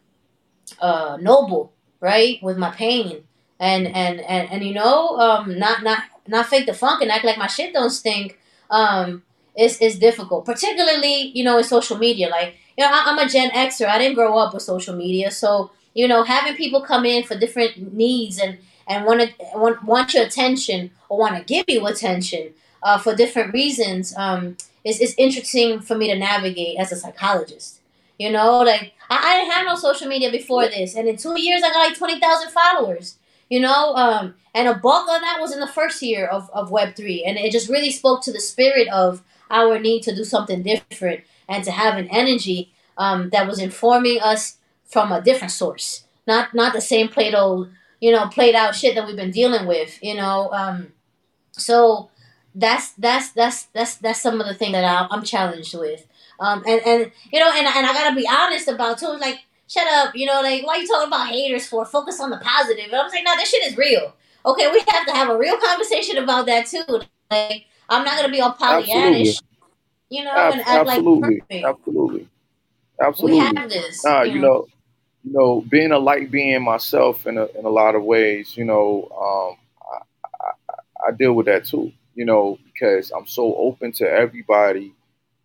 uh 0.80 1.16
noble 1.20 1.72
right 2.00 2.42
with 2.42 2.58
my 2.58 2.70
pain 2.70 3.24
and 3.58 3.86
and 3.86 4.20
and, 4.20 4.50
and 4.50 4.64
you 4.64 4.74
know 4.74 5.16
um 5.18 5.58
not 5.58 5.82
not 5.82 6.02
not 6.26 6.46
fake 6.46 6.66
the 6.66 6.74
funk 6.74 7.00
and 7.02 7.10
act 7.10 7.24
like 7.24 7.38
my 7.38 7.46
shit 7.46 7.72
don't 7.72 7.90
stink 7.90 8.38
um 8.70 9.22
is 9.56 9.78
is 9.80 9.98
difficult 9.98 10.44
particularly 10.44 11.30
you 11.34 11.42
know 11.44 11.56
in 11.58 11.64
social 11.64 11.96
media 11.96 12.28
like 12.28 12.54
you 12.76 12.84
know 12.84 12.90
I, 12.92 13.04
i'm 13.06 13.18
a 13.18 13.28
gen 13.28 13.50
xer 13.50 13.86
i 13.86 13.98
didn't 13.98 14.16
grow 14.16 14.36
up 14.36 14.52
with 14.52 14.62
social 14.62 14.94
media 14.94 15.30
so 15.30 15.70
you 15.96 16.06
know 16.06 16.22
having 16.22 16.54
people 16.56 16.80
come 16.80 17.04
in 17.04 17.24
for 17.24 17.36
different 17.38 17.92
needs 17.92 18.38
and 18.38 18.58
and 18.88 19.04
want 19.04 19.20
to 19.20 19.28
want, 19.54 19.82
want 19.82 20.14
your 20.14 20.24
attention 20.24 20.90
or 21.08 21.18
want 21.18 21.36
to 21.36 21.44
give 21.44 21.64
you 21.68 21.86
attention 21.86 22.52
uh, 22.82 22.98
for 22.98 23.14
different 23.14 23.52
reasons 23.52 24.14
um 24.16 24.56
is, 24.84 25.00
is 25.00 25.14
interesting 25.18 25.80
for 25.80 25.96
me 25.96 26.06
to 26.08 26.16
navigate 26.18 26.78
as 26.78 26.92
a 26.92 26.96
psychologist 26.96 27.80
you 28.18 28.30
know, 28.30 28.60
like 28.60 28.94
I, 29.10 29.16
I 29.16 29.36
didn't 29.38 29.52
have 29.52 29.66
no 29.66 29.76
social 29.76 30.08
media 30.08 30.30
before 30.30 30.66
this, 30.68 30.94
and 30.94 31.08
in 31.08 31.16
two 31.16 31.40
years 31.40 31.62
I 31.62 31.70
got 31.70 31.88
like 31.88 31.98
twenty 31.98 32.20
thousand 32.20 32.50
followers. 32.50 33.16
You 33.48 33.60
know, 33.60 33.94
um, 33.94 34.34
and 34.54 34.66
a 34.66 34.74
bulk 34.74 35.08
of 35.08 35.20
that 35.20 35.38
was 35.40 35.52
in 35.52 35.60
the 35.60 35.68
first 35.68 36.02
year 36.02 36.26
of, 36.26 36.50
of 36.52 36.70
Web 36.70 36.96
three, 36.96 37.24
and 37.24 37.36
it 37.36 37.52
just 37.52 37.68
really 37.68 37.90
spoke 37.90 38.22
to 38.22 38.32
the 38.32 38.40
spirit 38.40 38.88
of 38.88 39.22
our 39.50 39.78
need 39.78 40.02
to 40.02 40.14
do 40.14 40.24
something 40.24 40.62
different 40.62 41.20
and 41.48 41.62
to 41.62 41.70
have 41.70 41.96
an 41.96 42.08
energy 42.08 42.72
um, 42.98 43.30
that 43.30 43.46
was 43.46 43.60
informing 43.60 44.20
us 44.20 44.56
from 44.86 45.12
a 45.12 45.20
different 45.20 45.52
source, 45.52 46.04
not 46.26 46.54
not 46.54 46.72
the 46.72 46.80
same 46.80 47.08
played 47.08 47.34
old, 47.34 47.70
you 48.00 48.12
know, 48.12 48.26
played 48.28 48.54
out 48.54 48.74
shit 48.74 48.94
that 48.94 49.06
we've 49.06 49.16
been 49.16 49.30
dealing 49.30 49.66
with. 49.66 49.98
You 50.02 50.14
know, 50.14 50.50
um, 50.52 50.92
so 51.52 52.10
that's 52.54 52.92
that's 52.92 53.30
that's 53.32 53.64
that's 53.64 53.96
that's 53.96 54.20
some 54.20 54.40
of 54.40 54.46
the 54.46 54.54
thing 54.54 54.72
that 54.72 54.84
I'm, 54.84 55.08
I'm 55.10 55.24
challenged 55.24 55.78
with. 55.78 56.06
Um, 56.40 56.62
and, 56.66 56.80
and 56.86 57.12
you 57.32 57.40
know, 57.40 57.50
and, 57.50 57.66
and 57.66 57.86
I 57.86 57.92
gotta 57.92 58.14
be 58.14 58.28
honest 58.28 58.68
about 58.68 58.98
too. 58.98 59.16
Like, 59.20 59.40
shut 59.68 59.86
up, 59.88 60.14
you 60.14 60.26
know, 60.26 60.40
like 60.42 60.66
why 60.66 60.76
you 60.76 60.86
talking 60.86 61.08
about 61.08 61.28
haters 61.28 61.66
for? 61.66 61.84
Focus 61.84 62.20
on 62.20 62.30
the 62.30 62.38
positive. 62.38 62.86
And 62.86 62.94
I'm 62.94 63.10
saying, 63.10 63.24
no, 63.24 63.34
this 63.36 63.50
shit 63.50 63.66
is 63.66 63.76
real. 63.76 64.14
Okay, 64.44 64.70
we 64.70 64.78
have 64.88 65.06
to 65.06 65.12
have 65.12 65.28
a 65.28 65.36
real 65.36 65.58
conversation 65.58 66.18
about 66.18 66.46
that 66.46 66.66
too. 66.66 66.84
Like, 67.30 67.66
I'm 67.88 68.04
not 68.04 68.16
gonna 68.16 68.32
be 68.32 68.40
all 68.40 68.52
Pollyannish, 68.52 69.42
you 70.08 70.24
know, 70.24 70.30
Ab- 70.30 70.52
and 70.52 70.60
act 70.62 70.86
like 70.86 70.98
absolutely, 70.98 71.40
perfect. 71.40 71.64
absolutely, 71.66 72.28
We 73.00 73.06
absolutely. 73.06 73.38
have 73.38 73.68
this. 73.70 74.04
Nah, 74.04 74.22
you 74.22 74.40
know, 74.40 74.66
you 75.26 75.32
know, 75.32 75.60
being 75.62 75.90
a 75.90 75.98
light 75.98 76.30
being 76.30 76.62
myself 76.62 77.26
in 77.26 77.36
a, 77.36 77.46
in 77.58 77.64
a 77.64 77.68
lot 77.68 77.96
of 77.96 78.04
ways, 78.04 78.56
you 78.56 78.64
know, 78.64 79.08
um, 79.10 79.56
I, 79.92 80.50
I, 80.70 81.08
I 81.08 81.10
deal 81.10 81.32
with 81.32 81.46
that 81.46 81.64
too, 81.64 81.92
you 82.14 82.24
know, 82.24 82.60
because 82.64 83.10
I'm 83.10 83.26
so 83.26 83.56
open 83.56 83.90
to 83.92 84.08
everybody. 84.08 84.92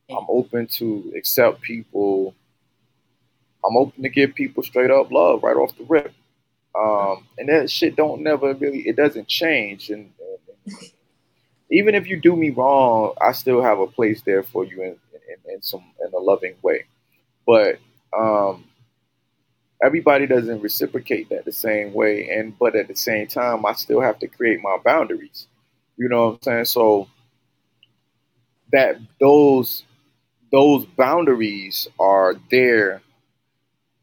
I'm 0.07 0.25
open 0.29 0.67
to 0.73 1.11
accept 1.17 1.61
people. 1.61 2.35
I'm 3.65 3.75
open 3.75 4.03
to 4.03 4.09
give 4.09 4.35
people 4.35 4.61
straight 4.61 4.91
up 4.91 5.11
love 5.11 5.41
right 5.41 5.55
off 5.55 5.75
the 5.75 5.85
rip. 5.85 6.13
Um, 6.79 7.25
and 7.39 7.49
that 7.49 7.71
shit 7.71 7.95
don't 7.95 8.21
never 8.21 8.53
really, 8.53 8.87
it 8.87 8.95
doesn't 8.95 9.27
change. 9.27 9.89
And, 9.89 10.11
and 10.67 10.77
even 11.71 11.95
if 11.95 12.05
you 12.05 12.21
do 12.21 12.35
me 12.35 12.51
wrong, 12.51 13.15
I 13.19 13.31
still 13.31 13.63
have 13.63 13.79
a 13.79 13.87
place 13.87 14.21
there 14.21 14.43
for 14.43 14.63
you 14.63 14.83
in, 14.83 14.89
in, 14.89 15.53
in 15.55 15.61
some, 15.63 15.83
in 16.05 16.13
a 16.13 16.19
loving 16.19 16.53
way. 16.61 16.85
But, 17.47 17.79
um, 18.15 18.65
everybody 19.81 20.27
doesn't 20.27 20.61
reciprocate 20.61 21.29
that 21.29 21.45
the 21.45 21.51
same 21.51 21.93
way 21.93 22.29
and 22.29 22.57
but 22.59 22.75
at 22.75 22.87
the 22.87 22.95
same 22.95 23.27
time 23.27 23.65
i 23.65 23.73
still 23.73 24.01
have 24.01 24.19
to 24.19 24.27
create 24.27 24.59
my 24.61 24.77
boundaries. 24.83 25.47
You 25.97 26.09
know 26.09 26.25
what 26.25 26.33
i'm 26.33 26.41
saying? 26.43 26.65
So 26.65 27.07
that 28.71 28.97
those 29.19 29.83
those 30.51 30.85
boundaries 30.85 31.87
are 31.99 32.35
there. 32.49 33.01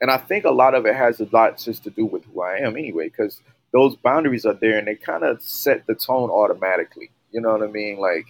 And 0.00 0.10
i 0.10 0.16
think 0.16 0.44
a 0.44 0.50
lot 0.50 0.74
of 0.74 0.86
it 0.86 0.94
has 0.94 1.20
a 1.20 1.28
lot 1.32 1.58
just 1.58 1.84
to 1.84 1.90
do 1.90 2.06
with 2.06 2.24
who 2.26 2.42
i 2.42 2.58
am 2.58 2.76
anyway 2.76 3.08
because 3.08 3.40
those 3.72 3.96
boundaries 3.96 4.46
are 4.46 4.54
there 4.54 4.78
and 4.78 4.86
they 4.86 4.94
kind 4.94 5.24
of 5.24 5.42
set 5.42 5.86
the 5.86 5.94
tone 5.94 6.30
automatically. 6.30 7.10
You 7.30 7.40
know 7.40 7.52
what 7.52 7.62
i 7.62 7.66
mean? 7.66 7.98
Like 7.98 8.26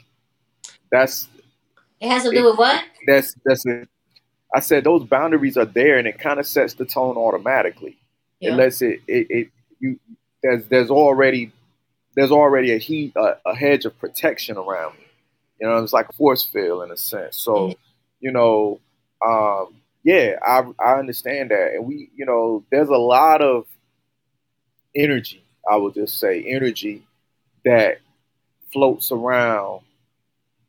that's 0.91 1.29
it 2.01 2.09
has 2.09 2.23
to 2.25 2.31
do 2.31 2.45
with 2.45 2.59
what? 2.59 2.85
that's 3.07 3.35
that's 3.45 3.65
it. 3.67 3.89
I 4.55 4.61
said 4.61 4.85
those 4.85 5.05
boundaries 5.05 5.57
are 5.57 5.67
there, 5.67 5.99
and 5.99 6.07
it 6.07 6.19
kind 6.19 6.41
of 6.41 6.47
sets 6.47 6.75
the 6.75 6.85
tone 6.85 7.17
automatically. 7.17 7.99
Yeah. 8.41 8.57
It 8.57 8.83
it, 8.83 9.01
it, 9.07 9.27
it 9.31 9.49
you 9.81 9.99
there's 10.43 10.65
there's 10.67 10.91
already 10.91 11.53
there's 12.15 12.31
already 12.31 12.73
a 12.73 12.79
heat 12.79 13.15
a, 13.17 13.37
a 13.47 13.55
hedge 13.55 13.85
of 13.85 13.99
protection 13.99 14.57
around 14.57 14.95
me. 14.95 15.05
You 15.61 15.69
know, 15.69 15.83
it's 15.83 15.93
like 15.93 16.09
a 16.09 16.13
force 16.13 16.45
field 16.45 16.85
in 16.85 16.91
a 16.93 16.97
sense. 16.97 17.37
So, 17.37 17.75
you 18.21 18.31
know, 18.31 18.81
um, 19.27 19.75
yeah, 20.05 20.37
I 20.45 20.63
I 20.79 20.95
understand 20.99 21.51
that, 21.51 21.73
and 21.75 21.87
we, 21.87 22.11
you 22.15 22.25
know, 22.25 22.65
there's 22.71 22.89
a 22.89 22.97
lot 22.97 23.43
of 23.43 23.67
energy. 24.95 25.43
I 25.71 25.77
would 25.77 25.95
just 25.95 26.19
say 26.19 26.43
energy 26.43 27.03
that 27.65 27.99
floats 28.73 29.13
around 29.13 29.83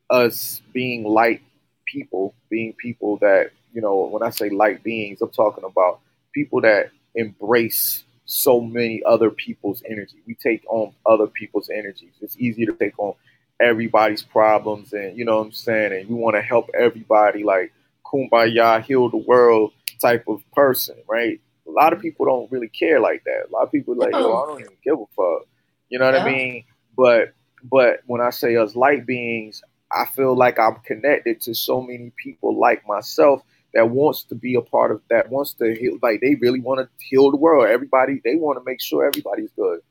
us 0.09 0.61
being 0.73 1.03
light 1.03 1.41
people, 1.85 2.33
being 2.49 2.73
people 2.73 3.17
that, 3.17 3.51
you 3.73 3.81
know, 3.81 4.09
when 4.11 4.23
I 4.23 4.29
say 4.29 4.49
light 4.49 4.83
beings, 4.83 5.21
I'm 5.21 5.29
talking 5.29 5.63
about 5.63 5.99
people 6.33 6.61
that 6.61 6.91
embrace 7.15 8.03
so 8.25 8.61
many 8.61 9.01
other 9.05 9.31
people's 9.31 9.81
energy. 9.89 10.17
We 10.27 10.35
take 10.35 10.63
on 10.67 10.93
other 11.05 11.27
people's 11.27 11.69
energies. 11.69 12.13
It's 12.21 12.37
easier 12.37 12.67
to 12.67 12.73
take 12.73 12.97
on 12.99 13.15
everybody's 13.59 14.23
problems 14.23 14.93
and 14.93 15.17
you 15.17 15.25
know 15.25 15.37
what 15.37 15.47
I'm 15.47 15.51
saying, 15.51 15.93
and 15.93 16.09
you 16.09 16.15
want 16.15 16.35
to 16.35 16.41
help 16.41 16.69
everybody 16.77 17.43
like 17.43 17.73
kumbaya, 18.05 18.81
heal 18.83 19.09
the 19.09 19.17
world 19.17 19.73
type 20.01 20.25
of 20.27 20.41
person, 20.51 20.95
right? 21.07 21.39
A 21.67 21.71
lot 21.71 21.93
of 21.93 21.99
mm-hmm. 21.99 22.07
people 22.07 22.25
don't 22.25 22.51
really 22.51 22.69
care 22.69 22.99
like 22.99 23.23
that. 23.25 23.47
A 23.49 23.51
lot 23.51 23.63
of 23.63 23.71
people 23.71 23.93
are 23.95 23.97
like, 23.97 24.13
yo, 24.13 24.43
I 24.43 24.45
don't 24.47 24.61
even 24.61 24.73
give 24.83 24.99
a 24.99 25.05
fuck. 25.15 25.47
You 25.89 25.99
know 25.99 26.05
what 26.05 26.15
I 26.15 26.25
mean? 26.25 26.63
But 26.95 27.33
but 27.63 28.01
when 28.05 28.21
I 28.21 28.29
say 28.29 28.55
us 28.55 28.75
light 28.75 29.05
beings, 29.05 29.61
I 29.91 30.05
feel 30.05 30.35
like 30.35 30.59
I'm 30.59 30.75
connected 30.85 31.41
to 31.41 31.53
so 31.53 31.81
many 31.81 32.11
people 32.15 32.57
like 32.57 32.87
myself 32.87 33.41
that 33.73 33.89
wants 33.89 34.23
to 34.23 34.35
be 34.35 34.55
a 34.55 34.61
part 34.61 34.91
of 34.91 35.01
that 35.09 35.29
wants 35.29 35.53
to 35.53 35.75
heal 35.75 35.97
like 36.01 36.21
they 36.21 36.35
really 36.35 36.59
want 36.59 36.79
to 36.79 37.05
heal 37.05 37.31
the 37.31 37.37
world. 37.37 37.67
Everybody 37.67 38.21
they 38.23 38.35
want 38.35 38.57
to 38.57 38.63
make 38.65 38.81
sure 38.81 39.05
everybody's 39.05 39.51
good. 39.55 39.81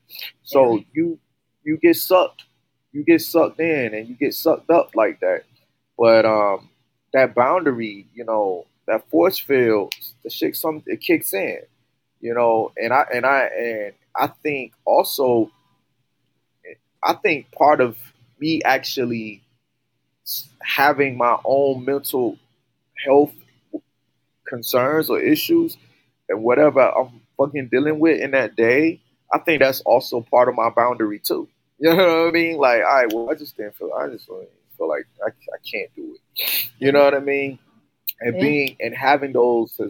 So 0.42 0.82
you 0.92 1.18
you 1.62 1.76
get 1.76 1.96
sucked, 1.96 2.44
you 2.92 3.04
get 3.04 3.20
sucked 3.20 3.60
in, 3.60 3.94
and 3.94 4.08
you 4.08 4.14
get 4.14 4.34
sucked 4.34 4.70
up 4.70 4.94
like 4.94 5.20
that. 5.20 5.44
But 5.96 6.24
um, 6.24 6.70
that 7.12 7.34
boundary, 7.34 8.06
you 8.14 8.24
know, 8.24 8.66
that 8.86 9.08
force 9.10 9.38
field, 9.38 9.94
the 10.24 10.30
shit, 10.30 10.56
some 10.56 10.82
it 10.86 11.00
kicks 11.00 11.32
in, 11.34 11.58
you 12.20 12.34
know, 12.34 12.72
and 12.76 12.92
I 12.92 13.04
and 13.12 13.26
I 13.26 13.40
and 13.44 13.92
I 14.16 14.28
think 14.42 14.72
also, 14.84 15.50
I 17.02 17.14
think 17.14 17.52
part 17.52 17.80
of 17.80 17.96
me 18.40 18.62
actually 18.62 19.42
having 20.62 21.16
my 21.16 21.38
own 21.44 21.84
mental 21.84 22.38
health 23.04 23.32
concerns 24.48 25.10
or 25.10 25.20
issues 25.20 25.76
and 26.28 26.42
whatever 26.42 26.80
I'm 26.80 27.20
fucking 27.36 27.68
dealing 27.68 27.98
with 27.98 28.20
in 28.20 28.32
that 28.32 28.56
day, 28.56 29.00
I 29.32 29.38
think 29.38 29.60
that's 29.60 29.80
also 29.82 30.20
part 30.20 30.48
of 30.48 30.54
my 30.54 30.70
boundary 30.70 31.18
too. 31.18 31.48
You 31.80 31.94
know 31.94 32.24
what 32.24 32.28
I 32.30 32.30
mean? 32.32 32.56
Like, 32.56 32.82
all 32.82 32.92
right, 32.92 33.12
well, 33.12 33.30
I 33.30 33.34
just 33.34 33.56
didn't 33.56 33.76
feel, 33.76 33.92
I 33.92 34.08
just 34.08 34.26
feel 34.26 34.88
like 34.88 35.06
I, 35.24 35.28
I 35.28 35.58
can't 35.70 35.88
do 35.94 36.16
it. 36.16 36.68
You 36.80 36.90
know 36.90 37.04
what 37.04 37.14
I 37.14 37.20
mean? 37.20 37.60
And 38.20 38.34
yeah. 38.34 38.42
being 38.42 38.76
and 38.80 38.92
having 38.92 39.32
those, 39.32 39.80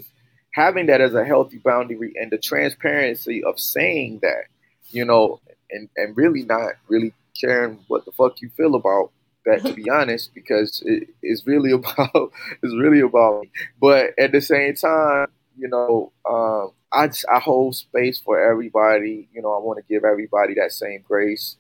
having 0.53 0.85
that 0.89 1.01
as 1.01 1.15
a 1.15 1.25
healthy 1.25 1.57
boundary 1.57 2.13
and 2.21 2.31
the 2.31 2.37
transparency 2.37 3.43
of 3.43 3.59
saying 3.59 4.19
that, 4.21 4.45
you 4.91 5.07
know, 5.07 5.41
and 5.71 5.89
and 5.97 6.15
really 6.15 6.43
not 6.43 6.73
really 6.89 7.15
caring 7.41 7.79
what 7.89 8.05
the 8.05 8.13
fuck 8.13 8.43
you 8.43 8.51
feel 8.55 8.75
about 8.75 9.11
that 9.49 9.65
to 9.65 9.73
be 9.73 9.89
honest 9.91 10.35
because 10.35 10.83
it, 10.87 11.09
it's 11.23 11.47
really 11.47 11.73
about 11.81 12.33
it's 12.63 12.75
really 12.79 13.01
about 13.01 13.43
me. 13.43 13.51
but 13.81 14.11
at 14.19 14.33
the 14.33 14.41
same 14.41 14.75
time 14.75 15.27
you 15.57 15.69
know 15.69 16.13
um, 16.29 16.73
I, 16.93 17.09
just, 17.09 17.25
I 17.31 17.39
hold 17.39 17.75
space 17.75 18.19
for 18.19 18.41
everybody. 18.41 19.29
You 19.33 19.43
know 19.43 19.53
i 19.53 19.59
want 19.59 19.79
to 19.79 19.93
give 19.93 20.05
everybody 20.05 20.55
that 20.55 20.73
same 20.73 21.03
grace 21.07 21.57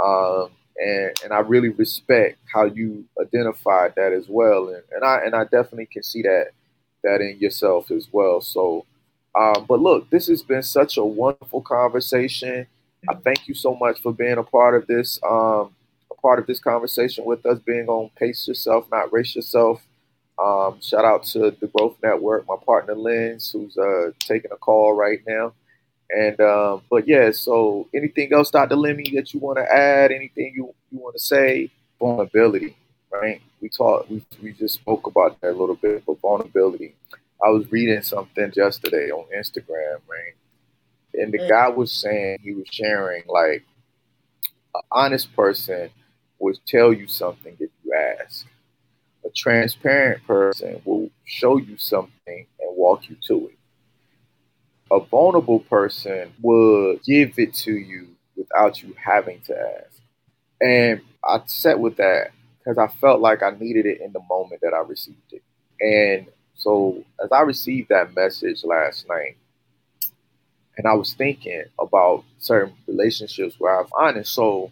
um, 0.00 0.50
and 0.76 1.18
and 1.24 1.32
i 1.32 1.40
really 1.40 1.70
respect 1.70 2.38
how 2.52 2.64
you 2.64 3.04
identified 3.20 3.94
that 3.96 4.12
as 4.12 4.26
well. 4.28 4.68
And, 4.68 4.82
and 4.92 5.04
i 5.04 5.18
and 5.24 5.34
i 5.34 5.44
definitely 5.44 5.86
can 5.86 6.02
see 6.02 6.22
that 6.22 6.48
that 7.04 7.20
in 7.20 7.38
yourself 7.38 7.90
as 7.90 8.08
well. 8.12 8.40
So 8.40 8.84
um, 9.38 9.66
but 9.68 9.80
look 9.80 10.10
this 10.10 10.26
has 10.28 10.42
been 10.42 10.62
such 10.62 10.96
a 10.96 11.04
wonderful 11.04 11.62
conversation. 11.62 12.66
I 13.08 13.14
thank 13.14 13.46
you 13.46 13.54
so 13.54 13.74
much 13.76 14.00
for 14.02 14.12
being 14.12 14.38
a 14.38 14.42
part 14.42 14.74
of 14.74 14.86
this 14.88 15.20
um, 15.28 15.70
part 16.20 16.38
of 16.38 16.46
this 16.46 16.60
conversation 16.60 17.24
with 17.24 17.44
us, 17.46 17.58
being 17.60 17.88
on 17.88 18.10
Pace 18.16 18.46
Yourself, 18.46 18.86
Not 18.90 19.12
Race 19.12 19.34
Yourself. 19.34 19.82
Um, 20.42 20.80
shout 20.80 21.04
out 21.04 21.24
to 21.24 21.50
the 21.60 21.66
Growth 21.66 21.96
Network, 22.02 22.46
my 22.46 22.56
partner 22.64 22.94
Lens, 22.94 23.50
who's 23.50 23.76
uh, 23.76 24.12
taking 24.20 24.52
a 24.52 24.56
call 24.56 24.94
right 24.94 25.20
now. 25.26 25.52
And 26.10 26.40
um, 26.40 26.82
but 26.90 27.06
yeah, 27.06 27.30
so 27.32 27.88
anything 27.94 28.32
else, 28.32 28.50
Dr. 28.50 28.76
Lemny, 28.76 29.14
that 29.14 29.34
you 29.34 29.40
want 29.40 29.58
to 29.58 29.64
add? 29.64 30.10
Anything 30.10 30.52
you 30.56 30.74
you 30.90 30.98
want 30.98 31.16
to 31.16 31.20
say? 31.20 31.70
Vulnerability, 31.98 32.76
right? 33.12 33.42
We 33.60 33.68
talked, 33.68 34.10
we 34.10 34.24
we 34.42 34.52
just 34.52 34.74
spoke 34.74 35.06
about 35.06 35.40
that 35.40 35.50
a 35.50 35.58
little 35.58 35.74
bit, 35.74 36.04
but 36.06 36.20
vulnerability. 36.20 36.94
I 37.44 37.50
was 37.50 37.70
reading 37.70 38.00
something 38.02 38.52
yesterday 38.56 39.10
on 39.10 39.26
Instagram, 39.36 39.98
right? 40.08 40.34
And 41.14 41.32
the 41.32 41.46
guy 41.48 41.68
was 41.68 41.92
saying 41.92 42.38
he 42.42 42.52
was 42.52 42.66
sharing 42.70 43.24
like 43.28 43.64
an 44.74 44.82
honest 44.90 45.34
person 45.34 45.90
will 46.38 46.54
tell 46.66 46.92
you 46.92 47.06
something 47.06 47.56
if 47.58 47.70
you 47.84 47.94
ask. 48.20 48.46
A 49.24 49.30
transparent 49.34 50.24
person 50.26 50.80
will 50.84 51.10
show 51.24 51.58
you 51.58 51.76
something 51.76 52.46
and 52.60 52.76
walk 52.76 53.08
you 53.08 53.16
to 53.26 53.48
it. 53.48 53.58
A 54.90 55.00
vulnerable 55.00 55.60
person 55.60 56.32
would 56.40 57.02
give 57.02 57.38
it 57.38 57.54
to 57.54 57.72
you 57.72 58.08
without 58.36 58.82
you 58.82 58.94
having 59.04 59.40
to 59.42 59.54
ask. 59.58 60.00
And 60.60 61.00
I 61.24 61.40
sat 61.46 61.78
with 61.78 61.96
that 61.96 62.30
because 62.58 62.78
I 62.78 62.86
felt 62.86 63.20
like 63.20 63.42
I 63.42 63.50
needed 63.50 63.86
it 63.86 64.00
in 64.00 64.12
the 64.12 64.22
moment 64.28 64.60
that 64.62 64.72
I 64.72 64.80
received 64.80 65.32
it. 65.32 65.42
And 65.80 66.26
so 66.54 67.04
as 67.22 67.30
I 67.30 67.40
received 67.42 67.90
that 67.90 68.14
message 68.14 68.64
last 68.64 69.08
night, 69.08 69.36
and 70.76 70.86
I 70.86 70.94
was 70.94 71.12
thinking 71.12 71.64
about 71.80 72.24
certain 72.38 72.72
relationships 72.86 73.56
where 73.58 73.78
I've 73.78 73.92
honest. 73.98 74.32
So 74.32 74.70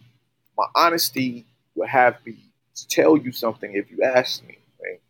my 0.57 0.65
honesty 0.73 1.45
would 1.77 1.89
have 1.89 2.17
me 2.25 2.37
tell 2.89 3.17
you 3.17 3.31
something 3.31 3.73
if 3.73 3.89
you 3.89 4.03
asked 4.03 4.45
me. 4.45 4.57
Right? 4.81 5.01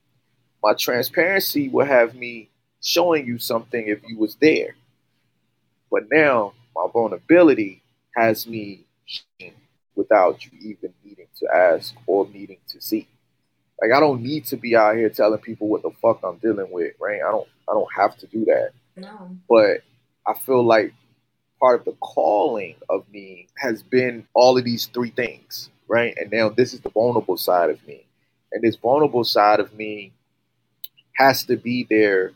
My 0.64 0.74
transparency 0.74 1.70
would 1.70 1.88
have 1.88 2.16
me 2.16 2.50
showing 2.82 3.26
you 3.26 3.40
something 3.40 3.88
if 3.88 4.00
you 4.08 4.18
was 4.18 4.36
there. 4.36 4.76
But 5.92 6.04
now 6.12 6.54
my 6.76 6.88
vulnerability 6.92 7.82
has 8.16 8.46
me 8.48 8.86
without 9.96 10.46
you 10.46 10.52
even 10.62 10.94
needing 11.04 11.28
to 11.40 11.48
ask 11.54 11.96
or 12.06 12.28
needing 12.28 12.60
to 12.70 12.82
see. 12.82 13.08
Like 13.82 13.92
I 13.92 14.00
don't 14.00 14.22
need 14.22 14.46
to 14.46 14.58
be 14.58 14.76
out 14.76 14.96
here 14.96 15.10
telling 15.10 15.40
people 15.40 15.68
what 15.68 15.84
the 15.84 15.92
fuck 16.02 16.20
I'm 16.24 16.38
dealing 16.38 16.72
with, 16.72 16.94
right? 17.00 17.22
I 17.26 17.32
don't 17.32 17.48
I 17.70 17.74
don't 17.74 17.94
have 17.96 18.18
to 18.18 18.28
do 18.28 18.46
that. 18.46 18.72
No. 18.96 19.38
But 19.50 19.82
I 20.26 20.34
feel 20.40 20.64
like 20.64 20.94
part 21.60 21.80
of 21.80 21.86
the 21.86 21.94
calling 22.00 22.76
of 22.90 23.06
me 23.12 23.48
has 23.58 23.84
been 23.84 24.28
all 24.34 24.58
of 24.58 24.64
these 24.64 24.88
three 24.88 25.10
things 25.10 25.70
right? 25.88 26.16
And 26.18 26.32
now 26.32 26.50
this 26.50 26.74
is 26.74 26.82
the 26.82 26.90
vulnerable 26.90 27.38
side 27.38 27.70
of 27.70 27.86
me. 27.88 28.06
And 28.52 28.64
this 28.64 28.76
vulnerable 28.76 29.24
side 29.24 29.60
of 29.60 29.74
me 29.74 30.12
has 31.16 31.44
to 31.46 31.58
be 31.58 31.86
there 31.90 32.32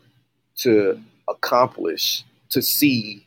to 0.58 1.00
accomplish, 1.30 2.24
to 2.50 2.62
see, 2.62 3.26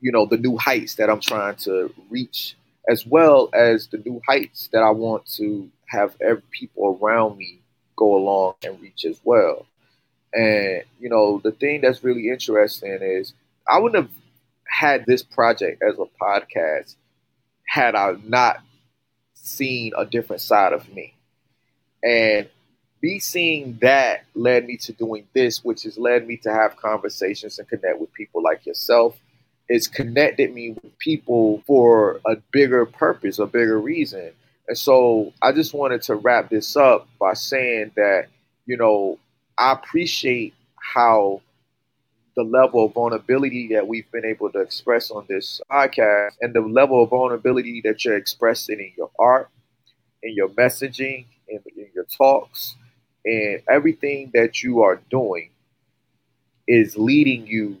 you 0.00 0.12
know, 0.12 0.26
the 0.26 0.36
new 0.36 0.56
heights 0.56 0.94
that 0.96 1.10
I'm 1.10 1.20
trying 1.20 1.56
to 1.56 1.92
reach, 2.10 2.56
as 2.88 3.06
well 3.06 3.50
as 3.52 3.88
the 3.88 3.98
new 3.98 4.20
heights 4.28 4.68
that 4.72 4.82
I 4.82 4.90
want 4.90 5.26
to 5.36 5.68
have 5.88 6.16
every 6.20 6.42
people 6.50 6.98
around 7.00 7.38
me 7.38 7.60
go 7.96 8.16
along 8.16 8.54
and 8.64 8.80
reach 8.80 9.04
as 9.04 9.20
well. 9.24 9.66
And, 10.32 10.82
you 11.00 11.08
know, 11.08 11.40
the 11.42 11.52
thing 11.52 11.80
that's 11.80 12.04
really 12.04 12.28
interesting 12.28 12.98
is 13.00 13.32
I 13.68 13.78
wouldn't 13.78 14.04
have 14.04 14.12
had 14.68 15.06
this 15.06 15.22
project 15.22 15.82
as 15.82 15.98
a 15.98 16.06
podcast 16.22 16.96
had 17.66 17.94
I 17.94 18.16
not 18.24 18.60
seen 19.36 19.92
a 19.96 20.04
different 20.04 20.42
side 20.42 20.72
of 20.72 20.92
me. 20.92 21.14
And 22.02 22.48
me 23.02 23.18
seeing 23.18 23.78
that 23.82 24.24
led 24.34 24.66
me 24.66 24.76
to 24.78 24.92
doing 24.92 25.26
this, 25.34 25.64
which 25.64 25.84
has 25.84 25.98
led 25.98 26.26
me 26.26 26.36
to 26.38 26.52
have 26.52 26.76
conversations 26.76 27.58
and 27.58 27.68
connect 27.68 28.00
with 28.00 28.12
people 28.12 28.42
like 28.42 28.66
yourself. 28.66 29.16
It's 29.68 29.86
connected 29.86 30.54
me 30.54 30.70
with 30.70 30.98
people 30.98 31.62
for 31.66 32.20
a 32.26 32.36
bigger 32.52 32.86
purpose, 32.86 33.38
a 33.38 33.46
bigger 33.46 33.78
reason. 33.78 34.32
And 34.68 34.78
so 34.78 35.32
I 35.42 35.52
just 35.52 35.74
wanted 35.74 36.02
to 36.02 36.16
wrap 36.16 36.50
this 36.50 36.76
up 36.76 37.08
by 37.18 37.34
saying 37.34 37.92
that, 37.96 38.26
you 38.66 38.76
know, 38.76 39.18
I 39.58 39.72
appreciate 39.72 40.54
how 40.76 41.42
the 42.36 42.42
level 42.42 42.84
of 42.84 42.92
vulnerability 42.92 43.68
that 43.68 43.88
we've 43.88 44.10
been 44.12 44.24
able 44.26 44.50
to 44.52 44.60
express 44.60 45.10
on 45.10 45.24
this 45.28 45.60
podcast 45.70 46.32
and 46.42 46.54
the 46.54 46.60
level 46.60 47.02
of 47.02 47.10
vulnerability 47.10 47.80
that 47.82 48.04
you're 48.04 48.16
expressing 48.16 48.78
in 48.78 48.92
your 48.96 49.10
art, 49.18 49.48
in 50.22 50.34
your 50.34 50.48
messaging, 50.50 51.24
in, 51.48 51.60
in 51.76 51.88
your 51.94 52.04
talks, 52.04 52.76
and 53.24 53.62
everything 53.68 54.30
that 54.34 54.62
you 54.62 54.82
are 54.82 55.00
doing 55.10 55.50
is 56.68 56.96
leading 56.96 57.46
you 57.46 57.78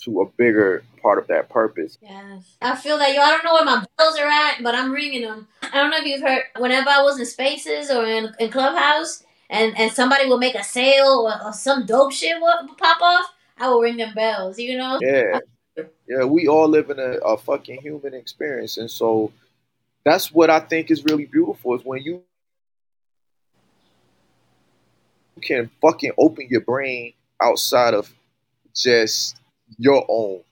to 0.00 0.20
a 0.22 0.26
bigger 0.26 0.82
part 1.00 1.18
of 1.18 1.28
that 1.28 1.48
purpose. 1.48 1.96
Yes. 2.02 2.56
I 2.60 2.74
feel 2.76 2.98
that, 2.98 3.14
yo, 3.14 3.20
I 3.20 3.30
don't 3.30 3.44
know 3.44 3.54
where 3.54 3.64
my 3.64 3.84
bills 3.96 4.18
are 4.18 4.26
at, 4.26 4.62
but 4.62 4.74
I'm 4.74 4.92
ringing 4.92 5.22
them. 5.22 5.46
I 5.62 5.70
don't 5.70 5.90
know 5.90 5.98
if 5.98 6.04
you've 6.04 6.22
heard, 6.22 6.42
whenever 6.58 6.90
I 6.90 7.02
was 7.02 7.18
in 7.18 7.26
Spaces 7.26 7.90
or 7.90 8.04
in, 8.04 8.34
in 8.40 8.50
Clubhouse, 8.50 9.22
and, 9.50 9.76
and 9.78 9.92
somebody 9.92 10.28
will 10.28 10.38
make 10.38 10.54
a 10.54 10.64
sale 10.64 11.30
or, 11.30 11.46
or 11.46 11.52
some 11.52 11.86
dope 11.86 12.12
shit 12.12 12.40
will 12.40 12.68
pop 12.76 13.00
off, 13.00 13.26
I 13.58 13.68
will 13.68 13.80
ring 13.80 13.96
them 13.96 14.14
bells, 14.14 14.58
you 14.58 14.76
know? 14.76 14.98
Yeah. 15.00 15.40
Yeah, 16.06 16.24
we 16.24 16.46
all 16.46 16.68
live 16.68 16.90
in 16.90 16.98
a, 16.98 17.18
a 17.24 17.36
fucking 17.36 17.80
human 17.80 18.14
experience. 18.14 18.76
And 18.76 18.90
so 18.90 19.32
that's 20.04 20.32
what 20.32 20.50
I 20.50 20.60
think 20.60 20.90
is 20.90 21.04
really 21.04 21.26
beautiful 21.26 21.74
is 21.74 21.84
when 21.84 22.02
you 22.02 22.22
can 25.42 25.70
fucking 25.80 26.12
open 26.16 26.46
your 26.48 26.60
brain 26.60 27.12
outside 27.42 27.94
of 27.94 28.12
just 28.74 29.36
your 29.78 30.04
own 30.08 30.42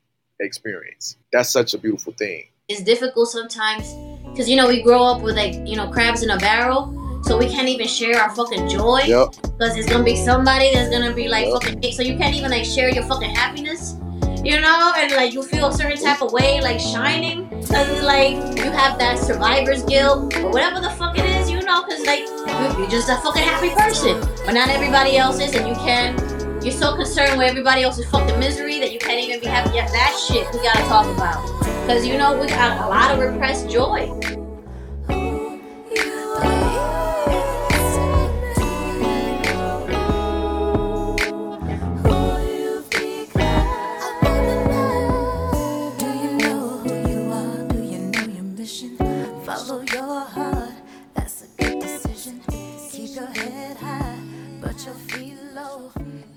experience. 0.41 1.17
That's 1.33 1.51
such 1.51 1.75
a 1.75 1.79
beautiful 1.79 2.13
thing. 2.13 2.49
It's 2.69 2.83
difficult 2.83 3.29
sometimes 3.29 3.93
because 4.31 4.49
you 4.49 4.57
know 4.57 4.69
we 4.69 4.83
grow 4.83 5.03
up 5.05 5.23
with 5.23 5.37
like 5.37 5.55
you 5.67 5.77
know 5.77 5.91
crabs 5.91 6.23
in 6.23 6.31
a 6.31 6.39
barrel 6.39 7.02
so 7.23 7.39
we 7.39 7.49
can't 7.49 7.69
even 7.69 7.87
share 7.87 8.21
our 8.21 8.35
fucking 8.35 8.69
joy. 8.69 9.03
Yep. 9.07 9.31
Because 9.43 9.77
it's 9.77 9.89
gonna 9.89 10.05
be 10.05 10.17
somebody 10.17 10.73
that's 10.73 10.91
gonna 10.91 11.15
be 11.15 11.29
like 11.29 11.47
yep. 11.47 11.63
fucking 11.63 11.93
so 11.93 12.03
you 12.03 12.17
can't 12.17 12.35
even 12.35 12.51
like 12.51 12.65
share 12.65 12.91
your 12.91 13.05
fucking 13.05 13.31
happiness. 13.31 13.97
You 14.45 14.61
know, 14.61 14.93
and 14.97 15.13
like 15.13 15.33
you 15.33 15.43
feel 15.45 15.69
a 15.69 15.73
certain 15.73 16.03
type 16.03 16.21
of 16.21 16.33
way, 16.33 16.61
like 16.61 16.81
shining, 16.81 17.49
cause 17.49 18.03
like 18.03 18.35
you 18.57 18.73
have 18.73 18.99
that 18.99 19.17
survivor's 19.17 19.85
guilt 19.85 20.37
or 20.39 20.51
whatever 20.51 20.81
the 20.81 20.91
fuck 20.91 21.17
it 21.17 21.25
is, 21.25 21.49
you 21.49 21.63
know, 21.63 21.83
cause 21.83 22.05
like 22.05 22.27
you're 22.77 22.91
just 22.91 23.09
a 23.09 23.17
fucking 23.19 23.43
happy 23.43 23.71
person, 23.71 24.19
but 24.45 24.53
not 24.53 24.69
everybody 24.69 25.17
else 25.17 25.39
is, 25.39 25.55
and 25.55 25.69
you 25.69 25.75
can't. 25.77 26.19
you're 26.65 26.73
so 26.73 26.97
concerned 26.97 27.39
with 27.39 27.49
everybody 27.49 27.85
else's 27.85 28.07
fucking 28.11 28.39
misery 28.41 28.81
that 28.81 28.93
you 28.93 28.99
can't 28.99 29.21
even 29.21 29.39
be 29.39 29.47
happy. 29.47 29.77
Yeah, 29.77 29.87
that 29.87 30.21
shit 30.27 30.45
we 30.53 30.61
gotta 30.61 30.83
talk 30.89 31.07
about. 31.15 31.47
Cause 31.87 32.05
you 32.05 32.19
know 32.19 32.41
we 32.41 32.49
got 32.49 32.85
a 32.85 32.89
lot 32.89 33.13
of 33.13 33.21
repressed 33.21 33.71
joy. 33.71 34.42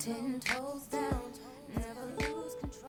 Ten 0.06 0.40
toes. 0.40 0.85